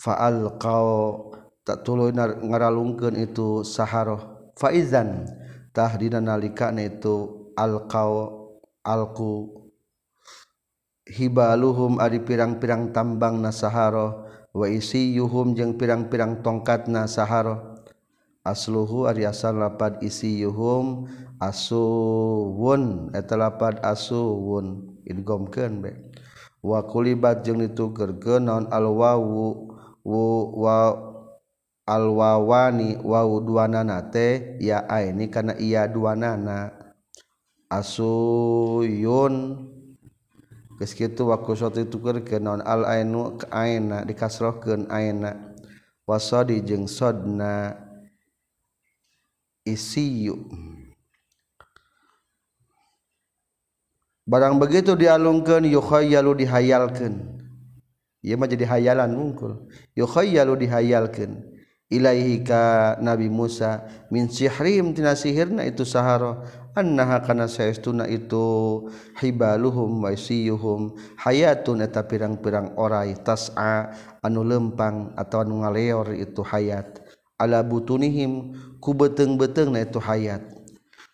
Faal 0.00 0.56
kau 0.56 1.28
tak 1.60 1.84
tuluy 1.84 2.16
ngaralungkeun 2.16 3.20
itu 3.20 3.60
saharoh. 3.68 4.48
Faizan 4.56 5.28
tahdina 5.70 6.18
nalika 6.18 6.70
itu 6.74 7.50
alqau 7.54 8.12
alku 8.82 9.60
hibaluhum 11.06 11.98
ari 11.98 12.22
pirang-pirang 12.22 12.94
tambang 12.94 13.42
na 13.42 13.50
saharo 13.50 14.26
wa 14.54 14.66
isi 14.66 15.14
yuhum 15.14 15.54
jeung 15.54 15.78
pirang-pirang 15.78 16.42
tongkat 16.42 16.86
saharo. 17.10 17.70
Asluhu 18.40 19.04
ari 19.04 19.28
asal 19.28 19.60
lapad 19.60 20.00
isi 20.00 20.40
yuhum 20.40 21.04
asuwun 21.36 23.12
eta 23.12 23.36
lapad 23.36 23.76
asuwun. 23.84 24.96
Idgomkeun 25.04 25.84
be. 25.84 25.92
Wa 26.64 26.88
kulibat 26.88 27.44
jeung 27.44 27.60
ditukeurkeun 27.60 28.48
naon 28.48 28.64
alwawu 28.72 29.68
wa 30.56 31.09
alwawani 31.90 33.02
wau 33.02 33.42
duanana 33.42 33.98
teh 34.14 34.62
ya 34.62 34.86
aini 34.86 35.26
kana 35.26 35.58
iya 35.58 35.90
duanana. 35.90 36.70
Asuyun 37.70 39.34
geus 40.78 40.94
kitu 40.94 41.34
wa 41.34 41.38
kusoti 41.42 41.86
tukeurkeun 41.86 42.42
naon 42.42 42.62
al 42.62 42.86
ainu 42.86 43.38
ka 43.38 43.50
aina 43.50 44.06
dikasrohkeun 44.06 44.86
aina. 44.86 45.34
Wasadi 46.06 46.62
jeung 46.62 46.86
sodna 46.90 47.78
isiyu. 49.62 50.34
Barang 54.26 54.58
begitu 54.62 54.94
dialungkeun 54.94 55.66
yukhayyalu 55.70 56.46
dihayalkeun. 56.46 57.14
Ieu 58.22 58.36
mah 58.36 58.46
jadi 58.50 58.66
hayalan 58.66 59.14
mungkul. 59.14 59.70
Yukhayyalu 59.94 60.66
dihayalkeun. 60.66 61.59
ilaihika 61.90 62.96
Nabi 63.02 63.26
Musa 63.26 63.82
min 64.14 64.30
sihrim 64.30 64.94
tina 64.94 65.18
sihirna 65.18 65.66
itu 65.66 65.82
sahara 65.82 66.46
annaha 66.78 67.18
kana 67.26 67.50
saestuna 67.50 68.06
itu 68.06 68.86
hibaluhum 69.18 70.06
wa 70.06 70.14
siyuhum 70.14 70.94
hayatun 71.18 71.82
eta 71.82 72.06
pirang-pirang 72.06 72.78
orai 72.78 73.18
tas'a 73.18 73.90
anu 74.22 74.46
lempang 74.46 75.10
atau 75.18 75.42
anu 75.42 75.66
ngaleor 75.66 76.14
itu 76.14 76.46
hayat. 76.46 77.02
Ala 77.40 77.64
butunihim 77.66 78.54
ku 78.78 78.94
beteng-betengna 78.94 79.82
itu 79.82 79.98
hayat. 79.98 80.44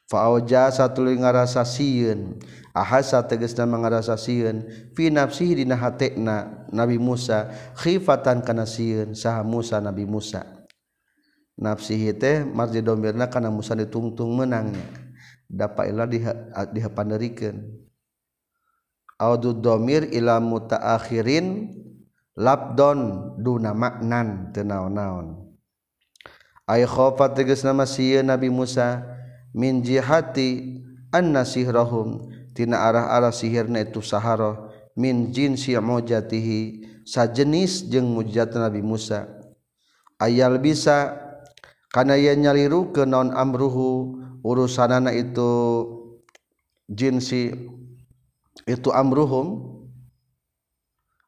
Fa 0.06 0.30
awjasa 0.30 0.86
tuluy 0.94 1.18
ngarasa 1.18 1.66
sieun 1.66 2.38
ahasa 2.70 3.26
tegasna 3.26 3.66
mangarasa 3.66 4.14
sieun 4.14 4.62
fi 4.94 5.10
nafsihi 5.10 5.66
dina 5.66 5.74
hatena 5.74 6.62
Nabi 6.70 6.94
Musa 6.94 7.50
khifatan 7.74 8.44
kana 8.46 8.68
sieun 8.70 9.18
saha 9.18 9.42
Musa 9.42 9.82
Nabi 9.82 10.06
Musa. 10.06 10.55
nafsihi 11.56 12.12
teh 12.16 12.44
marji 12.44 12.84
domirna 12.84 13.26
kana 13.26 13.48
Musa 13.48 13.72
ditungtung 13.72 14.36
menangnya. 14.36 14.84
Dapat 15.46 15.84
ilah 15.90 16.06
dihapanderikeun. 16.70 17.56
Audu 19.16 19.56
domir 19.56 20.12
ila 20.12 20.36
mutaakhirin 20.42 21.72
labdon 22.36 23.32
duna 23.40 23.72
maknan 23.72 24.52
teu 24.52 24.60
naon-naon. 24.66 25.48
Ay 26.68 26.84
khofa 26.84 27.32
tegasna 27.32 27.72
masieun 27.72 28.26
nabi 28.28 28.52
Musa 28.52 29.06
min 29.56 29.80
jihati 29.80 30.82
anna 31.14 31.48
sihrahum 31.48 32.28
tina 32.52 32.84
arah-arah 32.84 33.32
sihirna 33.32 33.86
itu 33.86 34.04
sahara 34.04 34.68
min 34.92 35.32
jinsi 35.32 35.78
mujatihi 35.78 36.84
sajenis 37.06 37.86
jeung 37.88 38.12
mujat 38.12 38.52
nabi 38.52 38.84
Musa. 38.84 39.30
Ayal 40.20 40.60
bisa 40.60 41.25
karena 41.96 42.12
ia 42.20 42.36
nyaliru 42.36 42.92
ke 42.92 43.08
non 43.08 43.32
amruhu 43.32 44.20
urusanana 44.44 45.16
itu 45.16 45.48
jinsi 46.92 47.56
itu 48.68 48.92
amruhum 48.92 49.80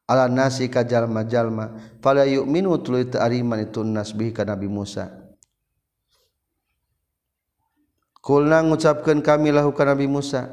ala 0.05 0.29
nasi 0.29 0.69
kajalma 0.69 1.25
jalma 1.25 1.73
fala 2.05 2.29
yu'minu 2.29 2.85
tuluy 2.85 3.09
ta'riman 3.09 3.65
itu 3.65 3.81
nasbih 3.81 4.37
ka 4.37 4.45
Nabi 4.45 4.69
Musa. 4.69 5.09
Kulna 8.21 8.61
ngucapkan 8.61 9.25
kami 9.25 9.49
lahu 9.57 9.73
ka 9.73 9.89
Nabi 9.89 10.05
Musa 10.05 10.53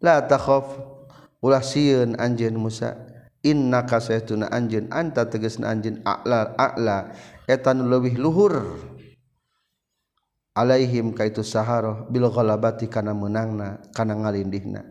la 0.00 0.24
takhaf 0.24 0.72
ulah 1.44 1.60
sieun 1.60 2.16
anjeun 2.16 2.56
Musa. 2.56 2.96
Innaka 3.44 4.00
saytuna 4.00 4.48
anjeun 4.48 4.88
anta 4.88 5.28
tegasna 5.28 5.68
anjeun 5.68 6.00
a'la 6.00 6.56
a'la. 6.56 7.12
Eta 7.44 7.76
nu 7.76 7.84
leuwih 7.92 8.16
luhur. 8.16 8.56
Alaihim 10.50 11.14
kaitu 11.14 11.46
bil 12.10 12.26
ghalabati 12.26 12.90
kana 12.90 13.14
menangna 13.14 13.78
kana 13.94 14.18
ngalindihna. 14.18 14.82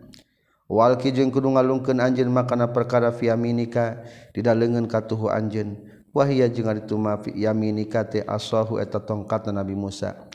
Walki 0.70 1.10
jeung 1.10 1.34
kudu 1.34 1.50
ngalungkeun 1.50 1.98
anjeun 1.98 2.30
makana 2.30 2.70
perkara 2.70 3.10
fi 3.10 3.28
yaminika 3.28 4.00
dida 4.32 4.56
ka 4.88 5.04
tuhu 5.04 5.28
anjeun. 5.28 5.76
Wahia 6.10 6.50
jeung 6.50 6.66
ari 6.66 6.82
tuma 6.86 7.20
fi 7.22 7.30
yaminika 7.34 8.02
te 8.08 8.24
asahu 8.24 8.80
eta 8.80 8.98
tongkat 8.98 9.50
Nabi 9.52 9.78
Musa. 9.78 10.26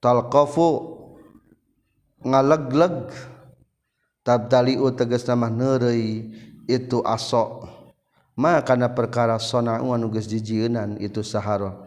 Talqafu 0.00 1.00
ngalegleg 2.24 3.12
tabdaliu 4.24 4.88
tegasna 4.96 5.36
mah 5.36 5.52
neureuy 5.52 6.32
itu 6.64 7.04
asok 7.04 7.68
ma 8.32 8.58
kana 8.64 8.88
perkara 8.90 9.36
sona'u 9.36 9.92
anu 9.92 10.08
geus 10.08 10.24
jijieunan 10.24 10.96
itu 10.96 11.20
sahara 11.20 11.83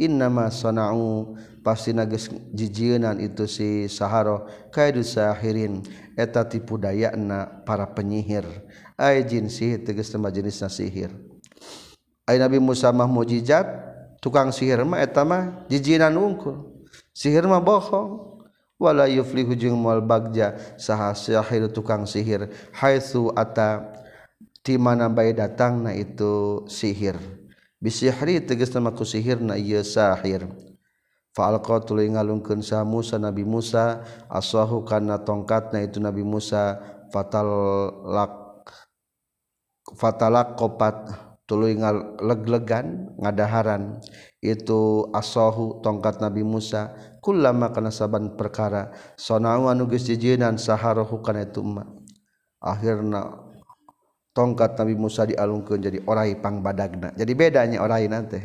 innama 0.00 0.48
sana'u. 0.48 1.36
Pasti 1.60 1.92
nages 1.92 2.32
jijienan 2.56 3.20
itu 3.20 3.44
si 3.44 3.84
saharo. 3.84 4.48
Kaidu 4.72 5.04
sahirin 5.04 5.84
eta 6.16 6.48
tipu 6.48 6.80
dayana 6.80 7.60
para 7.68 7.84
penyihir. 7.84 8.48
Ay 8.96 9.20
jin 9.28 9.52
sihir 9.52 9.84
tegas 9.84 10.08
tema 10.08 10.32
jenisna 10.32 10.72
sihir. 10.72 11.12
Ay 12.24 12.40
Nabi 12.40 12.56
Musa 12.56 12.88
mah 12.96 13.04
mujizat 13.04 13.68
tukang 14.24 14.48
sihir 14.48 14.80
mah 14.88 15.04
eta 15.04 15.20
mah 15.20 15.68
jijienan 15.68 16.16
unggul. 16.16 16.80
Sihir 17.12 17.44
mah 17.44 17.60
bohong. 17.60 18.40
Wala 18.80 19.04
yuflihu 19.04 19.52
jeung 19.52 19.76
moal 19.76 20.00
bagja 20.00 20.56
saha 20.80 21.12
sahir 21.12 21.68
tukang 21.68 22.08
sihir 22.08 22.48
haitsu 22.72 23.28
ata 23.36 23.92
ti 24.64 24.80
mana 24.80 25.12
bae 25.12 25.36
datangna 25.36 25.92
itu 25.92 26.64
sihir. 26.64 27.39
Bisihri 27.80 28.44
tegas 28.44 28.70
nama 28.76 28.92
ku 28.92 29.02
sihirna 29.02 29.56
ieu 29.56 29.80
sahir. 29.80 30.46
Fa'alqa 31.32 31.82
tuluy 31.86 32.10
ngalungkeun 32.12 32.60
sa 32.60 32.84
Musa 32.84 33.16
Nabi 33.16 33.42
Musa. 33.42 34.04
Asahu 34.28 34.84
kana 34.84 35.24
tongkatna 35.24 35.82
itu 35.82 35.98
Nabi 35.98 36.22
Musa. 36.22 36.78
Fatal 37.10 37.48
lak 38.06 38.34
fatalak 39.98 40.54
kopat 40.54 40.94
tuluy 41.48 41.74
ngaleglegan 41.74 43.16
ngadaharan. 43.18 43.98
Itu 44.42 45.10
asahu 45.16 45.82
tongkat 45.82 46.20
Nabi 46.20 46.44
Musa. 46.44 46.92
Kullama 47.24 47.72
kana 47.72 47.90
saban 47.94 48.36
perkara. 48.36 48.92
Sonau 49.14 49.70
anu 49.70 49.86
geus 49.88 50.04
jijienan 50.06 50.58
saharahu 50.58 51.22
kana 51.22 51.46
itu 51.46 51.62
umma 51.62 52.00
akhirna 52.60 53.49
tongkat 54.40 54.80
Nabi 54.80 54.96
Musa 54.96 55.28
dialungkan 55.28 55.84
jadi 55.84 56.00
orai 56.08 56.40
pangbadagna. 56.40 57.12
Jadi 57.12 57.32
bedanya 57.36 57.84
orai 57.84 58.08
nanti 58.08 58.40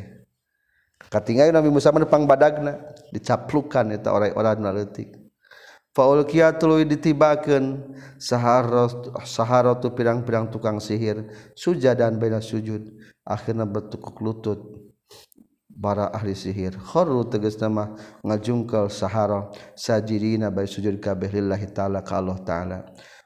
katingayu 1.07 1.55
Nabi 1.55 1.71
Musa 1.71 1.95
mah 1.95 2.03
pangbadagna 2.03 2.75
dicaplukan 3.15 3.95
eta 3.95 4.11
orai-orai 4.11 4.59
naletik 4.59 5.15
Faul 5.95 6.27
kia 6.27 6.51
tuluy 6.51 6.83
ditibakan 6.83 7.95
saharot 8.19 9.15
saharot 9.23 9.79
tu 9.79 9.95
pirang-pirang 9.95 10.51
tukang 10.51 10.83
sihir 10.83 11.23
sujud 11.55 11.95
dan 11.95 12.19
beda 12.19 12.43
sujud 12.43 12.91
akhirnya 13.23 13.63
bertukuk 13.63 14.19
lutut 14.19 14.59
para 15.71 16.11
ahli 16.11 16.35
sihir. 16.35 16.75
Khorru 16.75 17.23
tegas 17.31 17.55
nama 17.63 17.95
ngajungkal 18.27 18.91
sahara 18.91 19.47
sajirina 19.79 20.51
bay 20.51 20.67
sujud 20.67 20.99
kabeh 20.99 21.31
lillahi 21.31 21.71
ta'ala 21.71 22.03
ka 22.03 22.19
Allah 22.19 22.43
ta'ala. 22.43 22.77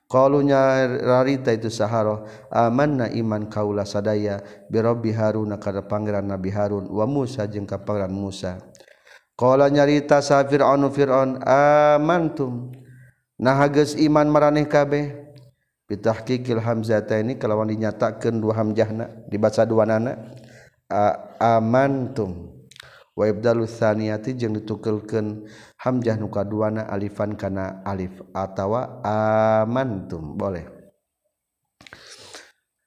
Qalunya 0.09 0.89
rarita 1.05 1.53
itu 1.53 1.69
saharo 1.69 2.25
amanna 2.49 3.13
iman 3.13 3.45
kaula 3.45 3.85
sadaya 3.85 4.41
bi 4.65 4.81
Rabbi 4.81 5.13
haruna 5.13 5.61
kada 5.61 5.85
pangeran 5.85 6.25
Nabi 6.25 6.49
Harun 6.49 6.89
wa 6.89 7.05
Musa 7.05 7.45
jeung 7.45 7.69
ka 7.69 7.77
pangeran 7.77 8.09
Musa. 8.09 8.57
Qala 9.37 9.69
nyarita 9.69 10.19
sa 10.19 10.41
Fir'aun 10.41 10.89
Fir'aun 10.89 11.39
amantum? 11.45 12.73
Nah 13.37 13.61
geus 13.69 13.93
iman 14.01 14.27
maraneh 14.27 14.65
kabeh. 14.65 15.29
Bitahqiqil 15.85 16.57
hamzataini 16.57 17.37
kalawan 17.37 17.69
dinyatakeun 17.69 18.41
dua 18.41 18.57
hamjahna 18.57 19.29
dibaca 19.29 19.61
dua 19.61 19.85
nana. 19.87 20.35
Amantum. 21.37 22.58
waibdalusaniati 23.19 24.39
jeung 24.39 24.55
ditukelken 24.55 25.43
hamjah 25.75 26.15
nukaduana 26.15 26.87
alifan 26.87 27.35
kana 27.35 27.83
alif 27.83 28.23
atawa 28.31 29.03
amantum. 29.03 30.39
Boleh. 30.39 30.63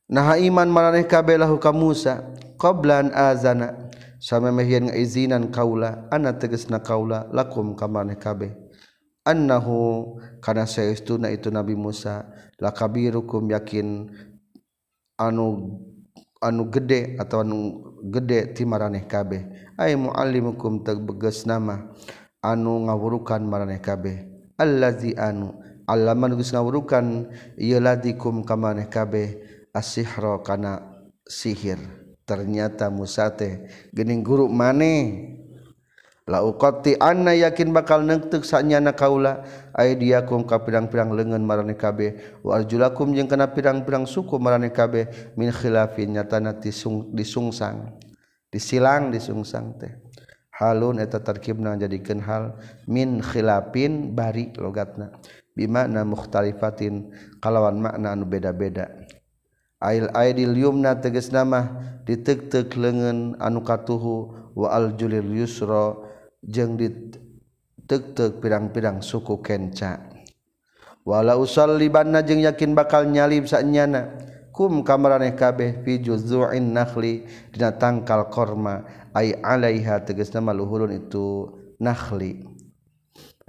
Nah 0.09 0.41
iman 0.41 0.73
maraneh 0.73 1.05
kabelahu 1.05 1.61
ka 1.61 1.77
Musa 1.77 2.25
qoblan 2.57 3.13
azana. 3.13 3.93
Sama 4.23 4.55
mehian 4.55 4.87
ngaizinan 4.87 5.51
kaula 5.51 6.07
ana 6.07 6.31
tegesna 6.31 6.79
kaula 6.79 7.27
lakum 7.35 7.75
ka 7.75 7.91
maraneh 7.91 8.15
kabeh. 8.15 8.55
Annahu 9.27 10.15
kana 10.39 10.63
saestuna 10.63 11.27
itu 11.27 11.51
Nabi 11.51 11.75
Musa 11.75 12.31
lakabirukum 12.63 13.51
yakin 13.51 14.15
anu 15.19 15.75
anu 16.39 16.63
gede 16.71 17.19
atau 17.19 17.43
anu 17.43 17.59
gede 18.15 18.55
ti 18.55 18.63
maraneh 18.63 19.03
kabeh. 19.11 19.72
ay 19.83 19.99
muallimukum 19.99 20.87
tebeges 20.87 21.43
nama 21.43 21.91
anu 22.39 22.87
ngawurukan 22.87 23.43
maraneh 23.43 23.83
kabeh. 23.83 24.31
Allazi 24.55 25.19
anu 25.19 25.59
allama 25.91 26.31
nugus 26.31 26.55
ngawurukan 26.55 27.27
ieu 27.59 27.83
ladikum 27.83 28.47
ka 28.47 28.55
maraneh 28.55 28.87
kabeh 28.87 29.43
asihra 29.75 30.39
kana 30.47 31.03
sihir. 31.27 31.83
Ternyata 32.23 32.87
Musa 32.95 33.35
teh 33.35 33.67
gening 33.91 34.23
guru 34.23 34.47
maneh. 34.47 35.35
La 36.23 36.39
uqati 36.47 36.95
anna 37.03 37.35
yakin 37.35 37.75
bakal 37.75 38.07
neuteup 38.07 38.47
sanyana 38.47 38.95
kaula 38.95 39.43
aydiakum 39.75 40.47
ka 40.47 40.63
pirang-pirang 40.63 41.11
lengan 41.11 41.43
maraneh 41.43 41.75
kabeh 41.75 42.39
wa 42.47 42.55
arjulakum 42.55 43.11
jeung 43.11 43.27
kana 43.27 43.51
pirang-pirang 43.51 44.07
suku 44.07 44.39
maraneh 44.39 44.71
kabeh 44.71 45.11
min 45.35 45.51
khilafin 45.51 46.15
nyatana 46.15 46.55
disung, 46.55 47.11
disungsang. 47.11 47.99
disilang 48.53 49.09
disungsang 49.09 49.81
teh. 49.81 49.93
Halun 50.53 51.01
eta 51.01 51.19
tarkibna 51.19 51.75
jadikeun 51.81 52.21
hal 52.23 52.61
min 52.85 53.25
khilafin 53.25 54.13
bari 54.13 54.53
logatna. 54.55 55.11
Bimakna 55.57 56.05
mukhtalifatin 56.05 57.11
kalawan 57.41 57.81
makna 57.81 58.13
anu 58.13 58.29
beda-beda. 58.29 58.93
Ail 59.83 60.07
aidil 60.15 60.55
yumna 60.55 61.01
tegas 61.01 61.33
nama 61.35 61.73
ditek-tek 62.07 62.77
leungeun 62.79 63.35
anu 63.43 63.65
katuhu 63.67 64.31
wa 64.55 64.71
al 64.71 64.95
julil 64.95 65.27
yusra 65.33 65.99
jeung 66.47 66.79
ditek-tek 66.79 68.39
pirang-pirang 68.39 69.03
suku 69.03 69.43
kenca. 69.43 70.13
Wala 71.03 71.35
usallibanna 71.35 72.23
jeung 72.23 72.39
yakin 72.39 72.79
bakal 72.79 73.11
nyalib 73.11 73.51
sanyana. 73.51 74.15
kum 74.53 74.85
kamaraneh 74.85 75.33
kabeh 75.35 75.83
fi 75.83 75.99
juzu'in 75.99 76.77
nakhli 76.77 77.25
dina 77.51 77.73
tangkal 77.75 78.29
korma. 78.29 78.85
Ay 79.13 79.37
alaiha 79.41 80.05
tegasna 80.05 80.45
maluhurun 80.45 80.93
itu 80.93 81.49
nakhli. 81.81 82.45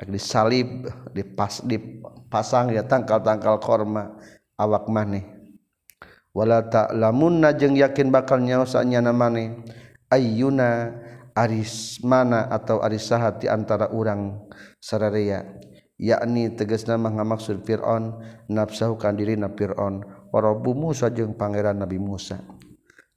Disalib 0.04 0.89
dipas 1.14 1.64
dipasang 1.64 2.74
ya 2.74 2.84
tangkal-tangkal 2.84 3.62
korma. 3.62 4.16
Awak 4.58 4.88
maneh. 4.88 5.24
Wala 6.34 6.66
ta'lamunna 6.66 7.54
jeung 7.54 7.78
yakin 7.78 8.10
bakal 8.10 8.41
nyaosanya 8.41 9.06
na 9.06 9.14
maneh. 9.14 9.54
Ayyuna 10.10 10.97
aris 11.38 12.01
mana 12.01 12.49
atau 12.49 12.82
aris 12.82 13.10
sahat 13.10 13.41
di 13.41 13.49
antara 13.49 13.89
urang 13.89 14.49
sararea 14.78 15.41
yakni 15.97 16.54
tegasna 16.54 16.97
mah 16.97 17.16
ngamaksud 17.18 17.66
Fir'aun 17.66 18.22
nafsahu 18.49 18.97
kan 18.97 19.18
diri 19.18 19.38
na 19.38 19.49
Fir'aun. 19.49 20.22
warobu 20.34 20.73
Musa 20.73 21.13
jeung 21.13 21.38
Pangeran 21.38 21.77
Nabi 21.77 22.01
Musa. 22.01 22.41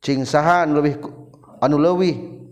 Cing 0.04 0.28
sahaan 0.28 0.76
lebih 0.76 1.00
anu 1.64 1.80
leuwih 1.80 2.44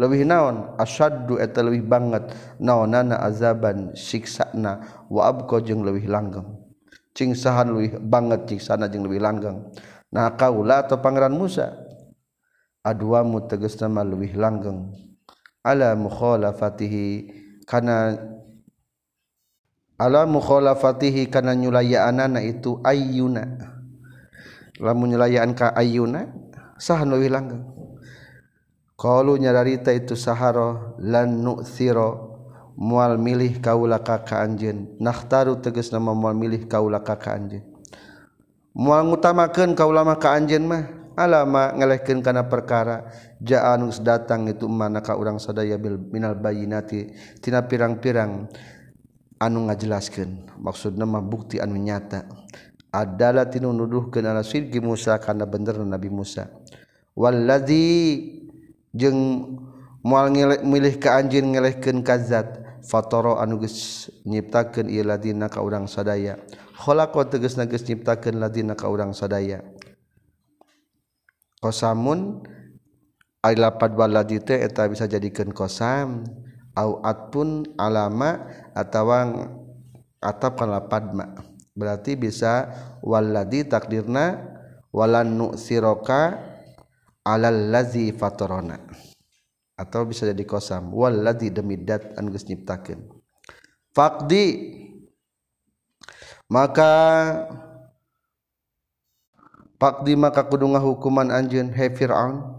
lebih 0.00 0.24
naon? 0.24 0.72
Asyaddu 0.80 1.36
eta 1.36 1.60
leuwih 1.60 1.84
banget. 1.84 2.32
Naonana 2.56 3.20
azaban 3.20 3.92
siksana. 3.92 5.04
Wa 5.12 5.28
abqa 5.28 5.60
jeung 5.60 5.84
leuwih 5.84 6.08
langgeng. 6.08 6.48
Cing 7.12 7.36
sahaan 7.36 7.76
leuwih 7.76 8.00
banget 8.00 8.48
siksana 8.48 8.88
jeung 8.88 9.04
leuwih 9.04 9.20
langgeng. 9.20 9.68
Nah 10.08 10.32
kaula 10.40 10.88
atau 10.88 10.96
Pangeran 11.04 11.36
Musa? 11.36 11.76
Aduamu 12.80 13.44
tegasna 13.44 13.92
nama 13.92 14.08
leuwih 14.08 14.32
langgeng. 14.32 14.96
Ala 15.60 15.92
mukhalafatihi 15.92 17.28
kana 17.68 18.16
ala 20.00 20.24
mukhalafatihi 20.24 21.28
kana 21.28 21.52
nyulayaanana 21.52 22.40
itu 22.40 22.80
ayyuna. 22.80 23.77
lamun 24.78 25.14
nyelayan 25.14 25.54
ka 25.54 25.74
ayuna 25.74 26.30
sah 26.78 27.02
nu 27.02 27.18
langgeng. 27.18 27.66
Qalu 28.98 29.38
nyararita 29.38 29.94
itu 29.94 30.18
saharo 30.18 30.98
lan 30.98 31.38
nu'thiro 31.38 32.34
mual 32.74 33.14
milih 33.14 33.62
kaula 33.62 34.02
ka 34.02 34.26
ka 34.26 34.42
anjeun. 34.42 34.98
Nakhtaru 34.98 35.62
tegas 35.62 35.94
nama 35.94 36.10
mual 36.10 36.34
milih 36.34 36.66
kaula 36.66 36.98
ka 37.02 37.14
ka 37.14 37.38
anjeun. 37.38 37.62
Mual 38.74 39.06
ngutamakeun 39.06 39.78
kaula 39.78 40.02
mah 40.02 40.18
ka 40.18 40.34
anjeun 40.34 40.66
mah 40.66 40.82
alama 41.14 41.74
ngelehkeun 41.78 42.26
kana 42.26 42.50
perkara. 42.50 43.06
Ja'an 43.38 43.86
datang 44.02 44.50
itu 44.50 44.66
mana 44.66 44.98
ka 44.98 45.14
urang 45.14 45.38
sadaya 45.38 45.78
bil 45.78 45.98
minal 45.98 46.34
bayinati. 46.34 47.14
Tina 47.38 47.66
pirang-pirang 47.66 48.50
anu 49.38 49.58
ngajelaskeun. 49.70 50.58
Maksudna 50.58 51.06
mah 51.06 51.22
bukti 51.22 51.62
anu 51.62 51.78
nyata. 51.78 52.26
adalah 52.92 53.48
tinu 53.48 53.72
nuduh 53.72 54.08
ke 54.08 54.24
nana 54.24 54.40
sirgi 54.40 54.80
Musa 54.80 55.20
karena 55.20 55.44
bener 55.44 55.76
Nabi 55.80 56.08
Musa. 56.08 56.48
Waladzi 57.18 57.84
jeng 58.94 59.18
mual 60.00 60.32
milih 60.64 60.96
ke 60.96 61.10
anjin 61.10 61.52
ngelehkeun 61.52 62.00
kazat 62.06 62.62
fatoro 62.86 63.36
anu 63.36 63.60
geus 63.60 64.08
nyiptakeun 64.24 64.88
ieu 64.88 65.04
ladina 65.04 65.50
ka 65.50 65.60
urang 65.60 65.90
sadaya. 65.90 66.40
Khalaqa 66.78 67.36
tegasna 67.36 67.66
geus 67.68 67.84
nyiptakeun 67.84 68.40
ladina 68.40 68.72
ka 68.78 68.88
urang 68.88 69.12
sadaya. 69.12 69.60
Qasamun 71.58 72.46
ai 73.42 73.58
lapad 73.58 73.92
eta 74.48 74.86
bisa 74.86 75.04
jadikeun 75.10 75.52
qasam. 75.52 76.24
Au 76.78 77.02
atpun 77.02 77.74
alama 77.74 78.46
atawa 78.70 79.50
atap 80.22 80.62
kan 80.62 80.70
lapad 80.70 81.10
berarti 81.78 82.18
bisa 82.18 82.66
waladi 83.06 83.62
takdirna 83.62 84.42
walan 84.90 85.38
nusiroka 85.38 86.34
alal 87.22 87.70
lazi 87.70 88.10
fatorona 88.10 88.82
atau 89.78 90.02
bisa 90.02 90.26
jadi 90.26 90.42
kosam 90.42 90.90
waladi 90.90 91.54
demi 91.54 91.78
dat 91.78 92.18
anggus 92.18 92.50
nyiptakan 92.50 93.06
fakdi 93.94 94.74
maka 96.50 96.92
fakdi 99.78 100.18
maka 100.18 100.50
kudunga 100.50 100.82
hukuman 100.82 101.30
anjun 101.30 101.70
he 101.70 101.94
Fir'aun 101.94 102.58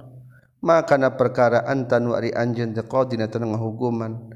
maka 0.63 0.95
na 0.95 1.11
perkara 1.11 1.67
antan 1.67 2.07
wari 2.07 2.32
anjun 2.32 2.72
teqadina 2.72 3.28
tengah 3.28 3.59
hukuman 3.59 4.32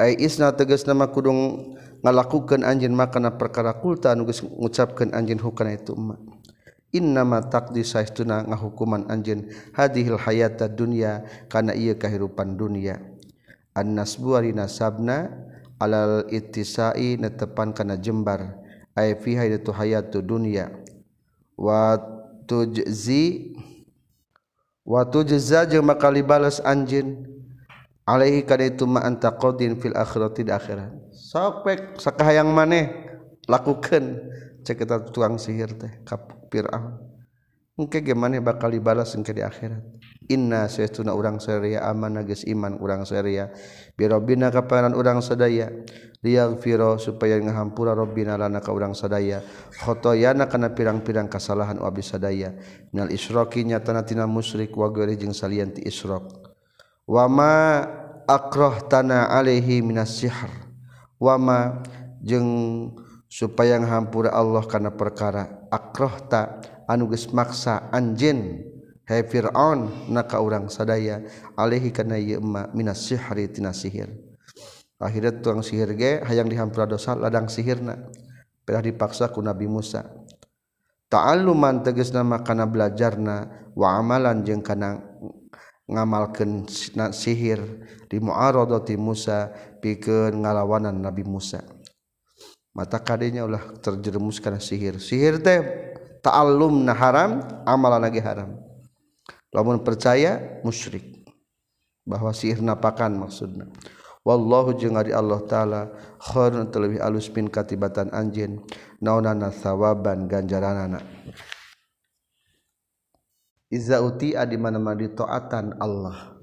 ai 0.00 0.18
isna 0.18 0.50
tegas 0.54 0.86
nama 0.86 1.10
kudung 1.10 1.72
ngalakukan 2.02 2.66
anjin 2.66 2.92
makana 2.92 3.34
perkara 3.34 3.76
kulta 3.78 4.12
nugus 4.12 4.42
ngucapkeun 4.42 5.14
anjin 5.14 5.40
hukana 5.40 5.74
itu 5.74 5.94
emak 5.94 6.20
innama 6.94 7.42
takdi 7.42 7.82
saistuna 7.82 8.46
ngahukuman 8.46 9.06
anjin 9.10 9.50
hadihil 9.74 10.18
hayata 10.18 10.70
dunia 10.70 11.26
kana 11.50 11.74
ieu 11.74 11.98
kahirupan 11.98 12.54
dunia 12.54 13.02
an-nasbu 13.74 14.38
ari 14.38 14.54
nasabna 14.54 15.30
alal 15.82 16.24
ittisai 16.30 17.18
netepan 17.18 17.74
kana 17.74 17.98
jembar. 17.98 18.62
Ay 18.94 19.18
fi 19.18 19.34
hayatu 19.34 19.74
hayatu 19.74 20.22
dunia 20.22 20.70
wa 21.58 21.98
tujzi 22.46 23.58
wa 24.86 25.02
tujza 25.02 25.66
jeung 25.66 25.82
bakal 25.82 26.14
dibales 26.14 26.62
anjin. 26.62 27.26
alaihi 28.04 28.44
kana 28.44 28.68
itu 28.68 28.84
ma 28.84 29.00
anta 29.00 29.32
qadin 29.32 29.80
fil 29.80 29.96
akhirati 29.96 30.44
akhirat. 30.48 30.92
Sok 31.12 31.64
pek 31.64 31.80
sakahayang 31.96 32.52
maneh 32.52 32.88
lakukeun 33.48 34.20
cek 34.64 34.84
eta 34.84 35.00
tukang 35.08 35.40
sihir 35.40 35.72
teh 35.76 35.92
ka 36.04 36.20
Firaun. 36.52 37.00
Engke 37.74 38.06
ge 38.06 38.14
maneh 38.14 38.38
bakal 38.38 38.70
dibalas 38.70 39.18
engke 39.18 39.34
di 39.34 39.42
akhirat. 39.42 39.82
Inna 40.30 40.70
saytuna 40.70 41.12
urang 41.12 41.42
sadaya 41.42 41.84
amanah 41.84 42.24
geus 42.24 42.46
iman 42.48 42.80
urang 42.80 43.04
sadaya 43.04 43.52
bi 43.98 44.06
rabbina 44.06 44.48
ka 44.54 44.62
urang 44.94 45.18
sadaya. 45.18 45.68
Liyaghfira 46.24 46.96
supaya 46.96 47.36
ngahampura 47.36 47.92
rabbina 47.92 48.40
lana 48.40 48.64
ka 48.64 48.72
urang 48.72 48.96
sadaya. 48.96 49.44
Khotoyana 49.84 50.48
kana 50.48 50.72
pirang-pirang 50.72 51.28
kasalahan 51.28 51.76
wa 51.76 51.92
sadaya. 52.00 52.56
Minal 52.94 53.12
isyraki 53.12 53.60
nyatana 53.68 54.08
tina 54.08 54.24
musyrik 54.24 54.72
wa 54.72 54.88
gairi 54.88 55.20
jeung 55.20 55.36
salian 55.36 55.76
ti 55.76 55.84
isyraq 55.84 56.43
wama 57.04 57.84
akroh 58.24 58.84
tanah 58.88 59.32
Alehi 59.32 59.84
Minashihar 59.84 60.50
wama 61.20 61.84
jeng 62.24 62.48
supaya 63.28 63.76
hampura 63.80 64.32
Allah 64.32 64.64
karena 64.64 64.92
perkara 64.92 65.68
akrohta 65.68 66.60
anuges 66.88 67.28
maksa 67.32 67.88
anjin 67.92 68.70
Hai 69.04 69.20
Fir'aun 69.20 70.08
naka 70.08 70.40
orang 70.40 70.72
sadaya 70.72 71.20
Alehi 71.60 71.92
karena 71.92 72.16
yema 72.16 72.72
minas 72.72 73.04
sihri 73.04 73.52
tina 73.52 73.76
sihir. 73.76 74.08
Akhirnya 74.96 75.28
tuang 75.44 75.60
sihir 75.60 75.92
ge 75.92 76.24
hayang 76.24 76.48
dihampura 76.48 76.88
dosa 76.88 77.12
ladang 77.12 77.52
sihirna. 77.52 78.00
Pernah 78.64 78.80
dipaksa 78.80 79.28
ku 79.28 79.44
Nabi 79.44 79.68
Musa. 79.68 80.08
Ta'alluman 81.12 81.84
tegas 81.84 82.16
nama 82.16 82.40
kana 82.40 82.64
belajarna 82.64 83.68
wa 83.76 83.92
amalan 84.00 84.40
jeung 84.40 84.64
kana 84.64 85.04
ngamalkan 85.84 86.64
sihir 87.12 87.60
di 88.08 88.16
muaradati 88.20 88.96
Musa 88.96 89.52
pikeun 89.80 90.44
ngalawanan 90.44 90.96
Nabi 90.96 91.24
Musa. 91.24 91.60
Mata 92.74 92.98
kadenya 92.98 93.46
ulah 93.46 93.62
terjerumus 93.78 94.42
kana 94.42 94.58
sihir. 94.58 94.98
Sihir 94.98 95.38
teh 95.38 95.62
ta'allum 96.24 96.82
na 96.82 96.96
haram 96.96 97.38
amalan 97.62 98.02
lagi 98.02 98.18
haram. 98.18 98.58
Lamun 99.54 99.78
percaya 99.86 100.58
musyrik. 100.66 101.22
Bahwa 102.02 102.34
sihir 102.34 102.58
napakan 102.58 103.14
maksudna. 103.14 103.70
Wallahu 104.24 104.72
jeung 104.74 104.96
ari 104.96 105.12
Allah 105.12 105.38
taala 105.44 105.80
khairun 106.16 106.72
lebih 106.72 106.98
alus 107.04 107.28
min 107.30 107.46
katibatan 107.46 108.08
anjeun 108.08 108.64
naonana 108.98 109.52
sawaban 109.52 110.26
ganjaranana. 110.26 111.04
iza 113.74 113.98
utia 113.98 114.46
di 114.46 114.54
mana-mana 114.54 114.94
ditaatan 114.94 115.82
Allah. 115.82 116.38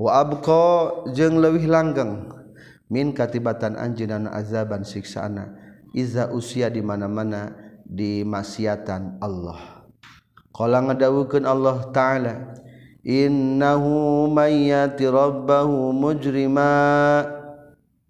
Wa 0.00 0.24
abqa 0.24 1.04
jeung 1.12 1.44
leuwih 1.44 1.68
langgeng. 1.68 2.32
Min 2.88 3.12
katibatan 3.12 3.76
anjeunna 3.76 4.32
azaban 4.32 4.80
siksaana 4.80 5.52
iza 5.92 6.32
usia 6.32 6.72
di 6.72 6.80
mana-mana 6.80 7.52
di 7.84 8.24
maksiatan 8.24 9.20
Allah. 9.20 9.84
Qala 10.56 10.80
ngadawukeun 10.88 11.44
Allah 11.44 11.84
taala 11.92 12.56
innahu 13.04 14.24
may 14.32 14.72
yati 14.72 15.04
rabbahu 15.04 15.92
mujrima. 15.92 16.72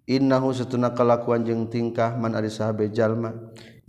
Innahu 0.09 0.55
satuna 0.55 0.95
kalakuan 0.95 1.43
jeung 1.43 1.67
tingkah 1.67 2.15
man 2.15 2.33
ari 2.33 2.47
sahabe 2.47 2.87
jalma. 2.89 3.35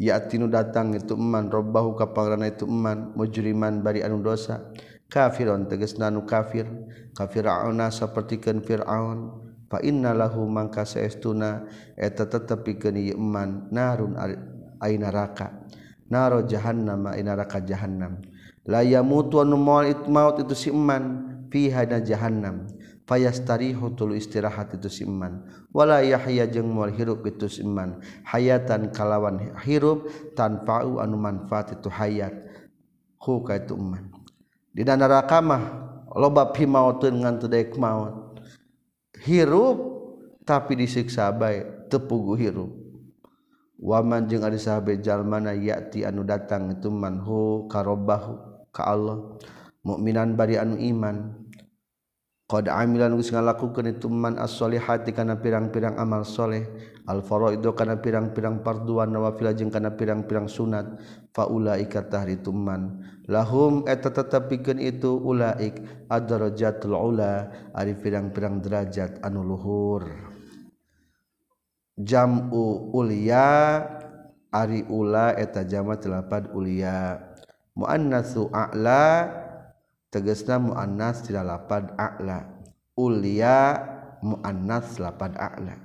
yatinu 0.01 0.49
datang 0.49 0.97
itu 0.97 1.13
eman 1.13 1.53
robbahu 1.53 1.93
ka 1.93 2.17
pangrana 2.17 2.49
itu 2.49 2.65
eman 2.65 3.13
mujriman 3.13 3.85
bari 3.85 4.01
anu 4.01 4.25
dosa. 4.25 4.73
Kafiron 5.13 5.69
tegasna 5.69 6.09
nu 6.09 6.25
kafir. 6.25 6.65
Kafirauna 7.13 7.93
sapertikeun 7.93 8.65
fir'aun. 8.65 9.19
Fa 9.69 9.79
inna 9.85 10.17
lahu 10.17 10.49
mangka 10.49 10.89
saestuna 10.89 11.69
eta 11.95 12.27
tetepikeun 12.27 12.97
ieu 12.99 13.15
eman 13.15 13.71
narun 13.71 14.19
ai 14.83 14.99
neraka 14.99 15.63
naro 16.11 16.43
jahannam 16.43 17.07
ai 17.07 17.23
neraka 17.23 17.63
jahannam. 17.63 18.19
La 18.67 18.83
yamutu 18.83 19.39
anu 19.39 19.55
maut 19.57 20.43
itu 20.43 20.55
si 20.59 20.69
eman 20.75 21.47
fiha 21.49 21.87
jahannam. 21.87 22.67
fayastarihu 23.11 23.91
tulu 23.99 24.15
istirahat 24.15 24.79
itu 24.79 24.87
siman 24.87 25.43
wala 25.75 25.99
yahya 25.99 26.47
jeung 26.47 26.71
moal 26.71 26.95
hirup 26.95 27.27
itu 27.27 27.51
siman 27.51 27.99
hayatan 28.23 28.95
kalawan 28.95 29.51
hirup 29.67 30.07
tanfa'u 30.39 31.03
anu 31.03 31.19
manfaat 31.19 31.75
itu 31.75 31.91
hayat. 31.91 32.47
Hu 33.21 33.45
ka 33.45 33.61
itu 33.61 33.77
iman. 33.77 34.09
Di 34.73 34.81
neraka 34.81 35.45
mah 35.45 35.63
loba 36.17 36.57
pimautun 36.57 37.21
ngan 37.21 37.37
teu 37.37 37.53
daek 37.53 37.77
maut. 37.77 38.41
Hirup 39.21 39.77
tapi 40.49 40.81
disiksa 40.81 41.29
bae 41.29 41.61
tepugu 41.93 42.33
hirup. 42.41 42.73
Waman 43.77 44.25
jeung 44.25 44.41
ari 44.41 44.57
sahabat 44.57 45.05
jalmana 45.05 45.53
yati 45.53 46.05
anu 46.05 46.25
datang 46.25 46.73
itu 46.73 46.89
manhu 46.89 47.69
karobahu 47.69 48.65
ka 48.73 48.89
Allah. 48.89 49.37
Mukminan 49.85 50.33
bari 50.33 50.57
anu 50.57 50.81
iman. 50.81 51.39
Qad 52.51 52.67
amilan 52.67 53.15
geus 53.15 53.31
ngalakukeun 53.31 53.95
itu 53.95 54.11
man 54.11 54.35
as-solihati 54.35 55.15
kana 55.15 55.39
pirang-pirang 55.39 55.95
amal 56.03 56.27
soleh. 56.27 56.67
Al 57.07 57.23
faraidu 57.23 57.71
kana 57.79 58.03
pirang-pirang 58.03 58.67
parduan 58.67 59.15
nawafil 59.15 59.55
jeung 59.55 59.71
kana 59.71 59.95
pirang-pirang 59.95 60.51
sunat. 60.51 60.99
Fa 61.31 61.47
ulaika 61.47 62.03
tahritu 62.11 62.51
man 62.51 63.07
lahum 63.31 63.87
eta 63.87 64.11
tetepikeun 64.11 64.83
itu 64.83 65.15
ulaik 65.15 65.79
ad-darajatul 66.11 66.99
ula 66.99 67.47
ari 67.71 67.95
pirang-pirang 67.95 68.59
derajat 68.59 69.23
anu 69.23 69.47
luhur. 69.47 70.11
Jam'u 71.95 72.91
ulia 72.91 73.87
ari 74.51 74.83
ula 74.91 75.39
eta 75.39 75.63
jamat 75.63 76.03
lapad 76.11 76.51
ulia. 76.51 77.31
Muannatsu 77.79 78.51
a'la 78.51 79.31
tegesna 80.11 80.59
muannas 80.59 81.23
tidak 81.25 81.47
lapad 81.47 81.95
a'la. 81.95 82.59
Ulia 82.99 83.79
muannas 84.21 84.99
lapad 84.99 85.39
a'la. 85.39 85.79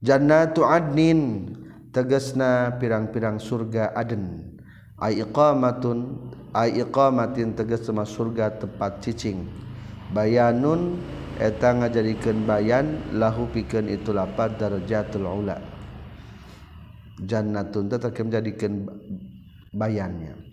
Jannatu 0.00 0.64
adnin. 0.64 1.52
Tegesna 1.90 2.78
pirang-pirang 2.78 3.42
surga 3.42 3.90
aden 3.98 4.54
ay 5.02 5.26
iqamatun 5.26 6.30
ay 6.54 6.86
iqamatin 6.86 7.58
tegas 7.58 7.82
sama 7.82 8.06
surga 8.06 8.62
tempat 8.62 9.02
cicing. 9.02 9.50
Bayanun 10.14 11.02
eta 11.42 11.74
ngajadikeun 11.74 12.46
bayan 12.46 13.02
lahu 13.10 13.50
pikeun 13.50 13.90
itu 13.90 14.14
lapad 14.14 14.54
darajatul 14.54 15.26
ula. 15.26 15.58
Jannatun 17.26 17.90
tetep 17.90 18.14
menjadikan 18.22 18.86
bayannya 19.74 20.49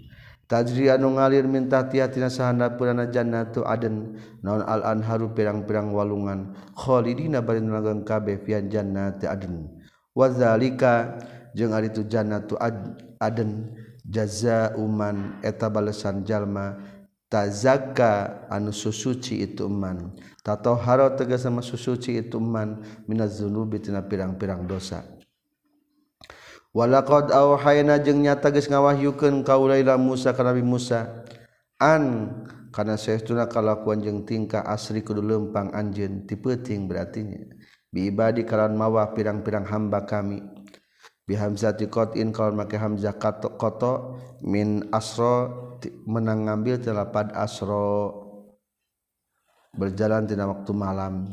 Tajri 0.48 0.88
anu 0.88 1.20
ngalir 1.20 1.44
minta 1.44 1.84
tiatina 1.92 2.32
sahana 2.32 2.72
purana 2.80 3.12
jannatu 3.12 3.68
aden 3.68 4.16
naon 4.40 4.64
al 4.64 4.80
anharu 4.88 5.36
pirang-pirang 5.36 5.92
walungan. 5.92 6.56
Khalidina 6.72 7.44
bari 7.44 7.60
nulagang 7.60 8.08
kabeh 8.08 8.40
fian 8.48 8.72
jannati 8.72 9.28
aden. 9.28 9.68
Wa 10.16 10.32
zalika 10.32 11.20
jeung 11.52 11.76
ari 11.76 11.92
tu 11.92 12.08
jannatu 12.08 12.56
aden 13.20 13.76
jazauman 14.08 15.36
eta 15.44 15.68
balasan 15.68 16.24
jalma 16.24 16.80
tazakka 17.28 18.48
anu 18.48 18.72
susuci 18.72 19.44
itu 19.44 19.68
man. 19.68 20.16
Tatohara 20.48 21.12
tegas 21.12 21.44
sama 21.44 21.60
susuci 21.60 22.24
itu 22.24 22.40
man 22.40 22.88
minaz 23.04 23.36
dzunubi 23.36 23.84
tina 23.84 24.00
pirang-pirang 24.00 24.64
dosa. 24.64 25.17
walaqad 26.76 27.32
auhayna 27.32 28.00
jeung 28.04 28.24
nyata 28.24 28.52
geus 28.52 28.68
ngawahyukeun 28.68 29.44
ka 29.46 29.56
ulaila 29.60 29.96
Musa 29.96 30.34
ka 30.36 30.44
Nabi 30.44 30.64
Musa. 30.66 31.24
An 31.78 32.34
kana 32.74 32.98
saestuna 32.98 33.46
kalakuan 33.46 34.02
jeung 34.02 34.26
tingkah 34.26 34.66
asri 34.66 35.06
kudu 35.06 35.22
lempang 35.22 35.70
anjeun 35.74 36.26
ti 36.26 36.34
peuting 36.34 36.90
berartinya. 36.90 37.44
Bi 37.88 38.10
ibadi 38.12 38.44
kalawan 38.44 38.76
mawah 38.76 39.14
pirang-pirang 39.14 39.64
hamba 39.70 40.04
kami. 40.04 40.42
Bi 41.28 41.36
hamzati 41.36 41.88
qatin 41.88 42.34
kalawan 42.34 42.66
make 42.66 42.76
hamzah 42.76 43.16
qato 43.20 44.18
min 44.44 44.90
asra 44.96 45.50
menang 46.08 46.50
ngambil 46.50 46.82
telapad 46.82 47.32
asra 47.36 48.12
berjalan 49.78 50.26
tina 50.26 50.50
waktu 50.50 50.72
malam. 50.74 51.30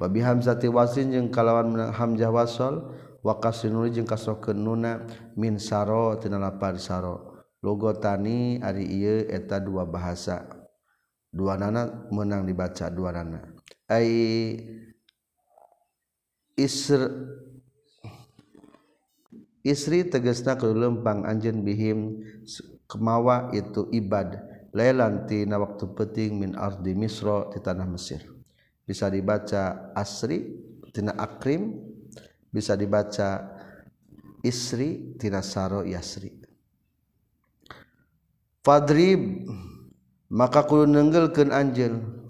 Wa 0.00 0.08
bi 0.10 0.24
hamzati 0.24 0.66
wasin 0.66 1.12
jeung 1.12 1.28
kalawan 1.30 1.70
menang 1.70 1.92
hamzah 1.94 2.32
wasal 2.32 2.94
wakasinuli 3.24 3.88
jeung 3.96 4.04
kasokeun 4.04 4.60
nuna 4.60 5.08
min 5.34 5.56
saro 5.56 6.20
tina 6.20 6.36
lapan 6.36 6.76
saro. 6.76 7.32
Logotani 7.64 8.60
ari 8.60 8.84
ieu 8.84 9.24
eta 9.32 9.56
dua 9.56 9.88
bahasa. 9.88 10.44
Dua 11.32 11.56
nana 11.56 12.06
menang 12.12 12.44
dibaca 12.44 12.92
dua 12.92 13.16
nana. 13.16 13.40
Ai 13.88 14.60
isr 16.60 17.08
istri 19.64 20.04
tegesna 20.04 20.60
kelempang 20.60 21.24
anjen 21.24 21.64
bihim 21.64 22.20
kemawa 22.84 23.48
itu 23.56 23.88
ibad. 23.96 24.44
Lailanti 24.76 25.48
tina 25.48 25.56
waktu 25.56 25.88
peting 25.96 26.44
min 26.44 26.52
ardi 26.52 26.92
misro 26.92 27.48
di 27.48 27.64
tanah 27.64 27.88
Mesir. 27.88 28.20
Bisa 28.84 29.08
dibaca 29.08 29.88
asri 29.96 30.52
tina 30.92 31.16
akrim 31.16 31.93
bisa 32.54 32.78
dibaca 32.78 33.50
isri 34.46 35.18
tinasaro 35.18 35.82
yasri. 35.82 36.30
Fadrib 38.62 39.50
maka 40.30 40.62
kudu 40.62 40.86
nenggelkeun 40.86 41.50
anjeun. 41.50 42.22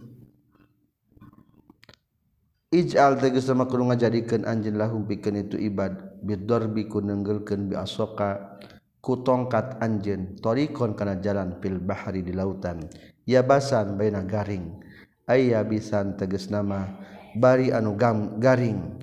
Ij'al 2.73 3.21
tegas 3.21 3.47
sama 3.47 3.69
kudu 3.69 3.93
ngajadikeun 3.93 4.49
anjeun 4.49 4.81
lahum 4.81 5.05
pikeun 5.05 5.45
itu 5.45 5.61
ibad. 5.61 6.17
Bidorbi 6.25 6.89
ku 6.89 7.05
nenggelkeun 7.05 7.69
bi 7.69 7.77
asoka. 7.77 8.57
Ku 9.05 9.21
tongkat 9.21 9.85
anjeun 9.85 10.41
torikon 10.41 10.97
kana 10.97 11.21
jalan 11.21 11.61
fil 11.61 11.77
bahari 11.77 12.25
di 12.25 12.33
lautan. 12.33 12.89
Ya 13.29 13.45
basan 13.45 14.01
baina 14.01 14.25
garing. 14.25 14.81
Ayya 15.29 15.61
bisan 15.65 16.17
tegas 16.17 16.49
nama 16.49 16.89
bari 17.37 17.73
anu 17.73 17.97
gam 17.97 18.41
garing 18.41 18.97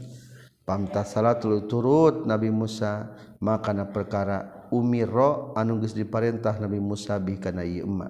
pamta 0.64 1.04
salat 1.04 1.42
turut 1.44 2.24
Nabi 2.30 2.50
Musa 2.54 3.14
makana 3.42 3.90
perkara 3.90 4.70
umiro 4.72 5.52
anu 5.58 5.82
geus 5.82 5.98
diparentah 5.98 6.58
Nabi 6.62 6.80
Musa 6.80 7.20
bi 7.20 7.36
kana 7.42 7.66
ieu 7.66 7.86
emma 7.86 8.08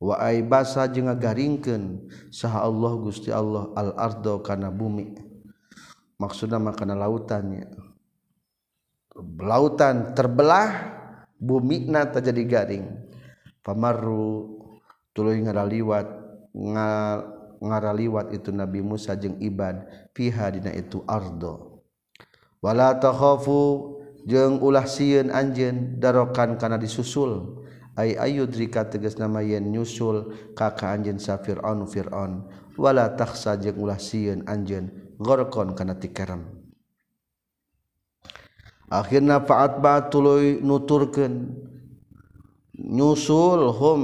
wa 0.00 0.16
aibasa 0.20 0.88
jeung 0.88 1.12
ngagaringkeun 1.12 2.08
saha 2.32 2.64
Allah 2.64 2.92
Gusti 3.00 3.28
Allah 3.28 3.68
al 3.76 3.92
ardo 4.00 4.40
kana 4.40 4.72
bumi. 4.72 5.28
Maksudna 6.20 6.60
makana 6.60 6.92
lautannya 6.92 7.64
lautan 9.40 10.12
terbelah 10.12 10.68
bumi 11.40 11.88
na 11.88 12.04
terjadi 12.04 12.44
garing. 12.44 12.84
Pamaru 13.64 14.56
tuluy 15.16 15.40
ngaraliwat 15.40 16.08
ngaraliwat 17.60 18.36
itu 18.36 18.52
Nabi 18.52 18.84
Musa 18.84 19.16
jeung 19.16 19.40
ibad 19.40 19.84
fiha 20.12 20.52
dina 20.52 20.76
itu 20.76 21.00
ardo. 21.08 21.69
Wala 22.60 22.96
takhafu 22.96 23.96
jeung 24.24 24.60
ulah 24.60 24.84
sieun 24.84 25.32
anjeun 25.32 25.98
darokan 26.00 26.60
kana 26.60 26.76
disusul. 26.80 27.60
Ay 27.98 28.14
ayudrika 28.16 28.86
tegas 28.86 29.18
nama 29.18 29.42
yen 29.42 29.74
nyusul 29.74 30.32
ka 30.54 30.72
ka 30.72 30.94
anjeun 30.94 31.18
sa 31.18 31.36
fir'aun 31.42 31.84
fir'aun. 31.84 32.46
Wala 32.78 33.12
takhsa 33.12 33.58
jeung 33.60 33.82
ulah 33.82 33.98
sieun 33.98 34.46
anjeun 34.48 34.88
gorkon 35.20 35.76
kana 35.76 36.00
tikaram 36.00 36.48
akhirna 38.90 39.38
fa'at 39.46 39.78
ba 39.78 40.10
tuluy 40.10 40.58
nuturkeun. 40.64 41.54
Nyusul 42.80 43.76
hum 43.76 44.00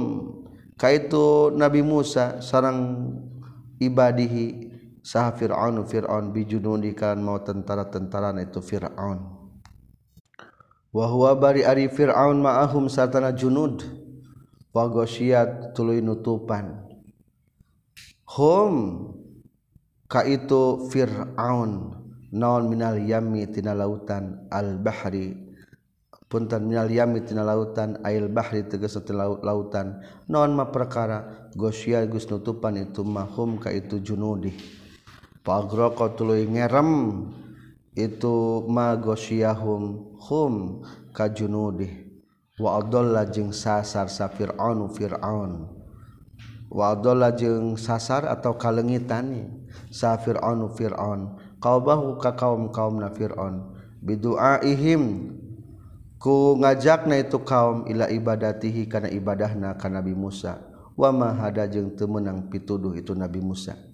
kaitu 0.77 1.49
Nabi 1.57 1.81
Musa 1.81 2.37
sarang 2.45 3.09
ibadihi 3.81 4.66
sah 5.07 5.31
Fir'aun 5.31 5.87
Fir'aun 5.87 6.35
bijunudi 6.35 6.91
kan 6.91 7.15
mau 7.23 7.39
tentara-tentara 7.39 8.35
itu 8.43 8.59
Fir'aun. 8.59 9.23
Wa 10.91 11.05
huwa 11.07 11.31
bari 11.39 11.63
ari 11.63 11.87
Fir'aun 11.87 12.43
ma'ahum 12.43 12.91
satana 12.91 13.31
junud. 13.31 13.87
Wa 14.75 14.91
ghasyiyat 14.91 15.71
tuluy 15.71 16.03
nutupan. 16.03 16.83
Hum 18.35 18.75
ka 20.11 20.27
itu 20.27 20.91
Fir'aun 20.91 21.95
naon 22.35 22.67
minal 22.67 22.99
yammi 22.99 23.47
tina 23.47 23.71
lautan 23.71 24.51
al 24.51 24.75
bahri. 24.75 25.47
Punten 26.27 26.67
minal 26.67 26.91
yammi 26.91 27.23
tina 27.23 27.47
lautan 27.47 28.03
ail 28.03 28.27
bahri 28.27 28.67
tegas 28.67 28.99
tina 29.07 29.23
lautan. 29.39 30.03
Naon 30.27 30.51
ma 30.51 30.67
perkara 30.67 31.47
gosya 31.55 32.03
gus 32.11 32.27
nutupan 32.27 32.75
itu 32.75 33.07
mahum 33.07 33.55
ka 33.55 33.71
itu 33.71 34.03
junudi 34.03 34.76
pagroko 35.47 36.11
tuluy 36.11 36.43
ngerem 36.43 37.23
itu 37.95 38.67
ma 38.67 38.99
gosyahum 38.99 40.11
hum 40.19 40.83
ka 41.15 41.31
junudi 41.31 41.87
wa 42.59 42.83
adalla 42.83 43.23
jeung 43.23 43.55
sasar 43.55 44.11
sa 44.11 44.27
fir'aun 44.27 44.91
fir'aun. 44.91 45.71
Wa 46.67 46.99
adalla 46.99 47.31
jeung 47.31 47.79
sasar 47.79 48.27
atau 48.27 48.59
kalengitan 48.59 49.55
sa 49.87 50.19
fir'aun 50.19 50.67
fir'aun. 50.75 51.39
Qaubahu 51.63 52.19
ka 52.19 52.35
kaum-kaumna 52.35 53.15
fir'aun. 53.15 53.71
Bidu'aihim 54.03 55.31
ku 56.19 56.59
ngajakna 56.59 57.23
itu 57.23 57.39
kaum 57.39 57.87
ila 57.87 58.11
ibadatihi 58.11 58.91
kana 58.91 59.07
ibadahna 59.07 59.79
ka 59.79 59.87
Nabi 59.87 60.11
Musa. 60.11 60.59
Wa 60.97 61.13
ma 61.15 61.31
hada 61.31 61.69
jeung 61.71 61.95
teu 61.95 62.09
meunang 62.09 62.51
pituduh 62.51 62.97
itu 62.97 63.13
Nabi 63.15 63.37
Musa 63.37 63.86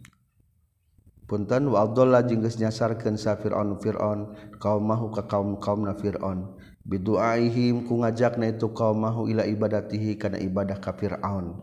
punten 1.34 1.74
wa 1.74 1.82
Abdullah 1.82 2.22
jeung 2.22 2.46
geus 2.46 2.62
nyasarkeun 2.62 3.18
sa 3.18 3.34
Firaun 3.42 3.74
Firaun 3.82 4.38
qaumahu 4.62 5.10
ka 5.10 5.26
kaum-kaumna 5.26 5.98
Firaun. 5.98 6.54
Biduaihim 6.86 7.90
ku 7.90 8.06
ngajakna 8.06 8.54
itu 8.54 8.70
qaumahu 8.70 9.26
ila 9.34 9.42
ibadatihi 9.42 10.22
kana 10.22 10.38
ibadah 10.38 10.78
ka 10.78 10.94
Firaun. 10.94 11.58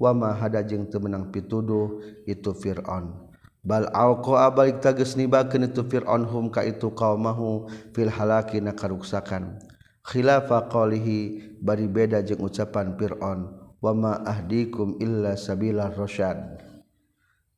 Wa 0.00 0.16
ma 0.16 0.32
hada 0.32 0.64
jeung 0.64 0.88
teu 0.88 1.04
meunang 1.04 1.28
pituduh 1.28 2.00
itu 2.24 2.56
Firaun. 2.56 3.28
Bal 3.60 3.92
alqa 3.92 4.48
abalik 4.48 4.80
tages 4.80 5.20
nibakeun 5.20 5.68
itu 5.68 5.84
fir'aun 5.84 6.24
hum 6.24 6.48
ka 6.48 6.64
itu 6.64 6.88
qaumahu 6.96 7.68
fil 7.92 8.08
halaki 8.08 8.56
na 8.56 8.72
karuksakan. 8.72 9.60
Khilafa 10.00 10.72
qalihi 10.72 11.60
bari 11.60 11.84
beda 11.84 12.24
jeung 12.24 12.40
ucapan 12.40 12.96
fir'aun. 12.96 13.52
Wa 13.84 13.92
ma 13.92 14.16
ahdikum 14.24 14.96
illa 14.96 15.36
sabilar 15.36 15.92
rasyad. 15.92 16.69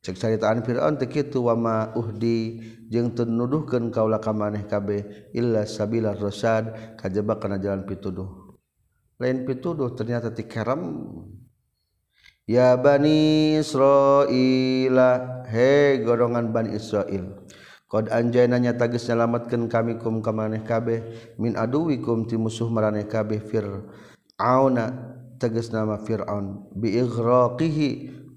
cek 0.03 0.19
ceritaan 0.19 0.67
Fir'aun 0.67 0.99
teu 0.99 1.07
kitu 1.07 1.47
wa 1.47 1.55
ma 1.55 1.77
uhdi 1.95 2.59
jeung 2.91 3.15
teu 3.15 3.23
nuduhkeun 3.23 3.87
kaula 3.89 4.19
ka 4.19 4.35
maneh 4.35 4.67
kabeh 4.67 5.31
illa 5.31 5.63
sabilar 5.63 6.19
rasyad. 6.19 6.99
Kajaba 6.99 7.39
kana 7.39 7.55
jalan 7.55 7.87
pituduh. 7.87 8.59
Lain 9.17 9.47
pituduh 9.47 9.95
ternyata 9.95 10.35
tikeram 10.35 11.07
ya 12.43 12.75
bani 12.75 13.55
israila 13.63 15.11
he 15.47 16.03
golongan 16.03 16.51
bani 16.51 16.75
israil 16.75 17.47
Qad 17.87 18.09
anjayna 18.09 18.57
nyata 18.57 18.89
geus 18.89 19.05
nyalametkeun 19.05 19.69
kami 19.69 20.01
kum 20.01 20.25
ka 20.25 20.33
maneh 20.33 20.65
kabeh 20.65 21.05
min 21.37 21.53
aduwikum 21.53 22.25
ti 22.25 22.41
musuh 22.41 22.65
maraneh 22.65 23.05
kabeh 23.05 23.37
fir'auna 23.37 24.85
tegas 25.37 25.69
nama 25.69 26.01
fir'aun 26.01 26.73
bi 26.73 26.97
ighraqihi 26.97 27.89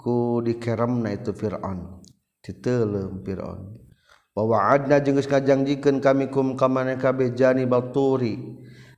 ku 0.06 0.38
dikeremna 0.38 1.10
itu 1.10 1.34
Fir'aun. 1.34 1.98
Titelem 2.38 3.26
Fir'aun. 3.26 3.82
Bahwa 4.30 4.70
adna 4.70 5.02
jenggus 5.02 5.26
ngajangjikan 5.26 5.98
kami 5.98 6.30
kum 6.30 6.54
kamane 6.54 6.94
kabe 6.94 7.34
jani 7.34 7.66
balturi. 7.66 8.38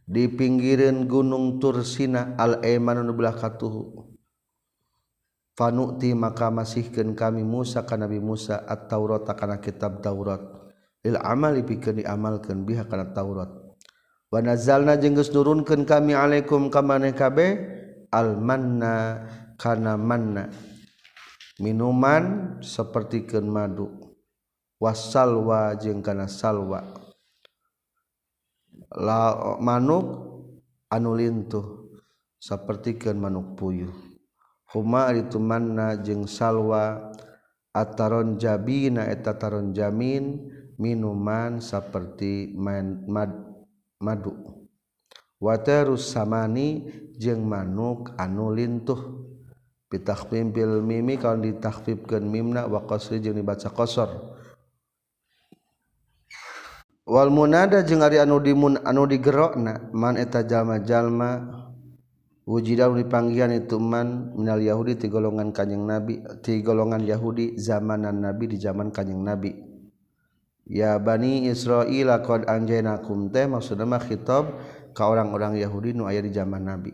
Di 0.04 0.28
pinggiran 0.28 1.08
gunung 1.08 1.56
Tursina 1.56 2.36
al 2.36 2.60
emanun 2.64 3.12
belah 3.16 3.36
katuhu 3.36 4.08
fanuti 5.58 6.14
maka 6.14 6.54
masihkan 6.54 7.18
kami 7.18 7.42
Musa 7.42 7.82
kana 7.82 8.06
Nabi 8.06 8.22
Musa 8.22 8.62
at 8.62 8.86
Taurat 8.86 9.26
kana 9.34 9.58
kitab 9.58 9.98
Taurat. 9.98 10.38
Lil 11.02 11.18
amali 11.18 11.66
pikeun 11.66 11.98
diamalkeun 11.98 12.62
biha 12.62 12.86
kana 12.86 13.10
Taurat. 13.10 13.50
Wa 14.30 14.38
nazalna 14.38 14.94
jeung 14.94 15.18
geus 15.18 15.34
nurunkeun 15.34 15.82
kami 15.82 16.14
alaikum 16.14 16.70
ka 16.70 16.78
maneh 16.78 17.10
kabe 17.10 17.58
al 18.14 18.38
manna 18.38 19.26
kana 19.58 19.98
manna. 19.98 20.46
minuman 21.58 22.56
seperti 22.62 23.26
ke 23.26 23.38
madu. 23.42 23.90
Wasalwa 24.78 25.74
jeung 25.74 25.98
kana 26.06 26.30
salwa 26.30 26.86
la 28.94 29.34
manuk 29.58 30.06
anu 30.86 31.18
lintuh 31.18 31.90
seperti 32.38 32.94
ke 32.94 33.10
manuk 33.10 33.58
puyuh. 33.58 33.90
Huma 34.70 35.10
itu 35.18 35.42
manna 35.42 35.98
jeung 35.98 36.30
salwa 36.30 37.10
ataron 37.74 38.38
jabina 38.38 39.10
eta 39.10 39.34
taron 39.34 39.74
jamin 39.74 40.46
minuman 40.78 41.58
seperti 41.58 42.54
main 42.54 43.02
mad, 43.10 43.34
madu. 43.98 44.62
Waterus 45.42 46.14
samani 46.14 46.86
jeung 47.18 47.50
manuk 47.50 48.14
anu 48.14 48.54
lintuh. 48.54 49.27
pitakfim 49.88 50.52
bil 50.52 50.84
mimi 50.84 51.16
kalau 51.16 51.40
ditakfifkeun 51.40 52.24
mimna 52.28 52.68
wa 52.68 52.84
qasri 52.84 53.24
jeung 53.24 53.40
dibaca 53.40 53.72
qasar 53.72 54.12
wal 57.08 57.32
munada 57.32 57.80
jeung 57.80 58.04
ari 58.04 58.20
anu 58.20 58.36
dimun 58.36 58.76
anu 58.84 59.08
digerokna 59.08 59.88
man 59.96 60.20
eta 60.20 60.44
jalma-jalma 60.44 61.58
wujida 62.48 62.88
dipanggian 62.88 63.52
itu 63.52 63.76
man 63.76 64.32
minal 64.36 64.60
yahudi 64.60 64.96
ti 64.96 65.12
golongan 65.12 65.52
kanjing 65.52 65.84
nabi 65.84 66.20
ti 66.40 66.64
golongan 66.64 67.04
yahudi 67.04 67.60
zamanan 67.60 68.24
nabi 68.24 68.44
di 68.52 68.56
zaman 68.56 68.88
kanjing 68.88 69.20
nabi. 69.20 69.52
Ya 70.68 71.00
bani 71.00 71.48
israil 71.48 72.08
qad 72.24 72.44
anjaynakum 72.44 73.32
teh 73.32 73.44
maksudna 73.48 73.88
mah 73.88 74.04
khitab 74.04 74.52
ka 74.92 75.08
orang-orang 75.08 75.56
yahudi 75.60 75.96
nu 75.96 76.04
aya 76.08 76.20
di 76.24 76.32
zaman 76.32 76.64
nabi. 76.64 76.92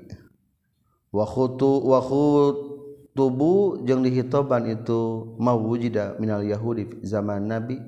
Wa 1.15 1.27
khutu 1.27 1.83
wa 1.83 2.03
khut 2.03 2.74
tubuh 3.15 3.81
jeung 3.86 4.03
dihitoban 4.03 4.66
itu 4.69 5.32
mau 5.39 5.57
wujida 5.57 6.19
minal 6.19 6.43
Yahudi 6.43 7.01
zaman 7.07 7.47
Nabi 7.47 7.78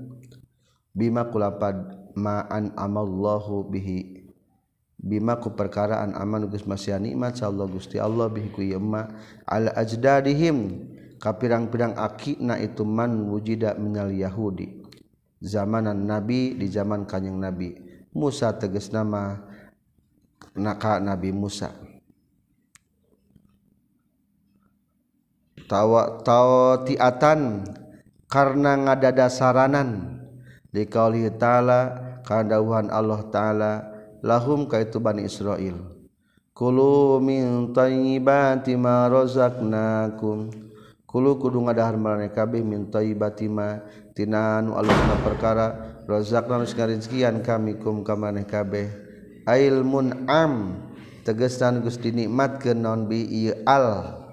bima 0.94 1.26
kulapad 1.28 1.76
ma'an 2.16 2.72
amallahu 2.78 3.68
bihi 3.68 4.26
bima 4.96 5.36
ku 5.36 5.52
perkaraan 5.52 6.16
aman 6.16 6.48
geus 6.48 6.64
masya 6.64 6.96
nikmat 6.96 7.36
Allah 7.44 7.68
Gusti 7.68 8.00
Allah 8.00 8.26
bihi 8.32 8.48
ku 8.50 8.64
yema 8.64 9.12
ala 9.44 9.70
ajdadihim. 9.76 10.92
Ka 11.16 11.32
pirang-pirang 11.32 11.96
akina 11.96 12.60
itu 12.60 12.84
man 12.84 13.32
wujida 13.32 13.72
minal 13.80 14.12
Yahudi. 14.12 14.84
Zamanan 15.40 16.04
Nabi 16.04 16.52
di 16.52 16.68
zaman 16.68 17.08
kanjeng 17.08 17.40
Nabi. 17.40 17.72
Musa 18.12 18.52
tegas 18.52 18.92
nama 18.92 19.40
naka 20.52 21.00
Nabi 21.00 21.32
Musa. 21.32 21.72
tawa 25.68 26.82
tiatan 26.86 27.66
karena 28.26 28.72
ngadada 28.78 29.30
saranan 29.30 30.22
dikauli 30.70 31.30
ta'ala 31.34 32.20
karena 32.26 32.58
Allah 32.90 33.20
ta'ala 33.30 33.72
lahum 34.22 34.66
kaitu 34.66 34.98
Bani 34.98 35.26
Israel 35.26 35.96
kulu 36.56 37.20
min 37.20 37.76
tayyibati 37.76 38.80
ma 38.80 39.04
razaqnakum. 39.12 40.64
Kulu 41.06 41.38
kudu 41.38 41.60
ngadahar 41.68 42.00
marane 42.00 42.32
kabeh 42.32 42.64
min 42.64 42.88
tayyibati 42.88 43.46
ma 43.46 43.84
tina 44.16 44.58
anu 44.58 44.74
alusna 44.74 45.16
perkara 45.20 45.66
razaqna 46.08 46.64
nu 46.64 46.66
ngarizkian 46.66 47.44
kami 47.44 47.76
kum 47.76 48.00
ka 48.00 48.16
maneh 48.16 48.48
kabeh. 48.48 48.88
Ailmun 49.44 50.26
am 50.26 50.80
tegesan 51.22 51.84
geus 51.84 52.00
dinikmatkeun 52.00 52.80
naon 52.80 53.06
bi? 53.06 53.52
Al. 53.68 54.25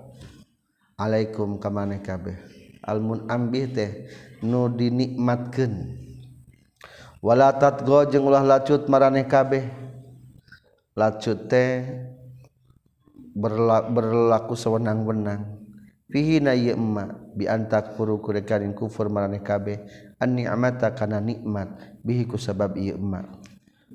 alaikum 0.97 1.57
ka 1.57 1.69
maneh 1.73 2.01
kabeh. 2.03 2.37
Almun 2.83 3.27
ambih 3.31 3.71
teh 3.71 3.91
nu 4.43 4.67
dinikmatkeun. 4.67 6.03
Wala 7.23 7.55
tatgo 7.55 8.03
jeung 8.11 8.27
ulah 8.27 8.43
lacut 8.43 8.91
maraneh 8.91 9.23
kabeh. 9.23 9.63
Lacut 10.93 11.47
teh 11.47 11.87
berla, 13.31 13.87
berlaku 13.87 14.53
sewenang-wenang. 14.59 15.63
Fihi 16.11 16.43
na 16.43 16.53
ieu 16.53 16.77
emma 16.77 17.09
bi 17.33 17.49
antak 17.49 17.95
furu 17.97 18.19
kurekanin 18.19 18.75
kufur 18.75 19.07
maraneh 19.07 19.41
kabeh. 19.41 19.81
An 20.19 20.35
ni'mata 20.35 20.91
kana 20.91 21.23
nikmat 21.23 21.99
bihi 22.03 22.27
ku 22.27 22.35
sabab 22.35 22.75
ieu 22.75 22.99
emma. 22.99 23.23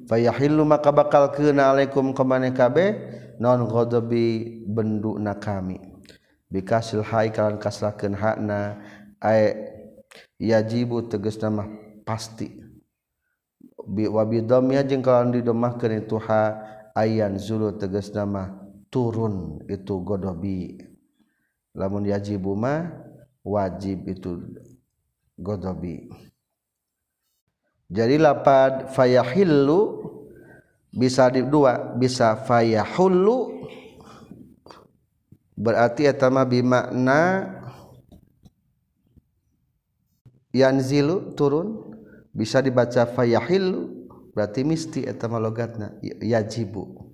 Fayahillu 0.08 0.64
maka 0.64 0.88
bakal 0.88 1.28
keuna 1.36 1.68
alaikum 1.76 2.16
ka 2.16 2.24
maneh 2.24 2.56
kabeh. 2.56 3.20
Non 3.38 3.68
ghadabi 3.70 4.66
benduna 4.66 5.38
kami. 5.38 5.87
Bikasil 6.48 7.04
hai 7.04 7.28
kalan 7.28 7.60
kasrakeun 7.60 8.16
hakna 8.16 8.80
ay 9.20 9.54
yajibu 10.40 11.04
tegas 11.08 11.36
nama 11.40 11.68
pasti. 12.04 12.64
Bi 13.88 14.04
wa 14.04 14.24
bidomnya 14.24 14.84
jeung 14.84 15.04
kalan 15.04 15.32
didomahkeun 15.32 16.04
itu 16.04 16.16
ha 16.28 16.60
ayan 16.96 17.40
zulu 17.40 17.76
tegas 17.76 18.12
nama 18.12 18.52
turun 18.92 19.64
itu 19.68 20.00
godobi. 20.04 20.80
Lamun 21.76 22.08
yajibu 22.08 22.56
ma 22.56 22.88
wajib 23.44 24.08
itu 24.08 24.44
godobi. 25.36 26.10
Jadi 27.88 28.20
lapad 28.20 28.92
fayahillu 28.92 29.80
bisa 30.92 31.32
di 31.32 31.40
dua 31.40 31.96
bisa 31.96 32.36
fayahullu 32.36 33.64
berarti 35.58 36.06
etama 36.06 36.46
bimakna 36.46 37.50
yanzilu 40.54 41.34
turun. 41.34 41.90
Bisa 42.28 42.62
dibaca 42.62 43.02
fayahillu 43.02 44.06
berarti 44.30 44.62
misti 44.62 45.02
etama 45.02 45.42
logatna 45.42 45.98
yajibu. 46.22 47.10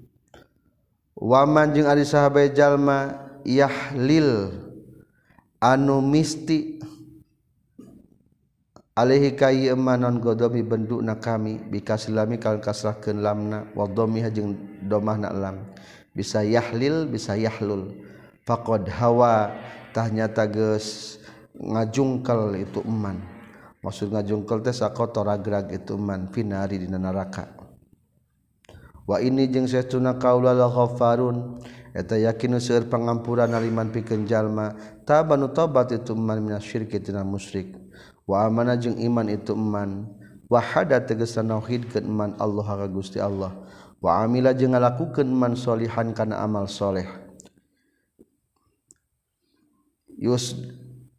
Waman 1.16 1.72
jeung 1.72 1.88
ari 1.88 2.04
sahabat 2.04 2.52
jalma 2.52 3.24
yahlil 3.40 4.52
anu 5.64 6.04
misti. 6.04 6.76
Alaihi 8.92 9.32
kayy 9.32 9.72
emanon 9.72 10.20
godomi 10.20 10.60
bendukna 10.60 11.16
kami 11.16 11.56
bikasilami 11.72 12.36
kal 12.36 12.60
kasrahkeun 12.60 13.24
lamna 13.24 13.72
wa 13.72 13.88
dhammiha 13.88 14.28
jeung 14.28 14.52
domahna 14.84 15.32
lam. 15.32 15.72
Bisa 16.12 16.44
yahlil 16.44 17.08
bisa 17.08 17.32
yahlul 17.32 17.96
faqad 18.44 18.88
hawa 18.92 19.52
tahnyata 19.96 20.44
geus 20.48 21.18
ngajungkel 21.56 22.60
itu 22.60 22.80
eman. 22.84 23.20
Maksud 23.84 24.12
ngajungkel 24.16 24.64
teh 24.64 24.72
sakotor 24.72 25.28
agrag 25.28 25.68
itu 25.72 25.96
eman 25.96 26.32
finari 26.32 26.80
dina 26.80 26.96
neraka. 26.96 27.52
Wa 29.04 29.20
ini 29.20 29.44
jeung 29.52 29.68
saestuna 29.68 30.16
kaula 30.16 30.56
la 30.56 30.68
ghafarun. 30.68 31.60
Eta 31.94 32.18
yakin 32.18 32.58
seueur 32.58 32.90
pangampuran 32.90 33.54
aliman 33.54 33.94
pikeun 33.94 34.26
jalma 34.26 34.74
tabanu 35.06 35.54
tobat 35.54 35.94
itu 35.94 36.16
eman 36.16 36.42
minasyirki 36.42 36.98
tina 36.98 37.22
musyrik. 37.22 37.76
Wa 38.26 38.48
amana 38.48 38.74
jeung 38.74 38.96
iman 38.96 39.28
itu 39.28 39.52
eman. 39.52 40.08
Wahada 40.48 41.00
tegesan 41.00 41.52
nauhidkeun 41.52 42.08
eman 42.08 42.30
Allah 42.40 42.66
ka 42.66 42.88
Gusti 42.88 43.20
Allah. 43.20 43.52
Wa 44.00 44.24
amila 44.24 44.56
jeung 44.56 44.72
ngalakukeun 44.74 45.28
man 45.28 45.54
solihan 45.54 46.10
kana 46.16 46.40
amal 46.40 46.66
soleh. 46.66 47.23
Yus 50.24 50.56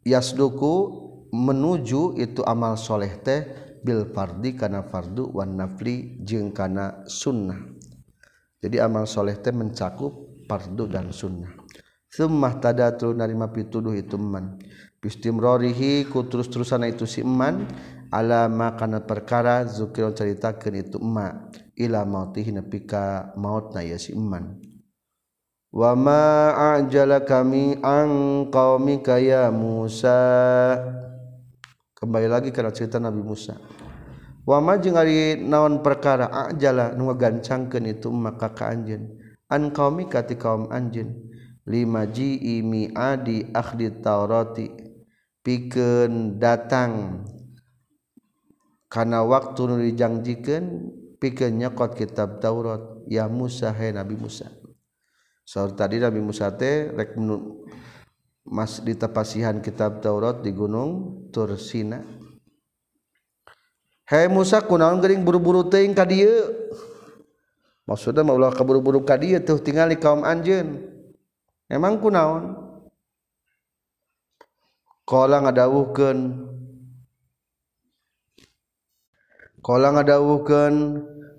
yasduku 0.02 1.06
menuju 1.30 2.18
itu 2.18 2.42
amal 2.42 2.74
soleh 2.74 3.14
teh 3.22 3.46
bil 3.86 4.10
fardi 4.10 4.58
kana 4.58 4.82
fardu 4.82 5.30
wan 5.30 5.54
nafli 5.54 6.18
jeung 6.26 6.50
kana 6.50 7.06
sunnah. 7.06 7.78
Jadi 8.58 8.82
amal 8.82 9.06
soleh 9.06 9.38
teh 9.38 9.54
mencakup 9.54 10.42
fardu 10.50 10.90
dan 10.90 11.14
sunnah. 11.14 11.54
Sumah 12.10 12.58
tadatu 12.58 13.14
narima 13.14 13.46
pituduh 13.54 13.94
itu 13.94 14.18
man. 14.18 14.58
Bistimrorihi 14.98 16.10
ku 16.10 16.26
terus-terusan 16.26 16.88
itu 16.90 17.06
si 17.06 17.22
eman 17.22 17.68
alama 18.10 18.74
kana 18.74 19.06
perkara 19.06 19.62
zukiron 19.68 20.16
ceritakeun 20.16 20.74
itu 20.82 20.98
emak 20.98 21.54
ila 21.78 22.02
mautihi 22.02 22.50
nepi 22.50 22.88
ka 22.88 23.30
mautna 23.38 23.86
ya 23.86 24.00
si 24.00 24.16
eman 24.16 24.65
wa 25.72 25.92
ma 25.98 26.22
ajala 26.76 27.22
kami 27.22 27.78
an 27.82 28.10
qaumika 28.50 29.18
ya 29.18 29.50
Musa. 29.50 30.18
Kembali 31.96 32.28
lagi 32.28 32.50
kana 32.52 32.70
cerita 32.70 33.00
Nabi 33.00 33.24
Musa. 33.24 33.56
Wama 34.46 34.78
jeung 34.78 34.94
ari 34.94 35.42
naon 35.42 35.82
perkara 35.82 36.30
ajala 36.46 36.94
nu 36.94 37.10
gancangkeun 37.10 37.90
itu 37.90 38.12
maka 38.14 38.54
ka 38.54 38.70
anjeun. 38.70 39.18
An 39.50 39.74
qaumi 39.74 40.06
ka 40.06 40.22
ti 40.22 40.38
kaum 40.38 40.70
anjeun. 40.70 41.12
Lima 41.66 42.06
ji 42.06 42.62
mi 42.62 42.86
adi 42.94 43.50
akhdi 43.50 43.90
taurati. 43.98 44.70
Pikeun 45.42 46.38
datang. 46.38 47.24
Kana 48.86 49.26
waktu 49.26 49.60
nu 49.66 49.74
dijangjikeun 49.82 50.64
pikeun 51.18 51.58
nyekot 51.58 51.98
kitab 51.98 52.38
Taurat. 52.38 53.02
Ya 53.10 53.26
Musa 53.30 53.70
hai 53.70 53.94
Nabi 53.94 54.18
Musa 54.18 54.50
Saur 55.46 55.78
tadi 55.78 56.02
Nabi 56.02 56.18
Musa 56.18 56.50
teh 56.50 56.90
rek 56.90 57.14
mas 58.42 58.82
di 58.82 58.98
tepasihan 58.98 59.62
kitab 59.62 60.02
Taurat 60.02 60.42
di 60.42 60.50
gunung 60.50 61.22
Tursina 61.30 62.02
Hei 64.06 64.26
Musa 64.26 64.62
kunaon 64.62 65.02
gering 65.02 65.22
buru-buru 65.22 65.66
teuing 65.66 65.94
ka 65.94 66.02
dieu 66.06 66.46
maksudnya 67.86 68.26
maulah 68.26 68.50
kaburu-buru 68.50 69.06
ka 69.06 69.14
dieu 69.18 69.38
tuh 69.42 69.62
tinggal 69.62 69.86
di 69.90 69.98
kaum 69.98 70.26
anjeun. 70.26 70.82
Emang 71.66 71.98
kunaon? 71.98 72.54
Qala 75.06 75.42
ngadawuhkeun. 75.42 76.18
Qala 79.62 79.94
ngadawuhkeun 79.94 80.74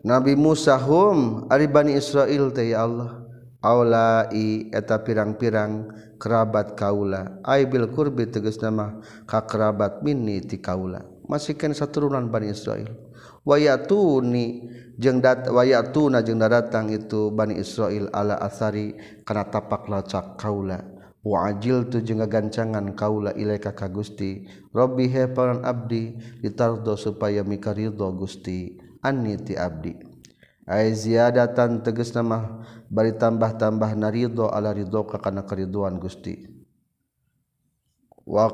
Nabi 0.04 0.36
Musa 0.36 0.76
hum 0.76 1.48
ari 1.48 1.68
Bani 1.72 1.96
Israil 1.96 2.52
teh 2.52 2.76
ya 2.76 2.84
Allah. 2.84 3.27
Aulai 3.58 4.70
eta 4.70 5.02
pirang-pirang 5.02 5.90
kerabat 6.22 6.78
kaula. 6.78 7.42
Aibil 7.42 7.90
kurbi 7.90 8.30
tegas 8.30 8.62
nama 8.62 9.02
ka 9.26 9.50
kerabat 9.50 10.06
mini 10.06 10.46
ti 10.46 10.62
kaula. 10.62 11.02
Masihkan 11.26 11.74
saturunan 11.74 12.30
Bani 12.30 12.54
Israel. 12.54 12.94
Wayatuni 13.44 14.70
jeung 15.02 15.26
dat 15.26 15.50
wayatuna 15.50 16.22
jeung 16.22 16.38
datang 16.38 16.94
itu 16.94 17.34
Bani 17.34 17.58
Israel 17.58 18.14
ala 18.14 18.38
asari 18.40 18.94
kana 19.26 19.50
tapak 19.50 19.90
lacak 19.90 20.38
kaula. 20.38 20.78
Wa 21.26 21.52
ajil 21.52 21.92
tu 21.92 22.00
jeung 22.06 22.22
gagancangan 22.24 22.94
kaula 22.94 23.34
ilaika 23.34 23.74
ka 23.74 23.90
Gusti. 23.90 24.46
Rabbi 24.72 25.10
he 25.10 25.26
abdi 25.66 26.14
ditardo 26.40 26.94
supaya 26.94 27.42
mikaridho 27.42 28.14
Gusti. 28.14 28.78
Anni 29.02 29.36
ti 29.42 29.58
abdi. 29.60 30.07
Ay 30.68 30.92
ziyadatan 30.92 31.80
tegas 31.80 32.12
nama 32.12 32.60
bari 32.92 33.16
tambah-tambah 33.16 33.96
naridho 33.96 34.52
ala 34.52 34.76
ridho 34.76 35.08
ka 35.08 35.18
kana 35.24 35.48
keriduan 35.48 35.96
Gusti. 35.96 36.44
Wa 38.28 38.52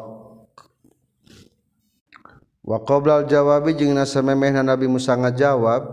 wa 2.63 2.77
qoblal 2.85 3.25
jawabi 3.25 3.73
jeung 3.73 3.97
memehna 3.97 4.61
Nabi 4.61 4.85
Musa 4.85 5.17
ngajawab 5.17 5.83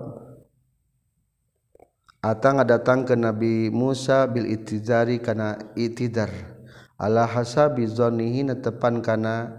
atang 2.21 2.61
ngadatang 2.61 3.09
ke 3.09 3.17
Nabi 3.17 3.73
Musa 3.73 4.29
bil 4.29 4.45
itizari 4.45 5.25
kana 5.25 5.57
itidar. 5.73 6.29
Ala 7.01 7.25
hasabi 7.25 7.89
zannihi 7.89 8.45
netepan 8.45 9.01
kana 9.01 9.57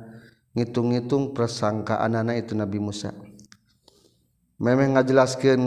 ngitung-ngitung 0.53 1.33
persangkaan 1.33 2.13
anak 2.13 2.45
itu 2.45 2.53
Nabi 2.53 2.77
Musa 2.77 3.17
memang 4.61 4.93
ngajelaskan 4.93 5.59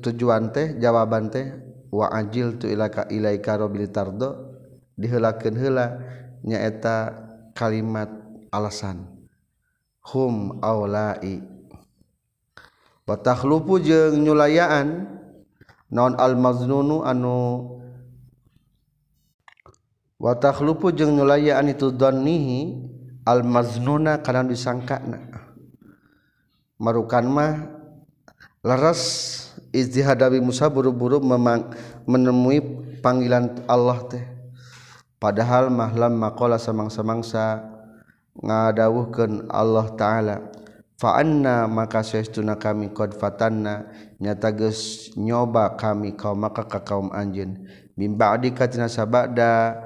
tujuan 0.00 0.48
teh 0.48 0.80
jawaban 0.80 1.28
teh 1.28 1.52
wa 1.92 2.08
ajil 2.16 2.56
tu 2.56 2.64
ilaka 2.64 3.04
ilaika 3.12 3.60
rabbil 3.60 3.92
tardo 3.92 4.56
diheulakeun 4.96 5.54
heula 5.60 6.00
nyaeta 6.40 7.12
kalimat 7.52 8.08
alasan. 8.48 9.04
Hum 10.00 10.64
aulai. 10.64 11.44
Wa 13.04 13.20
takhlufu 13.20 13.76
jeung 13.84 14.24
nyulayaan 14.24 15.12
non 15.92 16.16
al 16.16 16.40
maznunu 16.40 17.04
anu 17.04 17.76
wa 20.16 20.32
takhlufu 20.40 20.88
jeung 20.96 21.12
nyulayaan 21.20 21.68
itu 21.68 21.92
dhannihi 21.92 22.80
al 23.28 23.44
maznuna 23.44 24.24
kana 24.24 24.48
disangkana. 24.48 25.20
Marukan 26.80 27.26
mah 27.28 27.75
leres 28.66 29.02
istihadawi 29.70 30.42
Musa 30.42 30.66
buru-buru 30.66 31.22
menemui 32.02 32.58
panggilan 32.98 33.62
Allah 33.70 34.02
teh. 34.10 34.24
Padahal 35.22 35.70
mahlam 35.70 36.18
maqala 36.18 36.58
samang-samangsa 36.58 37.62
ngadawuhkeun 38.42 39.46
Allah 39.48 39.86
taala. 39.94 40.36
Faanna 40.96 41.68
maka 41.68 42.00
saestuna 42.00 42.56
kami 42.56 42.88
qad 42.90 43.12
fatanna 43.20 43.84
nyata 44.16 44.48
geus 44.48 45.12
nyoba 45.12 45.76
kami 45.76 46.16
kaum 46.16 46.40
maka 46.40 46.64
ka 46.64 46.80
kaum 46.80 47.12
anjeun 47.12 47.68
mim 48.00 48.16
ba'di 48.16 48.56
katina 48.56 48.88
sabada 48.88 49.76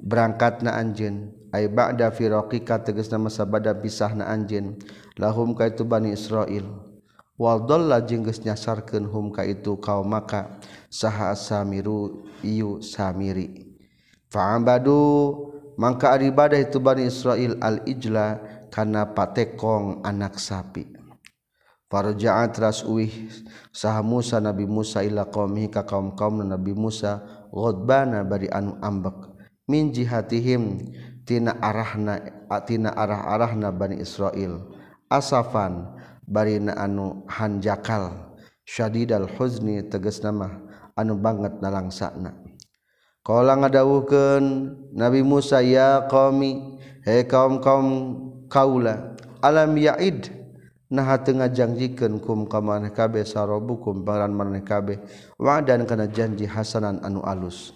berangkatna 0.00 0.72
anjeun 0.72 1.36
ay 1.52 1.68
ba'da 1.68 2.08
firaqika 2.08 2.80
tegasna 2.80 3.20
masa 3.20 3.44
bada 3.44 3.76
pisahna 3.76 4.24
anjeun 4.24 4.80
lahum 5.20 5.52
ka 5.52 5.68
itu 5.68 5.84
bani 5.84 6.16
Israil 6.16 6.64
Waldollah 7.34 8.06
jengges 8.06 8.46
nyasarkan 8.46 9.10
hum 9.10 9.34
ka 9.34 9.42
itu 9.42 9.74
kau 9.82 10.06
maka 10.06 10.62
saha 10.86 11.34
samiru 11.34 12.22
iyu 12.46 12.78
samiri. 12.78 13.74
Fa'ambadu 14.30 15.34
mangka 15.74 16.14
ibadah 16.14 16.62
itu 16.62 16.78
Bani 16.78 17.10
Israel 17.10 17.58
al-ijla 17.58 18.38
karena 18.70 19.10
patekong 19.10 20.06
anak 20.06 20.38
sapi. 20.38 20.86
Farja'at 21.90 22.54
ras 22.58 22.82
uih 22.86 23.30
saha 23.70 24.02
Musa 24.02 24.42
Nabi 24.42 24.66
Musa 24.66 25.02
ila 25.02 25.30
qaumihi 25.30 25.70
ka 25.70 25.86
kaum-kaum 25.86 26.42
Nabi 26.42 26.74
Musa 26.74 27.22
ghadbana 27.54 28.26
bari 28.26 28.50
anu 28.50 28.74
ambek 28.82 29.14
min 29.70 29.94
jihatihim 29.94 30.90
tina 31.22 31.54
arahna 31.62 32.46
atina 32.50 32.90
arah-arahna 32.94 33.70
Bani 33.70 34.02
Israel 34.02 34.58
asafan 35.06 35.93
barina 36.28 36.76
anu 36.76 37.24
hanjakal. 37.28 38.34
Syadidal 38.64 39.28
huzni 39.36 39.84
teges 39.92 40.24
nama 40.24 40.56
anu 40.96 41.20
banget 41.20 41.60
nalangsana. 41.60 42.32
Kala 43.24 43.56
ngadawuhkeun 43.60 44.44
Nabi 44.92 45.20
Musa 45.24 45.60
ya 45.64 46.04
qaumi 46.08 46.80
he 47.04 47.24
kaum-kaum 47.24 47.88
kaula 48.52 49.16
alam 49.44 49.76
yaid? 49.76 50.32
Nah 50.92 51.08
teu 51.20 51.36
ngajangjikeun 51.36 52.20
kum 52.20 52.48
ka 52.48 52.60
maneh 52.60 52.92
kabeh 52.92 53.24
sarobukum 53.24 54.04
baran 54.04 54.32
maneh 54.32 54.60
kabeh 54.64 55.00
wa'dan 55.40 55.88
kana 55.88 56.08
janji 56.08 56.44
hasanan 56.48 57.00
anu 57.04 57.24
alus. 57.24 57.72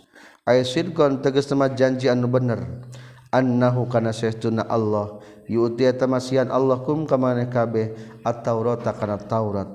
Ay 0.49 0.65
sidqan 0.65 1.21
tegas 1.21 1.49
nama 1.53 1.69
janji 1.69 2.09
anu 2.09 2.29
bener. 2.29 2.89
Annahu 3.29 3.85
kana 3.93 4.13
sayyiduna 4.13 4.65
Allah. 4.65 5.21
yuutiatamasian 5.49 6.53
Allah 6.53 6.85
kum 6.85 7.09
ka 7.09 7.17
maneh 7.17 7.49
kabeh 7.49 7.97
at-taurata 8.23 8.93
kana 8.95 9.17
Taurat. 9.19 9.69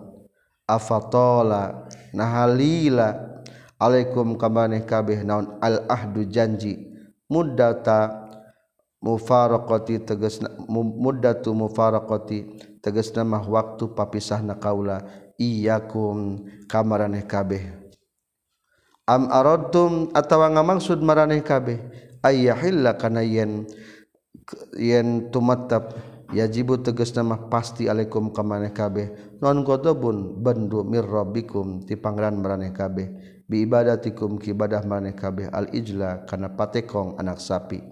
Afatola 0.63 1.89
nahalila 2.15 3.41
alaikum 3.75 4.39
ka 4.39 4.47
maneh 4.47 4.85
kabeh 4.87 5.25
naon 5.25 5.59
al 5.59 5.83
ahdu 5.89 6.23
janji. 6.29 6.79
Muddata 7.27 8.29
mufaraqati 9.03 10.05
tegasna 10.05 10.53
muddatu 10.69 11.51
mufaraqati 11.51 12.39
tegasna 12.79 13.25
mah 13.27 13.43
waktu 13.43 13.91
papisahna 13.91 14.55
kaula. 14.55 15.01
Iyyakum 15.35 16.45
kamaraneh 16.69 17.25
kabeh. 17.25 17.73
Am 19.03 19.27
aradtum 19.27 20.13
atawa 20.15 20.47
ngamaksud 20.53 21.03
maraneh 21.03 21.43
kabeh? 21.43 21.81
Ayyahilla 22.23 22.95
kana 22.95 23.19
yen 23.19 23.67
yen 24.75 25.29
tumatab 25.31 25.95
yajibu 26.33 26.81
tegas 26.81 27.13
nama 27.13 27.37
pasti 27.47 27.87
alaikum 27.87 28.33
kamaneh 28.33 28.73
kabeh. 28.73 29.37
Non 29.39 29.61
godobun 29.61 30.41
bendu 30.41 30.81
mir 30.87 31.05
rabbikum 31.05 31.83
ti 31.85 31.95
pangran 31.99 32.39
maraneh 32.41 32.73
kabeh. 32.73 33.07
Bi 33.43 33.67
ibadatikum 33.67 34.39
ki 34.39 34.55
ibadah 34.55 34.81
maraneh 34.87 35.13
kabeh. 35.13 35.51
Al 35.51 35.69
ijla 35.75 36.25
kana 36.25 36.51
patekong 36.55 37.19
anak 37.19 37.37
sapi. 37.37 37.83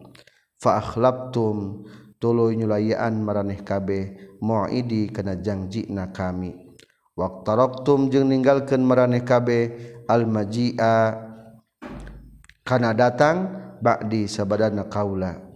Fa 0.57 0.79
akhlabtum 0.79 1.85
tuluy 2.17 2.55
nyulayaan 2.57 3.19
maraneh 3.21 3.61
kabeh. 3.61 4.35
Muidi 4.41 5.11
kana 5.13 5.37
jangjina 5.37 6.09
kami. 6.09 6.55
Waqtaraktum 7.13 8.09
jeung 8.09 8.31
ninggalkeun 8.31 8.81
maraneh 8.81 9.21
kabeh. 9.21 9.63
Al 10.09 10.25
majia 10.25 11.19
kana 12.65 12.95
datang 12.95 13.51
ba'di 13.83 14.25
sabadana 14.25 14.87
kaula. 14.87 15.50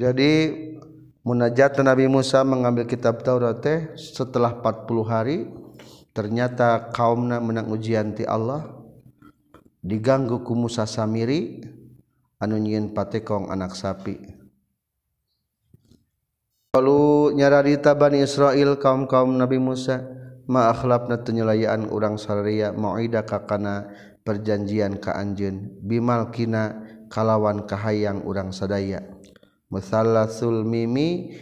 Jadi 0.00 0.32
munajat 1.20 1.76
Nabi 1.84 2.08
Musa 2.08 2.40
mengambil 2.40 2.88
kitab 2.88 3.20
Taurat 3.20 3.60
teh 3.60 3.92
setelah 4.00 4.56
40 4.56 5.04
hari 5.04 5.44
ternyata 6.16 6.88
kaumna 6.88 7.36
menang 7.36 7.68
ujianti 7.68 8.24
Allah 8.24 8.64
diganggu 9.84 10.40
ku 10.40 10.56
Musa 10.56 10.88
Samiri 10.88 11.60
anu 12.40 12.56
patekong 12.96 13.52
anak 13.52 13.76
sapi. 13.76 14.40
Kalau 16.72 17.28
nyararita 17.36 17.92
Bani 17.92 18.24
Israel 18.24 18.80
kaum-kaum 18.80 19.36
Nabi 19.36 19.60
Musa 19.60 20.00
maakhlapna 20.48 21.20
tenyelayaan 21.20 21.92
urang 21.92 22.16
sarria 22.16 22.72
mauida 22.72 23.28
kakana 23.28 23.92
perjanjian 24.24 24.96
ka 24.96 25.12
anjeun 25.12 25.76
bimal 25.84 26.32
kina 26.32 26.88
kalawan 27.12 27.68
kahayang 27.68 28.24
urang 28.24 28.54
sadaya 28.54 29.19
musalasul 29.70 30.66
mimi 30.66 31.32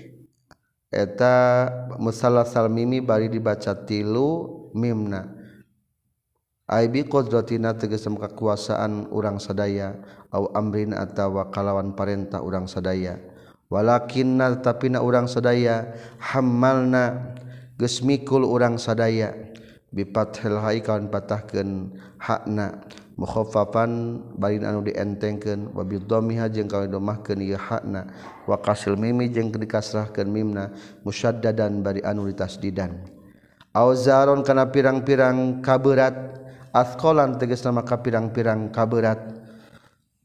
eta 0.92 1.68
musalasal 1.96 2.68
mimi 2.68 3.00
bari 3.00 3.32
dibaca 3.32 3.74
tilu 3.88 4.70
mimna. 4.76 5.34
Aibi 6.68 7.08
qudratina 7.08 7.72
tegesem 7.80 8.20
kekuasaan 8.20 9.08
urang 9.08 9.40
sadaya 9.40 9.96
au 10.28 10.52
amrin 10.52 10.92
atawa 10.92 11.48
kalawan 11.48 11.96
parentah 11.96 12.44
urang 12.44 12.68
sadaya. 12.68 13.16
Walakinna 13.72 14.60
tapina 14.60 15.00
urang 15.00 15.28
sadaya 15.28 15.96
hammalna 16.20 17.36
geus 17.80 18.04
mikul 18.04 18.44
urang 18.44 18.76
sadaya. 18.76 19.32
Bifathil 19.88 20.60
hai 20.60 20.84
kawan 20.84 21.08
patahkeun 21.08 21.96
hakna. 22.20 22.84
mukhaffafan 23.18 24.22
barin 24.38 24.62
anu 24.62 24.86
dientengkeun 24.86 25.74
wa 25.74 25.82
bidhammiha 25.82 26.46
jeung 26.54 26.70
kana 26.70 26.86
domahkeun 26.86 27.42
ieu 27.42 27.58
hakna 27.58 28.06
wa 28.46 28.54
kasil 28.62 28.94
mimi 28.94 29.26
jeung 29.26 29.50
dikasrahkeun 29.50 30.30
mimna 30.30 30.70
musyaddadan 31.02 31.82
bari 31.82 31.98
anu 32.06 32.30
ditasdidan. 32.30 32.94
Auzaron 33.74 34.46
kana 34.46 34.70
pirang-pirang 34.70 35.60
kaberat 35.60 36.14
asqalan 36.70 37.36
tegas 37.42 37.66
nama 37.66 37.82
ka 37.82 38.00
pirang-pirang 38.00 38.70
kaberat 38.70 39.18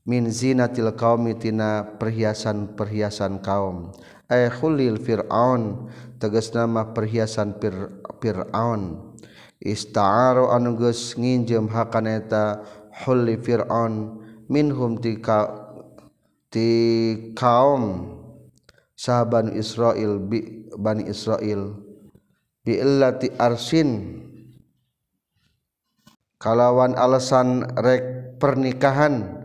min 0.05 0.29
zinatil 0.29 0.93
qaumi 0.93 1.33
tina 1.35 1.97
perhiasan-perhiasan 1.97 3.41
kaum. 3.41 3.89
Ay 4.29 4.53
khulil 4.53 5.01
fir'aun 5.01 5.89
tegas 6.21 6.53
nama 6.53 6.93
perhiasan 6.93 7.57
fir'aun. 8.21 9.11
Ista'aru 9.63 10.51
anu 10.51 10.75
geus 10.75 11.15
nginjem 11.15 11.71
hakaneta 11.71 12.63
hulli 13.01 13.41
fir'aun 13.41 14.21
minhum 14.45 15.01
ti 15.01 15.17
ka, 15.17 15.49
ti 16.53 16.69
kaum 17.33 18.13
sahaban 18.93 19.57
Israel 19.57 20.21
bi 20.21 20.69
bani 20.77 21.09
Israel 21.09 21.73
bi 22.61 22.77
illati 22.77 23.33
arsin. 23.41 24.21
Kalawan 26.37 26.99
alasan 26.99 27.63
rek 27.79 28.35
pernikahan 28.35 29.43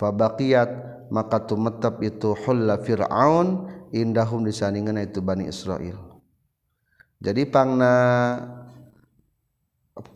fabaqiat 0.00 0.70
maka 1.12 1.44
tumetep 1.44 2.00
itu 2.00 2.32
hulla 2.32 2.80
fir'aun 2.80 3.68
indahum 3.92 4.48
disandingan 4.48 4.96
itu 5.04 5.20
Bani 5.20 5.50
Israel 5.50 6.22
jadi 7.20 7.44
pangna 7.50 7.94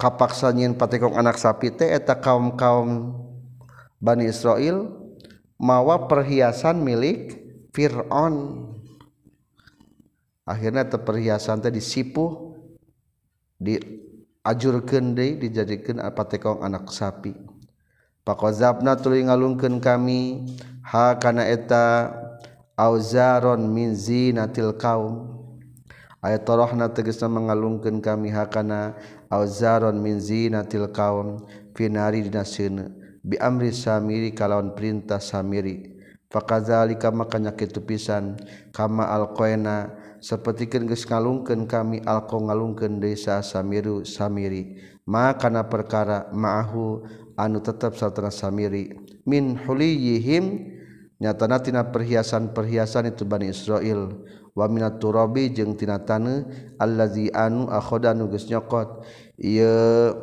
kapaksa 0.00 0.50
nyin 0.50 0.76
patekong 0.76 1.16
anak 1.16 1.36
sapi 1.36 1.72
teh 1.74 1.90
eta 1.92 2.16
kaum 2.18 2.56
kaum 2.56 3.14
Bani 4.04 4.28
Israel 4.28 4.92
mawa 5.56 6.04
perhiasan 6.04 6.84
milik 6.84 7.40
Fir'aun. 7.72 8.68
Akhirnya 10.44 10.84
perhiasan 10.84 11.64
teh 11.64 11.72
disipuh 11.72 12.52
di 13.56 13.80
ajurkeun 14.44 15.16
deui 15.16 15.40
dijadikeun 15.40 16.04
patekong 16.12 16.60
anak 16.60 16.92
sapi. 16.92 17.32
Pakozabna 18.24 18.96
tuluy 19.00 19.24
ngalungkeun 19.24 19.80
kami 19.80 20.48
ha 20.84 21.16
kana 21.16 21.48
eta 21.48 22.12
auzaron 22.76 23.72
min 23.72 23.96
zinatil 23.96 24.76
kaum. 24.76 25.32
Ayat 26.24 26.48
torohna 26.48 26.88
tegasna 26.88 27.28
mengalungkeun 27.28 28.00
kami 28.00 28.32
hakana 28.32 28.96
auzaron 29.34 29.98
min 29.98 30.22
zinatil 30.22 30.86
qaum 30.94 31.42
Finari 31.74 32.22
dinasune 32.22 32.94
bi 33.24 33.34
amri 33.42 33.74
Samiri 33.74 34.30
kalawan 34.30 34.78
perintah 34.78 35.18
Samiri. 35.18 35.90
Fakazalika 36.30 37.14
makanya 37.14 37.54
kitu 37.54 37.82
pisan 37.82 38.34
kama 38.74 39.06
alqaina 39.06 39.94
sapertikeun 40.18 40.90
geus 40.90 41.06
ngalungkeun 41.06 41.66
kami 41.70 42.02
alqa 42.02 42.34
ngalungkeun 42.34 42.98
desa 43.02 43.38
Samiru 43.42 44.02
Samiri. 44.06 44.78
Maka 45.06 45.50
perkara 45.66 46.30
ma'ahu 46.34 47.06
anu 47.38 47.58
tetep 47.62 47.94
satana 47.94 48.34
Samiri. 48.34 48.94
Min 49.26 49.54
huliyihim 49.54 50.74
nyatana 51.22 51.62
tina 51.62 51.86
perhiasan-perhiasan 51.90 53.14
itu 53.14 53.22
Bani 53.22 53.54
Israil 53.54 54.26
wa 54.54 54.66
minat 54.70 54.98
turabi 54.98 55.50
jeung 55.54 55.78
tina 55.78 56.02
taneuh 56.02 56.46
allazi 56.82 57.30
anu 57.30 57.70
akhoda 57.70 58.10
nu 58.10 58.26
geus 58.26 58.50
nyokot. 58.50 59.06
ieu 59.38 60.14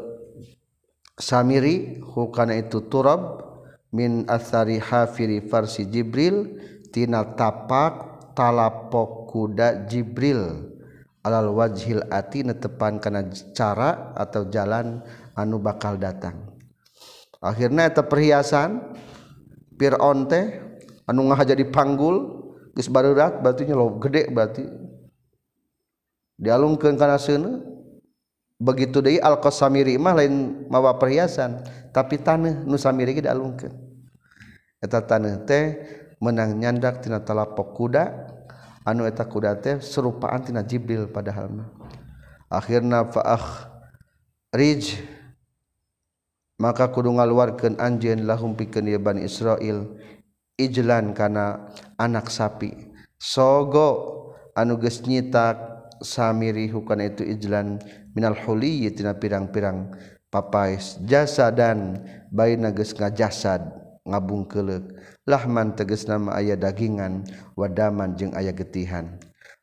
Samiri 1.21 2.01
hukana 2.01 2.57
itu 2.57 2.81
turab 2.89 3.45
min 3.93 4.25
asari 4.25 4.81
hafiri 4.81 5.45
farsi 5.45 5.85
Jibril 5.85 6.57
tina 6.89 7.21
tapak 7.37 8.33
talapok 8.33 9.29
kuda 9.29 9.85
Jibril. 9.85 10.73
Alal 11.21 11.53
wajhil 11.53 12.01
ati 12.09 12.41
netepan 12.41 12.97
kana 12.97 13.29
cara 13.53 14.17
atau 14.17 14.49
jalan 14.49 15.05
anu 15.37 15.61
bakal 15.61 16.01
datang. 16.01 16.49
Akhirnya 17.37 17.85
eta 17.85 18.01
perhiasan 18.01 18.97
Fir'aun 19.77 20.25
teh 20.25 20.57
anu 21.05 21.29
ngahaja 21.29 21.53
dipanggul 21.53 22.41
geus 22.73 22.89
barurat 22.89 23.37
berarti 23.37 23.69
lo 23.69 24.01
gede 24.01 24.33
berarti. 24.33 24.65
Dialungkeun 26.41 26.97
kana 26.97 27.21
seuneu. 27.21 27.80
begitu 28.61 29.01
deui 29.01 29.17
al-qasamiri 29.17 29.97
mah 29.97 30.13
lain 30.21 30.69
mawa 30.69 31.01
perhiasan 31.01 31.65
tapi 31.89 32.21
tanah 32.21 32.61
nu 32.61 32.77
samiri 32.77 33.17
ge 33.17 33.25
dialungkeun. 33.25 33.73
Eta 34.77 35.01
tanah 35.01 35.41
teh 35.49 35.81
menang 36.21 36.61
nyandak 36.61 37.01
tina 37.01 37.17
talapok 37.25 37.73
kuda 37.73 38.29
anu 38.85 39.09
eta 39.09 39.25
kuda 39.25 39.57
teh 39.57 39.81
serupaan 39.81 40.45
tina 40.45 40.61
Jibril 40.61 41.09
padahal 41.09 41.49
mah. 41.49 41.69
Akhirna 42.53 43.09
faakh 43.09 43.65
rij 44.53 45.01
maka 46.61 46.85
kudu 46.93 47.17
ngaluarkeun 47.17 47.81
anjeun 47.81 48.29
lahum 48.29 48.53
pikeun 48.53 48.85
ieu 48.85 49.01
Bani 49.01 49.25
Israil 49.25 49.97
ijlan 50.61 51.17
kana 51.17 51.73
anak 51.97 52.29
sapi. 52.29 52.93
Sogo 53.17 53.89
anu 54.53 54.77
geus 54.77 55.01
nyitak 55.05 55.57
samiri 56.01 56.69
hukana 56.69 57.09
itu 57.09 57.25
ijlan 57.25 57.81
minal 58.15 58.35
huliyi 58.35 58.91
tina 58.91 59.15
pirang-pirang 59.15 59.91
papais. 60.31 60.97
Jasadan 61.03 62.01
bayi 62.31 62.55
nages 62.55 62.95
ngajasad 62.95 63.61
ngabung 64.07 64.49
kelek 64.49 64.81
lahman 65.29 65.77
teges 65.77 66.09
nama 66.09 66.41
ayah 66.41 66.57
dagingan 66.57 67.21
wadaman 67.53 68.17
jeng 68.17 68.33
ayah 68.33 68.55
getihan. 68.55 69.19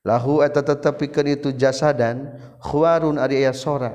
Lahu 0.07 0.41
eta 0.47 0.63
tetepikeun 0.63 1.29
itu 1.37 1.49
jasadan 1.53 2.39
khuarun 2.63 3.19
ari 3.19 3.43
aya 3.43 3.53
sora. 3.53 3.93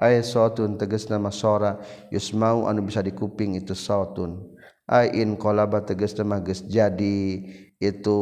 Aya 0.00 0.24
sautun 0.24 0.80
tegas 0.80 1.10
nama 1.12 1.28
sora 1.28 1.76
yusmau 2.08 2.64
anu 2.64 2.86
bisa 2.86 3.04
dikuping 3.04 3.58
itu 3.58 3.76
sautun. 3.76 4.56
Ain 4.88 5.36
kolaba 5.36 5.84
tegas 5.84 6.16
nama 6.16 6.40
geus 6.40 6.64
jadi 6.64 7.44
itu 7.76 8.20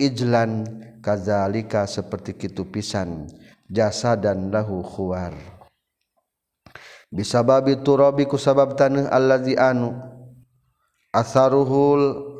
ijlan 0.00 0.66
kazalika 0.98 1.86
seperti 1.86 2.34
kitu 2.34 2.66
pisan. 2.66 3.30
jasa 3.70 4.14
dan 4.14 4.50
lahu 4.50 4.82
khuwar. 4.82 5.34
Bisa 7.06 7.40
babi 7.46 7.78
turabi 7.78 8.26
ku 8.26 8.34
sabab 8.34 8.74
tanah 8.74 9.06
allazi 9.14 9.54
anu 9.54 9.94
asaruhul 11.14 12.34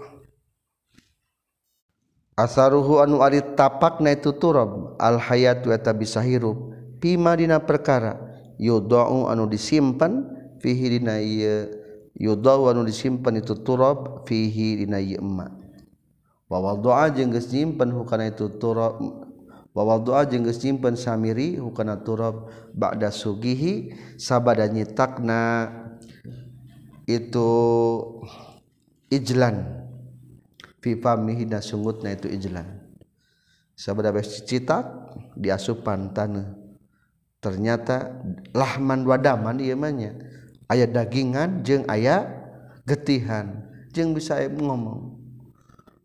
asaruhu 2.34 2.98
anu 2.98 3.22
ari 3.22 3.40
tapak 3.54 4.02
na 4.02 4.12
itu 4.12 4.34
turab 4.34 4.98
al 4.98 5.22
hayat 5.22 5.62
wa 5.64 5.78
bisa 5.94 6.18
hirup 6.20 6.74
pima 6.98 7.38
dina 7.38 7.62
perkara 7.62 8.18
yudau 8.58 9.30
anu 9.30 9.46
disimpan 9.46 10.26
fihi 10.58 10.98
dina 10.98 11.22
ieu 11.22 11.70
yudau 12.18 12.66
anu 12.66 12.82
disimpan 12.84 13.38
itu 13.38 13.54
turab 13.62 14.26
fihi 14.26 14.82
dina 14.82 14.98
ieu 14.98 15.22
emma. 15.22 15.46
Wa 16.46 16.62
wadaa 16.62 17.10
jeung 17.10 17.34
geus 17.34 17.50
nyimpen 17.50 17.90
hukana 17.90 18.30
itu 18.30 18.50
turab 18.58 18.98
wa 19.76 19.84
wadaa 19.84 20.24
jeung 20.24 20.48
geus 20.48 20.64
nyimpen 20.64 20.96
samiri 20.96 21.60
hukana 21.60 22.00
turab 22.00 22.48
ba'da 22.72 23.12
sugihi 23.12 23.92
sabada 24.16 24.64
nyitakna 24.64 25.68
itu 27.04 27.50
ijlan. 29.12 29.84
Fi 30.80 30.96
famihi 30.96 31.44
da 31.44 31.60
sungutna 31.60 32.16
itu 32.16 32.24
ijlan. 32.32 32.64
Sabada 33.76 34.16
beus 34.16 34.40
citak 34.48 35.12
diasupan 35.36 36.16
tanah. 36.16 36.56
Ternyata 37.44 38.16
lahman 38.56 39.04
wadaman 39.04 39.60
ieu 39.60 39.76
mah 39.76 39.92
nya. 39.92 40.16
Aya 40.72 40.88
dagingan 40.88 41.60
jeung 41.62 41.84
aya 41.86 42.26
getihan. 42.88 43.68
Jeung 43.92 44.16
bisa 44.16 44.40
ngomong. 44.40 45.20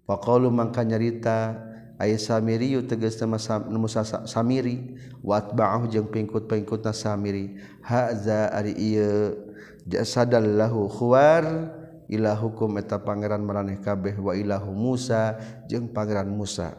Faqalu 0.06 0.52
mangka 0.52 0.84
nyarita 0.84 1.71
aya 2.02 2.18
samiri 2.18 2.74
teges 2.90 3.22
nama 3.22 3.38
Musa 3.70 4.02
Samiri. 4.26 4.98
Watba'ahu 5.22 5.86
jeung 5.94 6.10
pengikut-pengikutna 6.10 6.90
Samiri. 6.98 7.62
Haza 7.86 8.50
ari 8.50 8.74
ieu 8.74 9.38
jasadal 9.86 10.58
lahu 10.58 10.90
khuwar. 10.90 11.78
Hukum 12.12 12.76
eta 12.76 13.00
pangeran 13.00 13.40
maraneh 13.40 13.80
kabeh 13.80 14.20
wa 14.20 14.36
ilahu 14.36 14.76
Musa 14.76 15.40
jeung 15.70 15.88
pangeran 15.94 16.28
Musa. 16.28 16.76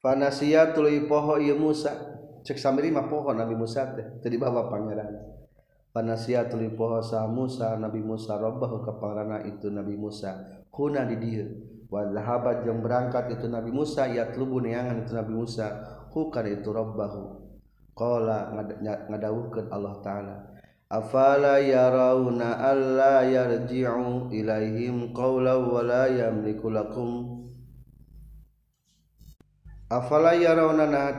Fanasia 0.00 0.72
tuluy 0.72 1.04
poho 1.04 1.36
ieu 1.36 1.58
Musa. 1.58 1.92
Cek 2.46 2.56
Samiri 2.56 2.88
mah 2.88 3.04
poho 3.10 3.34
Nabi 3.36 3.52
Musa 3.58 3.92
teh 3.92 4.22
teu 4.24 4.32
dibawa 4.32 4.72
pangeran. 4.72 5.20
Panasiatul 5.92 6.64
tuluy 6.64 6.70
poho 6.72 7.04
sa 7.04 7.28
Musa 7.28 7.76
Nabi 7.76 8.00
Musa 8.00 8.40
robbahu 8.40 8.86
ka 8.88 8.96
pangerana 8.96 9.44
itu 9.44 9.68
Nabi 9.68 10.00
Musa. 10.00 10.64
Kuna 10.72 11.04
di 11.04 11.16
dieu. 11.20 11.73
Wa 11.88 12.02
zahabat 12.10 12.64
yang 12.64 12.80
berangkat 12.80 13.34
itu 13.34 13.46
Nabi 13.48 13.70
Musa 13.70 14.08
yatlubu 14.08 14.60
neangan 14.60 15.04
itu 15.04 15.12
Nabi 15.14 15.32
Musa. 15.32 15.66
Hukar 16.14 16.46
itu 16.46 16.70
robbahu 16.70 17.42
qala 17.98 18.54
ngadawuhkeun 19.10 19.66
Allah 19.70 19.94
taala. 20.02 20.36
Afala 20.86 21.58
yarawna 21.58 22.54
alla 22.60 23.26
yarji'u 23.26 24.30
ilaihim 24.30 25.10
qawla 25.10 25.58
wa 25.58 25.82
la 25.82 26.06
yamliku 26.06 26.70
lakum. 26.70 27.10
Afala 29.90 30.38
yarawna 30.38 30.86
nah 30.86 31.18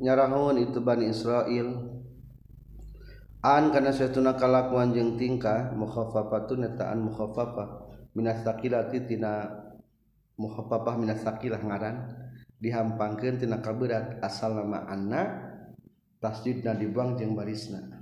nyarahun 0.00 0.56
itu 0.60 0.80
Bani 0.80 1.12
Israel. 1.12 1.68
Karena 3.44 3.92
saya 3.92 4.08
tunakalakuan 4.08 4.96
jeng 4.96 5.20
tingkah 5.20 5.76
mukhafafatun 5.76 6.64
netaan 6.64 7.04
mukhafafah 7.04 7.92
minas 8.16 8.40
sakilati 8.40 9.04
tina 9.04 9.63
muhapapah 10.38 10.98
minasakilah 10.98 11.62
ngaran. 11.62 11.96
Dihampangkeun 12.62 13.36
tina 13.36 13.60
kaberat 13.60 14.24
asal 14.24 14.56
nama 14.56 14.88
anna 14.88 15.52
tasjidna 16.22 16.72
dibuang 16.72 17.18
jeung 17.20 17.36
barisna. 17.36 18.00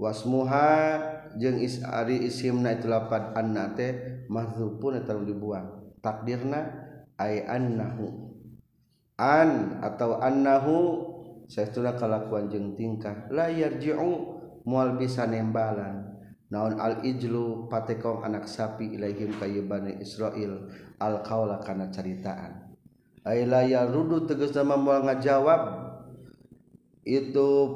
Wasmuha 0.00 0.98
jeung 1.36 1.60
is 1.60 1.84
ari 1.84 2.24
isimna 2.24 2.72
itu 2.72 2.88
lapan 2.88 3.36
anna 3.36 3.76
teh 3.76 4.24
mahdzufun 4.32 5.02
eta 5.02 5.12
dibuang. 5.20 5.92
Takdirna 6.00 6.72
ay 7.20 7.44
annahu. 7.44 8.32
An 9.20 9.78
atau 9.84 10.18
annahu 10.24 10.76
saya 11.52 11.68
kalakuan 11.68 12.48
jeung 12.48 12.72
tingkah. 12.72 13.28
La 13.28 13.52
yarji'u 13.52 14.10
moal 14.64 14.96
bisa 14.96 15.28
nembalan. 15.28 16.08
Naon 16.52 16.76
al 16.76 17.00
ijlu 17.00 17.68
patekong 17.72 18.28
anak 18.28 18.44
sapi 18.44 18.92
ilaihim 18.92 19.32
kayu 19.40 19.64
bani 19.64 19.96
Israel 20.04 20.68
alkaula 21.02 21.58
karena 21.58 21.90
ceritaan. 21.90 22.74
Ailaya 23.26 23.90
rudu 23.90 24.26
tegas 24.26 24.54
nama 24.54 24.78
mual 24.78 25.02
ngajawab. 25.02 25.62
Itu 27.02 27.74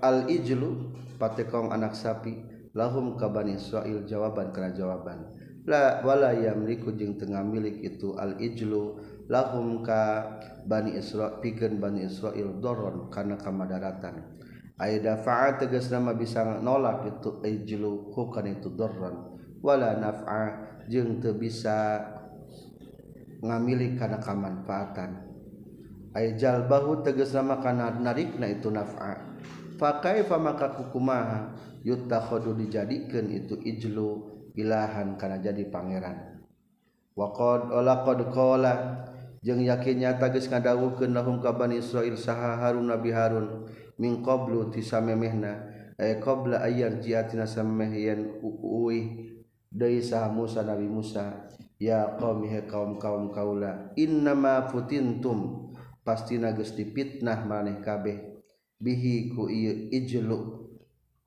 al 0.00 0.28
ijlu 0.32 0.92
patekong 1.20 1.72
anak 1.72 1.92
sapi. 1.92 2.40
Lahum 2.74 3.14
kabani 3.14 3.60
soil 3.60 4.02
jawaban 4.08 4.50
karena 4.50 4.74
jawaban. 4.74 5.30
La 5.64 6.02
wala 6.04 6.34
yamliku 6.34 6.92
jeung 6.92 7.16
tengah 7.16 7.40
milik 7.44 7.80
itu 7.80 8.18
al 8.18 8.36
ijlu 8.36 9.00
lahum 9.32 9.80
ka 9.80 10.36
bani 10.68 10.98
Isra 10.98 11.40
pikeun 11.40 11.80
bani 11.80 12.04
Israil 12.04 12.60
doron 12.60 13.08
karena 13.08 13.40
kamadaratan 13.40 14.44
aida 14.78 15.22
fa'a 15.22 15.58
tegas 15.58 15.90
nama 15.90 16.12
bisa 16.14 16.58
nolak 16.60 17.06
itu 17.06 17.40
ijlu 17.46 18.10
ku 18.10 18.30
kana 18.30 18.58
itu 18.58 18.70
doron. 18.74 19.38
Wala 19.64 19.96
naf'a 19.96 20.42
jeung 20.90 21.24
teu 21.24 21.32
bisa 21.32 22.04
ngamili 23.44 24.00
kana 24.00 24.16
kamanfaatan 24.16 25.34
Aijal 26.14 26.70
bahu 26.70 27.02
teges 27.02 27.34
nama 27.34 27.58
kana 27.58 27.90
narikna 27.90 28.46
itu 28.46 28.70
naf'a. 28.70 29.34
Fakai 29.74 30.22
maka 30.30 30.70
kukumaha 30.78 31.58
yutakhodu 31.82 32.54
dijadikan 32.54 33.26
itu 33.34 33.58
ijlu 33.58 34.30
ilahan 34.54 35.18
kana 35.18 35.42
jadi 35.42 35.66
pangeran. 35.74 36.38
Waqad 37.18 37.74
ola 37.74 38.06
qad 38.06 38.30
qala 38.30 38.74
jeung 39.42 39.58
yakinnya 39.58 40.14
tagis 40.14 40.46
ngadawuhkeun 40.46 41.10
lahum 41.10 41.42
kabani 41.42 41.82
Israil 41.82 42.14
saha 42.14 42.62
Harun 42.62 42.94
Nabi 42.94 43.10
Harun 43.10 43.66
min 43.98 44.22
qablu 44.22 44.70
tisamemehna 44.70 45.66
ay 45.98 46.22
qabla 46.22 46.62
ayyar 46.62 47.02
jiatina 47.02 47.42
samehyan 47.42 48.38
uwi 48.38 49.34
deui 49.66 49.98
saha 49.98 50.30
Musa 50.30 50.62
Nabi 50.62 50.86
Musa. 50.86 51.50
ya 51.84 52.16
qaumihe 52.16 52.64
kaum-kaum 52.64 53.28
kaula 53.28 53.92
innama 54.00 54.64
futintum. 54.72 55.68
Pasti 56.04 56.36
geus 56.36 56.76
dipitnah 56.76 57.48
maneh 57.48 57.80
kabeh. 57.80 58.40
Bihi 58.76 59.32
ku 59.32 59.48
ieu 59.48 59.88
ijlu. 59.88 60.68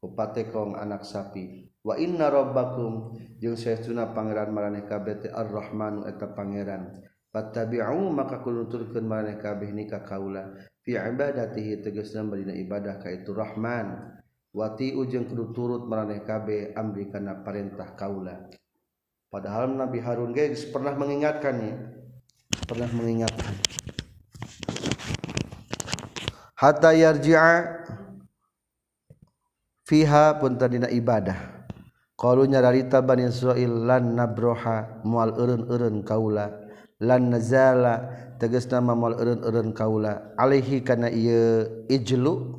Upate 0.01 0.53
kaum 0.53 0.77
anak 0.77 1.01
sapi. 1.01 1.73
Wa 1.81 1.97
inna 1.97 2.29
rabbakum. 2.29 3.17
Jeung 3.41 3.57
saestuna 3.57 4.13
pangeran 4.13 4.53
maneh 4.53 4.85
kabeh 4.85 5.17
teh 5.25 5.33
ar-rahmanu 5.33 6.05
eta 6.05 6.29
pangeran. 6.29 6.93
Fattabi'u 7.33 8.13
maka 8.13 8.41
kunuturkeun 8.45 9.05
maneh 9.09 9.41
kabeh 9.41 9.73
nika 9.73 10.05
kaula. 10.05 10.53
Fi 10.85 10.93
ibadatihi 10.93 11.81
tegasna 11.81 12.29
dina 12.37 12.53
ibadah 12.53 13.01
ka 13.01 13.09
itu 13.09 13.33
rahman. 13.33 14.13
Wati 14.53 14.93
ujung 14.93 15.25
kudu 15.25 15.57
turut 15.57 15.83
maneh 15.89 16.21
kabeh 16.21 16.77
amri 16.77 17.09
kana 17.09 17.41
perintah 17.41 17.97
kaula. 17.97 18.45
Padahal 19.27 19.71
Nabi 19.71 19.99
Harun 19.99 20.31
guys 20.31 20.63
pernah 20.67 20.95
mengingatkannya. 20.95 21.75
Pernah 22.67 22.89
mengingatkan. 22.91 23.53
Hatta 26.57 26.91
yarji'a 26.91 27.85
fiha 29.87 30.35
pun 30.41 30.59
tadina 30.59 30.91
ibadah. 30.91 31.37
Qalu 32.17 32.49
nyarita 32.49 32.99
bani 33.05 33.29
Israil 33.29 33.87
lan 33.87 34.17
nabroha 34.17 35.05
mual 35.05 35.37
eureun-eureun 35.37 36.01
kaula. 36.01 36.49
Lan 36.97 37.29
nazala 37.29 38.09
tegasna 38.41 38.81
mual 38.81 39.15
eureun-eureun 39.15 39.71
kaula. 39.71 40.33
Alaihi 40.35 40.81
kana 40.81 41.13
ieu 41.13 41.85
ijlu. 41.87 42.57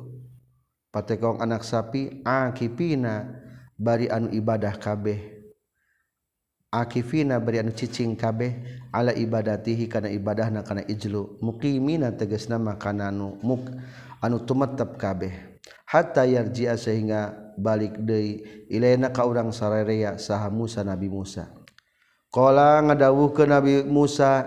Patekong 0.89 1.43
anak 1.43 1.61
sapi 1.61 2.23
akipina. 2.23 3.35
Bari 3.79 4.11
anu 4.11 4.31
ibadah 4.31 4.75
kabeh 4.75 5.38
akifina 6.69 7.41
berian 7.41 7.73
cicing 7.73 8.13
kabeh 8.13 8.61
ala 8.93 9.13
ibadatihi 9.13 9.89
kana 9.89 10.09
ibadah 10.13 10.53
na 10.53 10.61
kana 10.61 10.85
ijlu. 10.85 11.41
Muqimina 11.41 12.13
tegasna 12.13 12.61
makana 12.61 13.09
anu 13.09 13.37
muk 13.41 13.69
anu 14.21 14.37
tumetep 14.45 14.97
kabeh. 14.97 15.33
Hatta 15.89 16.25
yarji'a 16.25 16.77
sehingga 16.77 17.33
balik 17.57 17.97
deui 17.97 18.45
ilaina 18.69 19.09
ka 19.09 19.25
urang 19.25 19.49
sarerea 19.49 20.21
saha 20.21 20.47
Musa 20.53 20.85
Nabi 20.85 21.09
Musa. 21.09 21.49
Qala 22.29 22.77
ngadawuhkeun 22.85 23.49
Nabi 23.49 23.73
Musa 23.81 24.45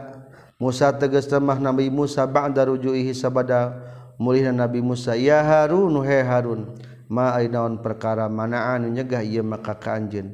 Musa 0.62 0.94
tegas 0.94 1.27
mah 1.43 1.59
Nabi 1.59 1.90
Musa 1.90 2.23
ba'da 2.23 2.62
rujuihi 2.70 3.11
sabada 3.11 3.74
mulihna 4.15 4.55
Nabi 4.55 4.78
Musa 4.78 5.19
ya 5.19 5.43
Harun 5.43 5.90
oh, 5.99 6.07
he 6.07 6.23
Harun 6.23 6.78
ma 7.11 7.35
ainaon 7.35 7.82
perkara 7.82 8.31
mana'an 8.31 8.86
nyegah 8.94 9.27
ieu 9.27 9.43
maka 9.43 9.74
ka 9.74 9.99
anjeun? 9.99 10.31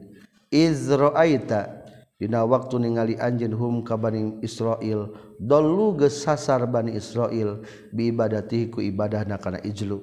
Izra'aita 0.53 1.78
Dina 2.19 2.43
waktu 2.43 2.83
ningali 2.83 3.15
anjeun 3.15 3.55
hum 3.55 3.87
ka 3.87 3.95
Bani 3.95 4.43
Israil 4.43 5.15
dolu 5.39 5.95
gesasar 5.95 6.67
Bani 6.67 6.99
Israil 6.99 7.63
biibadati 7.95 8.75
ku 8.75 8.83
ibadah 8.83 9.23
na 9.23 9.39
kana 9.39 9.63
ijlu. 9.63 10.03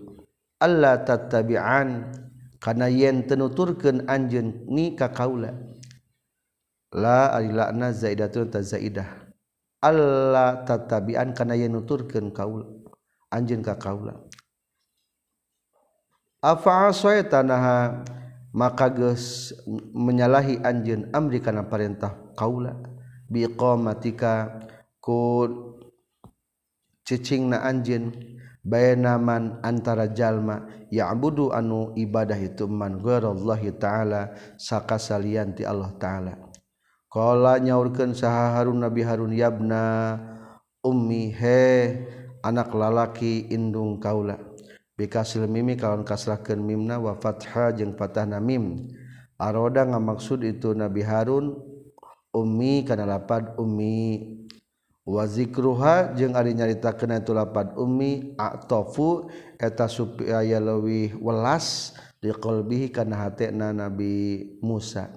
Allah 0.63 1.03
tattabi'an 1.03 2.15
kana 2.63 2.87
yen 2.87 3.27
tenuturkeun 3.27 4.07
anjeun 4.07 4.63
ni 4.71 4.95
ka 4.95 5.11
kaula. 5.11 5.51
La 6.95 7.35
alilana 7.35 7.91
zaidatun 7.91 8.47
tazaidah 8.47 9.27
Allah 9.83 10.63
tattabi'an 10.63 11.35
kana 11.35 11.59
yen 11.59 11.75
nuturkeun 11.75 12.31
kaula 12.31 12.63
anjeun 13.27 13.59
ka 13.59 13.75
kaula. 13.75 14.15
Afa 16.39 16.87
aswaitanaha 16.95 18.07
maka 18.55 18.87
geus 18.87 19.51
menyalahi 19.91 20.63
anjeun 20.63 21.11
amri 21.11 21.43
kana 21.43 21.67
perintah 21.67 22.15
kaula 22.39 22.79
biqamatika 23.27 24.63
ku 25.03 25.43
cicingna 27.03 27.61
anjeun. 27.67 28.33
Bainaman 28.65 29.61
antara 29.61 30.09
jalma 30.09 30.65
ya'budu 30.89 31.53
anu 31.53 31.93
ibadah 31.93 32.33
itu 32.33 32.65
man 32.65 32.97
ghairallahi 32.97 33.77
taala 33.77 34.33
sakasalian 34.57 35.53
ti 35.53 35.61
Allah 35.61 35.93
taala. 36.01 36.33
Qala 37.05 37.61
nyaurkeun 37.61 38.17
saha 38.17 38.57
Harun 38.57 38.81
Nabi 38.81 39.05
Harun 39.05 39.37
yabna 39.37 40.17
ummi 40.81 41.29
he 41.29 41.93
anak 42.41 42.73
lalaki 42.73 43.45
indung 43.53 44.01
kaula. 44.01 44.41
bikasil 44.95 45.47
mimi 45.47 45.75
kawan 45.75 46.07
kasrahkan 46.07 46.59
mimna 46.59 46.99
wa 46.99 47.15
fatha 47.19 47.71
jeung 47.75 47.95
patahna 47.95 48.39
mim. 48.39 48.87
Aroda 49.35 49.83
ngamaksud 49.83 50.47
itu 50.47 50.71
Nabi 50.71 51.03
Harun 51.03 51.59
ummi 52.31 52.87
kana 52.87 53.03
lapad 53.03 53.55
ummi. 53.59 54.31
Wa 55.05 55.27
zikruha 55.29 56.17
jeung 56.17 56.33
ari 56.33 56.57
nyaritakeun 56.57 57.21
itu 57.21 57.35
lapad 57.35 57.77
ummi 57.77 58.33
atofu 58.39 59.29
eta 59.61 59.85
supaya 59.85 60.57
leuwih 60.57 61.13
welas 61.21 61.93
di 62.17 62.33
qalbihi 62.33 62.89
kana 62.89 63.27
hatena 63.27 63.69
Nabi 63.69 64.57
Musa. 64.65 65.13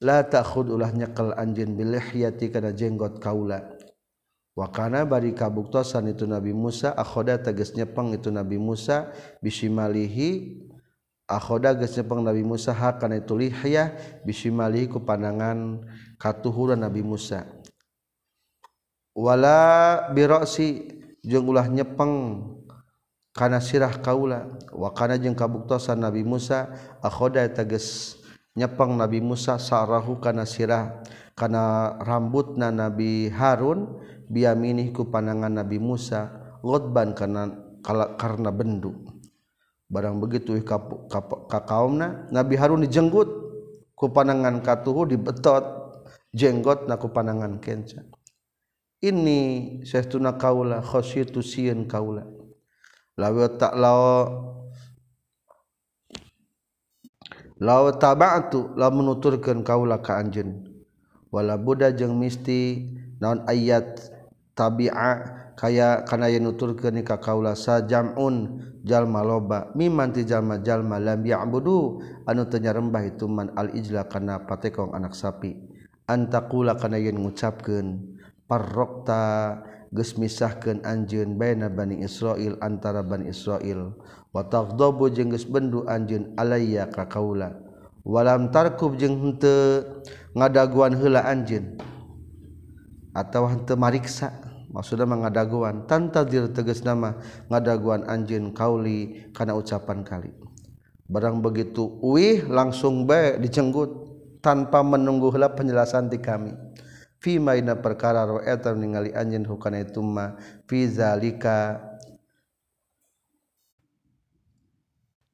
La 0.00 0.24
ta'khud 0.24 0.72
ulah 0.72 0.96
nyekel 0.96 1.36
anjeun 1.36 1.76
bilihyati 1.76 2.48
kana 2.48 2.72
jenggot 2.72 3.20
kaula. 3.20 3.69
wakana 4.60 5.08
bari 5.08 5.32
kabuktosan 5.32 6.12
itu 6.12 6.28
Nabi 6.28 6.52
Musa 6.52 6.92
akhoda 6.92 7.40
tegas 7.40 7.72
nyepeng 7.72 8.12
itu 8.12 8.28
Nabi 8.28 8.60
Musa 8.60 9.08
bisimalihi 9.40 10.60
akhoda 11.24 11.72
geus 11.72 11.96
nyepeng 11.96 12.20
Nabi 12.20 12.44
Musa 12.44 12.76
hakana 12.76 13.24
itu 13.24 13.32
lihya 13.40 13.96
bisimalihi 14.28 14.92
ku 14.92 15.00
pandangan 15.00 15.80
katuhuran 16.20 16.84
Nabi 16.84 17.00
Musa. 17.00 17.48
Wala 19.16 19.58
birosi 20.12 20.92
jeung 21.24 21.48
ulah 21.48 21.64
nyepeng 21.64 22.44
kana 23.32 23.64
sirah 23.64 23.96
kaula. 23.96 24.44
Wakana 24.76 25.16
jeung 25.16 25.38
kabuktosan 25.38 26.04
Nabi 26.04 26.20
Musa 26.20 26.68
akhoda 27.00 27.48
tegas 27.48 28.18
nyepeng 28.52 28.92
Nabi 28.98 29.24
Musa 29.24 29.56
sarahu 29.56 30.20
kana 30.20 30.44
sirah 30.44 31.00
kana 31.32 31.96
rambutna 32.04 32.68
Nabi 32.68 33.32
Harun 33.32 33.88
biaminiku 34.30 35.10
panangan 35.10 35.50
Nabi 35.58 35.82
Musa 35.82 36.30
lotban 36.62 37.12
karena 37.18 37.50
karena 38.14 38.50
bendu. 38.54 38.94
Barang 39.90 40.22
begitu 40.22 40.54
ka 40.62 41.60
kaumna 41.66 42.30
Nabi 42.30 42.54
Harun 42.54 42.86
dijenggut. 42.86 43.28
Ku 43.98 44.08
panangan 44.08 44.64
katuhu 44.64 45.04
dibetot 45.04 45.60
jenggot 46.32 46.88
na 46.88 46.96
ku 46.96 47.12
panangan 47.12 47.60
kenca. 47.60 48.00
Ini 49.04 49.40
saestuna 49.84 50.40
kaula 50.40 50.80
khasyitu 50.80 51.44
sieun 51.44 51.84
kaula. 51.84 52.24
Lawa 53.20 53.52
tak 53.60 53.76
law 53.76 54.24
law 57.60 57.92
taba'tu 57.92 58.72
la 58.80 58.88
menuturkeun 58.88 59.60
kaula 59.60 60.00
ka 60.00 60.16
anjeun. 60.16 60.64
Wala 61.28 61.60
buddha 61.60 61.92
jeung 61.92 62.16
misti 62.16 62.88
naon 63.20 63.44
ayat 63.44 64.00
tabi'a 64.60 65.12
kaya 65.56 66.04
kana 66.04 66.28
yen 66.28 66.44
nuturkeun 66.44 67.00
ka 67.00 67.16
kaula 67.16 67.56
sa 67.56 67.80
jam'un 67.80 68.60
jalma 68.84 69.24
loba 69.24 69.72
miman 69.72 70.12
ti 70.12 70.28
jalma 70.28 70.60
jalma 70.60 71.00
lam 71.00 71.24
ya'budu 71.24 72.00
anu 72.28 72.44
teu 72.48 72.60
nyarembah 72.60 73.08
itu 73.08 73.24
man 73.24 73.52
al 73.56 73.72
ijla 73.72 74.04
kana 74.04 74.44
patekong 74.44 74.92
anak 74.92 75.16
sapi. 75.16 75.56
Antakula 76.04 76.74
kana 76.76 76.98
yen 76.98 77.22
ngucapkeun 77.22 78.18
parrokta 78.50 79.62
geus 79.94 80.18
misahkeun 80.18 80.82
anjeun 80.82 81.38
baina 81.38 81.70
bani 81.70 82.02
Israil 82.02 82.58
antara 82.60 83.00
bani 83.06 83.30
Israil. 83.30 83.94
Wa 84.34 84.42
taghdabu 84.48 85.06
jeung 85.12 85.30
geus 85.30 85.46
bendu 85.46 85.86
anjeun 85.86 86.34
alayya 86.34 86.90
ka 86.90 87.06
kaula. 87.06 87.62
Walam 88.02 88.50
tarkub 88.50 88.98
jeung 88.98 89.22
henteu 89.22 89.86
ngadaguan 90.34 90.98
heula 90.98 91.22
anjeun. 91.30 91.78
Atau 93.14 93.46
henteu 93.46 93.78
mariksa. 93.78 94.49
Sudah 94.78 95.02
mengadaguan. 95.02 95.90
Tantadir 95.90 96.54
teges 96.54 96.86
nama 96.86 97.18
ngadaguan 97.50 98.06
anjin 98.06 98.54
kauli 98.54 99.26
karena 99.34 99.58
ucapan 99.58 100.06
kali. 100.06 100.30
Barang 101.10 101.42
begitu 101.42 101.98
Uih 102.06 102.46
langsung 102.46 103.02
baik 103.02 103.42
dicenggut 103.42 103.90
tanpa 104.38 104.86
menunggulah 104.86 105.58
penjelasan 105.58 106.06
di 106.06 106.22
kami. 106.22 106.54
Vimaina 107.20 107.76
perkara 107.76 108.24
roeter 108.24 108.72
ningali 108.78 109.12
anjin 109.12 109.44
hukana 109.44 109.84
itu 109.84 110.00
ma 110.00 110.40
fizalika 110.64 111.90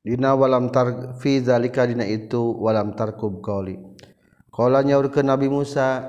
dina 0.03 0.35
walam 0.35 0.75
tar 0.75 1.15
fizalika 1.23 1.87
dina 1.87 2.03
itu 2.03 2.43
walam 2.59 2.99
tarkub 2.99 3.39
qauli 3.39 3.79
qala 4.51 4.83
nyaur 4.83 5.15
ke 5.15 5.23
Nabi 5.23 5.47
Musa 5.47 6.03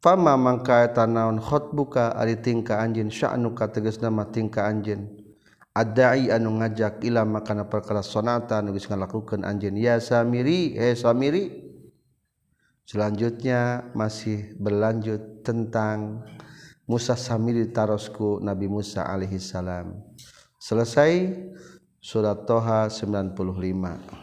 fama 0.00 0.34
mangka 0.34 0.88
eta 0.88 1.04
naon 1.06 1.38
khotbuka 1.38 2.16
ari 2.16 2.40
tingka 2.40 2.80
anjeun 2.80 3.12
sya'nuka 3.12 3.70
tegasna 3.70 4.08
mah 4.08 4.28
tingka 4.32 4.66
anjeun. 4.66 5.06
Adai 5.70 6.34
anu 6.34 6.58
ngajak 6.58 7.04
ila 7.06 7.22
makana 7.22 7.70
perkara 7.70 8.02
sonata 8.02 8.58
anu 8.58 8.74
geus 8.74 8.90
ngalakukeun 8.90 9.46
anjeun. 9.46 9.78
Ya 9.78 10.00
samiri 10.02 10.74
he 10.74 10.96
samiri. 10.98 11.70
Selanjutnya 12.88 13.86
masih 13.94 14.58
berlanjut 14.58 15.46
tentang 15.46 16.26
Musa 16.90 17.14
Samiri 17.14 17.70
tarosku 17.70 18.42
Nabi 18.42 18.66
Musa 18.66 19.06
alaihi 19.06 19.38
salam 19.38 19.94
selesai 20.58 21.38
surat 22.02 22.50
Toha 22.50 22.90
95 22.90 24.19